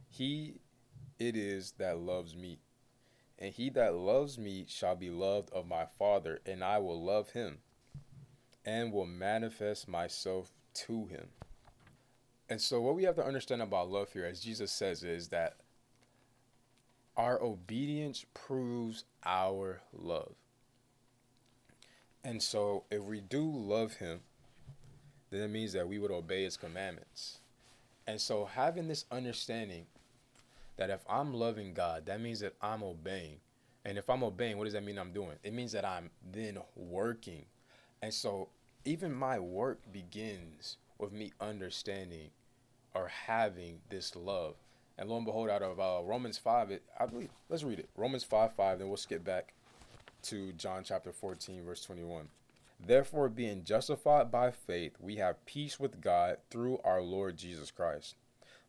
he 0.10 0.60
it 1.20 1.36
is 1.36 1.74
that 1.78 2.00
loves 2.00 2.36
me. 2.36 2.60
And 3.40 3.54
he 3.54 3.70
that 3.72 3.94
loves 3.94 4.38
me 4.40 4.66
shall 4.68 4.96
be 4.96 5.10
loved 5.10 5.52
of 5.52 5.68
my 5.68 5.86
Father, 5.86 6.40
and 6.46 6.64
I 6.64 6.80
will 6.80 7.04
love 7.04 7.32
him, 7.32 7.60
and 8.66 8.92
will 8.92 9.06
manifest 9.06 9.88
myself 9.88 10.52
to 10.74 11.06
him. 11.06 11.28
And 12.50 12.60
so, 12.60 12.82
what 12.82 12.96
we 12.96 13.04
have 13.04 13.16
to 13.16 13.26
understand 13.26 13.62
about 13.62 13.92
love 13.92 14.12
here, 14.12 14.26
as 14.26 14.42
Jesus 14.42 14.72
says, 14.72 15.04
is 15.04 15.28
that 15.28 15.58
our 17.18 17.42
obedience 17.42 18.26
proves 18.34 19.04
our 19.26 19.82
love. 19.92 20.34
And 22.24 22.42
so, 22.42 22.84
if 22.92 23.04
we 23.04 23.20
do 23.20 23.44
love 23.44 23.96
Him, 23.96 24.22
then 25.30 25.42
it 25.42 25.50
means 25.50 25.74
that 25.74 25.88
we 25.88 26.00
would 26.00 26.12
obey 26.12 26.44
His 26.44 26.56
commandments. 26.56 27.40
And 28.06 28.22
so, 28.22 28.46
having 28.46 28.88
this 28.88 29.06
understanding 29.12 29.88
that 30.78 30.90
if 30.90 31.02
I'm 31.10 31.34
loving 31.34 31.74
God, 31.74 32.06
that 32.06 32.22
means 32.22 32.40
that 32.40 32.54
I'm 32.62 32.84
obeying. 32.84 33.40
And 33.84 33.98
if 33.98 34.10
I'm 34.10 34.24
obeying, 34.24 34.58
what 34.58 34.66
does 34.66 34.74
that 34.74 34.84
mean 34.84 34.98
I'm 34.98 35.12
doing? 35.12 35.38
It 35.44 35.54
means 35.54 35.72
that 35.72 35.86
I'm 35.86 36.10
then 36.32 36.60
working. 36.76 37.46
And 38.02 38.14
so 38.14 38.50
even 38.86 39.14
my 39.14 39.40
work 39.40 39.80
begins 39.92 40.78
with 40.98 41.12
me 41.12 41.32
understanding 41.42 42.30
or 42.94 43.08
having 43.08 43.80
this 43.90 44.16
love. 44.16 44.56
And 44.98 45.10
lo 45.10 45.18
and 45.18 45.26
behold, 45.26 45.50
out 45.50 45.62
of 45.62 45.80
uh, 45.80 46.04
Romans 46.04 46.38
5, 46.38 46.72
it, 46.72 46.84
I 47.00 47.06
believe, 47.06 47.30
let's 47.50 47.64
read 47.64 47.80
it. 47.80 47.90
Romans 47.96 48.24
5 48.24 48.54
5, 48.54 48.80
then 48.80 48.88
we'll 48.88 48.98
skip 48.98 49.24
back 49.24 49.54
to 50.24 50.52
John 50.54 50.84
chapter 50.84 51.12
14, 51.12 51.64
verse 51.64 51.84
21. 51.84 52.30
Therefore, 52.80 53.30
being 53.30 53.64
justified 53.64 54.32
by 54.32 54.52
faith, 54.52 54.94
we 55.00 55.16
have 55.16 55.46
peace 55.46 55.80
with 55.80 56.02
God 56.02 56.38
through 56.50 56.80
our 56.84 57.02
Lord 57.02 57.38
Jesus 57.38 57.72
Christ, 57.72 58.16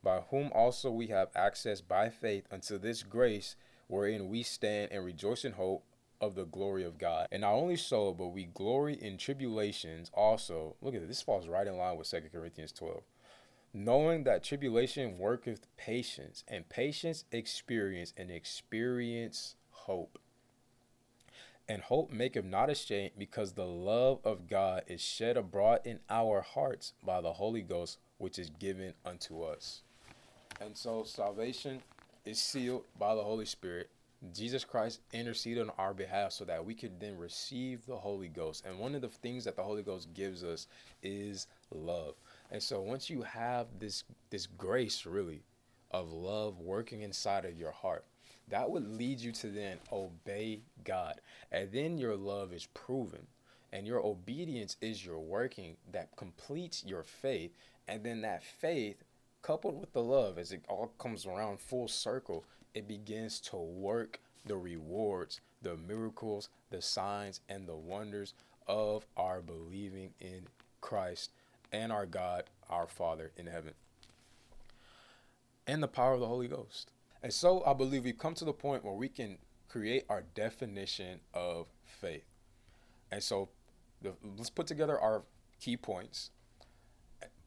by 0.03 0.21
whom 0.31 0.51
also 0.55 0.91
we 0.91 1.09
have 1.09 1.29
access 1.35 1.81
by 1.81 2.09
faith 2.09 2.47
unto 2.51 2.79
this 2.79 3.03
grace 3.03 3.57
wherein 3.87 4.29
we 4.29 4.43
stand 4.43 4.93
and 4.93 5.05
rejoice 5.05 5.45
in 5.45 5.53
hope 5.53 5.85
of 6.21 6.35
the 6.35 6.45
glory 6.45 6.85
of 6.85 6.99
God. 6.99 7.29
And 7.31 7.43
not 7.43 7.55
only 7.55 7.77
so, 7.77 8.13
but 8.13 8.29
we 8.29 8.45
glory 8.45 8.95
in 8.95 9.19
tribulations 9.19 10.11
also. 10.13 10.77
Look 10.83 10.95
at 10.95 11.01
this, 11.01 11.09
this 11.09 11.23
falls 11.23 11.49
right 11.49 11.67
in 11.67 11.77
line 11.77 11.97
with 11.97 12.11
2 12.11 12.23
Corinthians 12.33 12.73
12 12.73 13.03
knowing 13.73 14.25
that 14.25 14.43
tribulation 14.43 15.19
worketh 15.19 15.67
patience, 15.77 16.45
and 16.49 16.69
patience 16.69 17.25
experience, 17.31 18.13
and 18.17 18.31
experience 18.31 19.57
hope. 19.71 20.19
And 21.69 21.83
hope 21.83 22.11
maketh 22.11 22.47
not 22.47 22.71
ashamed, 22.71 23.13
because 23.19 23.53
the 23.53 23.67
love 23.67 24.21
of 24.25 24.49
God 24.49 24.85
is 24.87 25.03
shed 25.03 25.37
abroad 25.37 25.81
in 25.85 26.01
our 26.09 26.41
hearts 26.41 26.95
by 27.05 27.21
the 27.21 27.35
Holy 27.35 27.63
Ghost, 27.63 27.99
which 28.17 28.39
is 28.39 28.51
given 28.51 28.95
unto 29.05 29.43
us. 29.43 29.83
And 30.61 30.77
so 30.77 31.05
salvation 31.05 31.83
is 32.25 32.41
sealed 32.41 32.85
by 32.99 33.15
the 33.15 33.23
Holy 33.23 33.45
Spirit. 33.45 33.91
Jesus 34.35 34.65
Christ 34.65 35.01
interceded 35.13 35.63
on 35.63 35.73
our 35.79 35.95
behalf 35.95 36.33
so 36.33 36.45
that 36.47 36.65
we 36.65 36.75
could 36.75 36.99
then 36.99 37.17
receive 37.17 37.87
the 37.87 37.97
Holy 37.97 38.29
Ghost. 38.29 38.65
And 38.67 38.79
one 38.79 38.97
of 38.97 39.03
the 39.03 39.09
things 39.09 39.45
that 39.45 39.55
the 39.55 39.63
Holy 39.63 39.83
Ghost 39.83 40.13
gives 40.15 40.43
us 40.43 40.67
is 41.03 41.47
love. 41.71 42.15
And 42.51 42.63
so 42.63 42.81
once 42.81 43.11
you 43.11 43.23
have 43.23 43.67
this 43.79 44.05
this 44.31 44.47
grace 44.47 45.05
really 45.05 45.43
of 45.91 46.13
love 46.13 46.59
working 46.61 47.03
inside 47.03 47.45
of 47.45 47.59
your 47.59 47.73
heart, 47.73 48.05
that 48.49 48.71
would 48.71 48.87
lead 48.87 49.21
you 49.21 49.33
to 49.33 49.49
then 49.49 49.79
obey 49.93 50.61
God. 50.85 51.21
And 51.53 51.71
then 51.73 51.99
your 51.99 52.17
love 52.17 52.53
is 52.53 52.67
proven. 52.67 53.27
And 53.73 53.87
your 53.87 54.05
obedience 54.05 54.77
is 54.81 55.05
your 55.05 55.19
working 55.19 55.77
that 55.93 56.17
completes 56.17 56.85
your 56.87 57.03
faith. 57.03 57.53
And 57.87 58.03
then 58.03 58.23
that 58.23 58.43
faith, 58.43 59.05
coupled 59.43 59.79
with 59.79 59.93
the 59.93 60.03
love, 60.03 60.39
as 60.39 60.53
it 60.53 60.65
all 60.69 60.93
comes 60.99 61.27
around 61.27 61.61
full 61.61 61.89
circle, 61.89 62.45
it 62.75 62.89
begins 62.89 63.41
to 63.41 63.57
work 63.57 64.21
the 64.47 64.57
rewards, 64.57 65.41
the 65.61 65.77
miracles, 65.77 66.49
the 66.71 66.81
signs, 66.81 67.41
and 67.49 67.67
the 67.67 67.77
wonders 67.77 68.33
of 68.67 69.07
our 69.17 69.43
believing 69.43 70.15
in 70.21 70.47
Christ 70.81 71.31
and 71.73 71.93
our 71.93 72.07
God, 72.07 72.45
our 72.69 72.87
Father 72.87 73.33
in 73.37 73.47
heaven, 73.47 73.75
and 75.67 75.83
the 75.83 75.89
power 75.89 76.15
of 76.15 76.21
the 76.21 76.27
Holy 76.27 76.49
Ghost. 76.49 76.93
And 77.23 77.33
so 77.33 77.63
I 77.67 77.73
believe 77.73 78.05
we've 78.05 78.19
come 78.19 78.35
to 78.35 78.45
the 78.45 78.53
point 78.53 78.85
where 78.85 78.95
we 78.95 79.09
can 79.09 79.39
create 79.69 80.05
our 80.09 80.23
definition 80.35 81.21
of 81.35 81.67
faith. 81.85 82.25
And 83.11 83.23
so 83.23 83.49
the, 84.03 84.15
let's 84.37 84.51
put 84.51 84.67
together 84.67 84.99
our 84.99 85.23
key 85.61 85.77
points. 85.77 86.31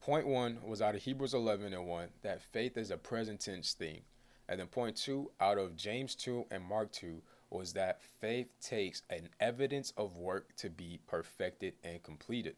Point 0.02 0.28
one 0.28 0.58
was 0.66 0.82
out 0.82 0.96
of 0.96 1.02
Hebrews 1.04 1.34
11 1.34 1.74
and 1.74 1.86
1 1.86 2.08
that 2.24 2.42
faith 2.42 2.78
is 2.78 2.92
a 2.92 2.98
present 2.98 3.40
tense 3.40 3.74
thing. 3.74 4.02
And 4.50 4.60
then 4.60 4.68
point 4.68 4.98
two 4.98 5.32
out 5.40 5.58
of 5.58 5.76
James 5.76 6.16
2 6.16 6.48
and 6.52 6.64
Mark 6.64 6.92
2 6.92 7.22
was 7.50 7.74
that 7.74 8.02
faith 8.20 8.48
takes 8.62 9.04
an 9.10 9.30
evidence 9.40 9.94
of 9.96 10.18
work 10.18 10.56
to 10.58 10.70
be 10.70 11.00
perfected 11.08 11.74
and 11.84 12.02
completed. 12.02 12.56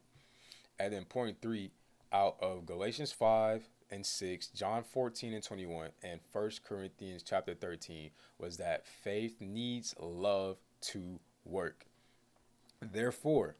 And 0.79 0.93
then 0.93 1.05
point 1.05 1.37
three 1.41 1.71
out 2.11 2.37
of 2.41 2.65
Galatians 2.65 3.11
5 3.11 3.69
and 3.91 4.05
6, 4.05 4.47
John 4.47 4.83
14 4.83 5.33
and 5.33 5.43
21, 5.43 5.89
and 6.03 6.19
1 6.31 6.51
Corinthians 6.63 7.23
chapter 7.23 7.53
13 7.53 8.09
was 8.37 8.57
that 8.57 8.87
faith 8.87 9.37
needs 9.39 9.95
love 9.99 10.57
to 10.81 11.19
work. 11.45 11.85
Therefore, 12.81 13.55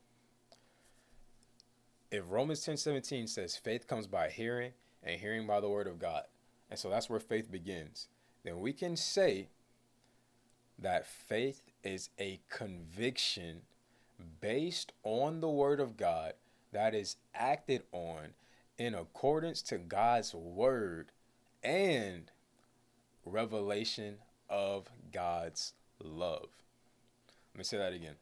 if 2.12 2.24
Romans 2.30 2.62
10 2.62 2.78
17 2.78 3.28
says 3.28 3.56
faith 3.56 3.88
comes 3.88 4.06
by 4.06 4.30
hearing 4.30 4.74
and 5.02 5.20
hearing 5.20 5.48
by 5.48 5.60
the 5.60 5.70
word 5.70 5.88
of 5.88 6.00
God, 6.00 6.24
and 6.70 6.78
so 6.80 6.90
that's 6.90 7.10
where 7.10 7.20
faith 7.20 7.52
begins, 7.52 8.08
then 8.44 8.60
we 8.60 8.74
can 8.74 8.96
say 8.96 9.50
that 10.78 11.08
faith 11.08 11.64
is 11.84 12.10
a 12.20 12.40
conviction 12.50 13.62
based 14.42 14.94
on 15.04 15.42
the 15.42 15.50
word 15.50 15.80
of 15.80 15.98
God 15.98 16.34
that 16.74 16.94
is 16.94 17.16
acted 17.34 17.84
on 17.92 18.34
in 18.78 18.94
accordance 18.94 19.62
to 19.62 19.78
God's 19.78 20.34
word 20.34 21.12
and 21.64 22.32
revelation 23.26 24.18
of 24.50 24.90
God's 25.12 25.74
love. 26.04 26.50
Let 27.54 27.58
me 27.58 27.64
say 27.64 27.78
that 27.78 27.94
again. 27.94 28.16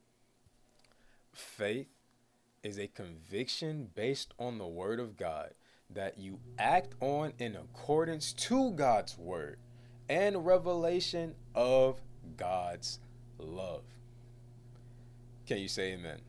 Faith 1.34 1.88
is 2.64 2.78
a 2.78 2.88
conviction 2.88 3.89
based 3.95 4.34
on 4.38 4.58
the 4.58 4.68
word 4.68 4.99
of 4.99 5.18
God 5.18 5.54
that 5.89 6.18
you 6.18 6.39
act 6.60 6.93
on 6.99 7.34
in 7.39 7.56
accordance 7.56 8.34
to 8.34 8.72
God's 8.72 9.18
word 9.18 9.58
and 10.10 10.45
revelation 10.45 11.36
of 11.56 12.02
God's 12.38 12.99
love. 13.38 13.84
Can 15.47 15.58
you 15.58 15.68
say 15.68 15.93
amen? 15.93 16.20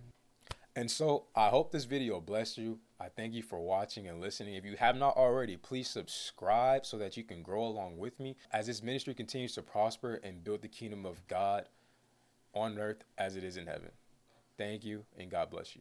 And 0.74 0.90
so 0.90 1.24
I 1.34 1.48
hope 1.48 1.70
this 1.70 1.84
video 1.84 2.20
blessed 2.20 2.58
you. 2.58 2.78
I 2.98 3.08
thank 3.08 3.34
you 3.34 3.42
for 3.42 3.60
watching 3.60 4.08
and 4.08 4.20
listening. 4.20 4.54
If 4.54 4.64
you 4.64 4.76
have 4.76 4.96
not 4.96 5.16
already, 5.16 5.56
please 5.56 5.88
subscribe 5.88 6.86
so 6.86 6.96
that 6.98 7.16
you 7.16 7.24
can 7.24 7.42
grow 7.42 7.64
along 7.64 7.98
with 7.98 8.18
me 8.18 8.36
as 8.52 8.66
this 8.66 8.82
ministry 8.82 9.12
continues 9.12 9.54
to 9.54 9.62
prosper 9.62 10.20
and 10.22 10.44
build 10.44 10.62
the 10.62 10.68
kingdom 10.68 11.04
of 11.04 11.26
God 11.28 11.66
on 12.54 12.78
earth 12.78 13.04
as 13.18 13.36
it 13.36 13.44
is 13.44 13.56
in 13.56 13.66
heaven. 13.66 13.90
Thank 14.56 14.84
you, 14.84 15.04
and 15.18 15.30
God 15.30 15.50
bless 15.50 15.74
you. 15.74 15.80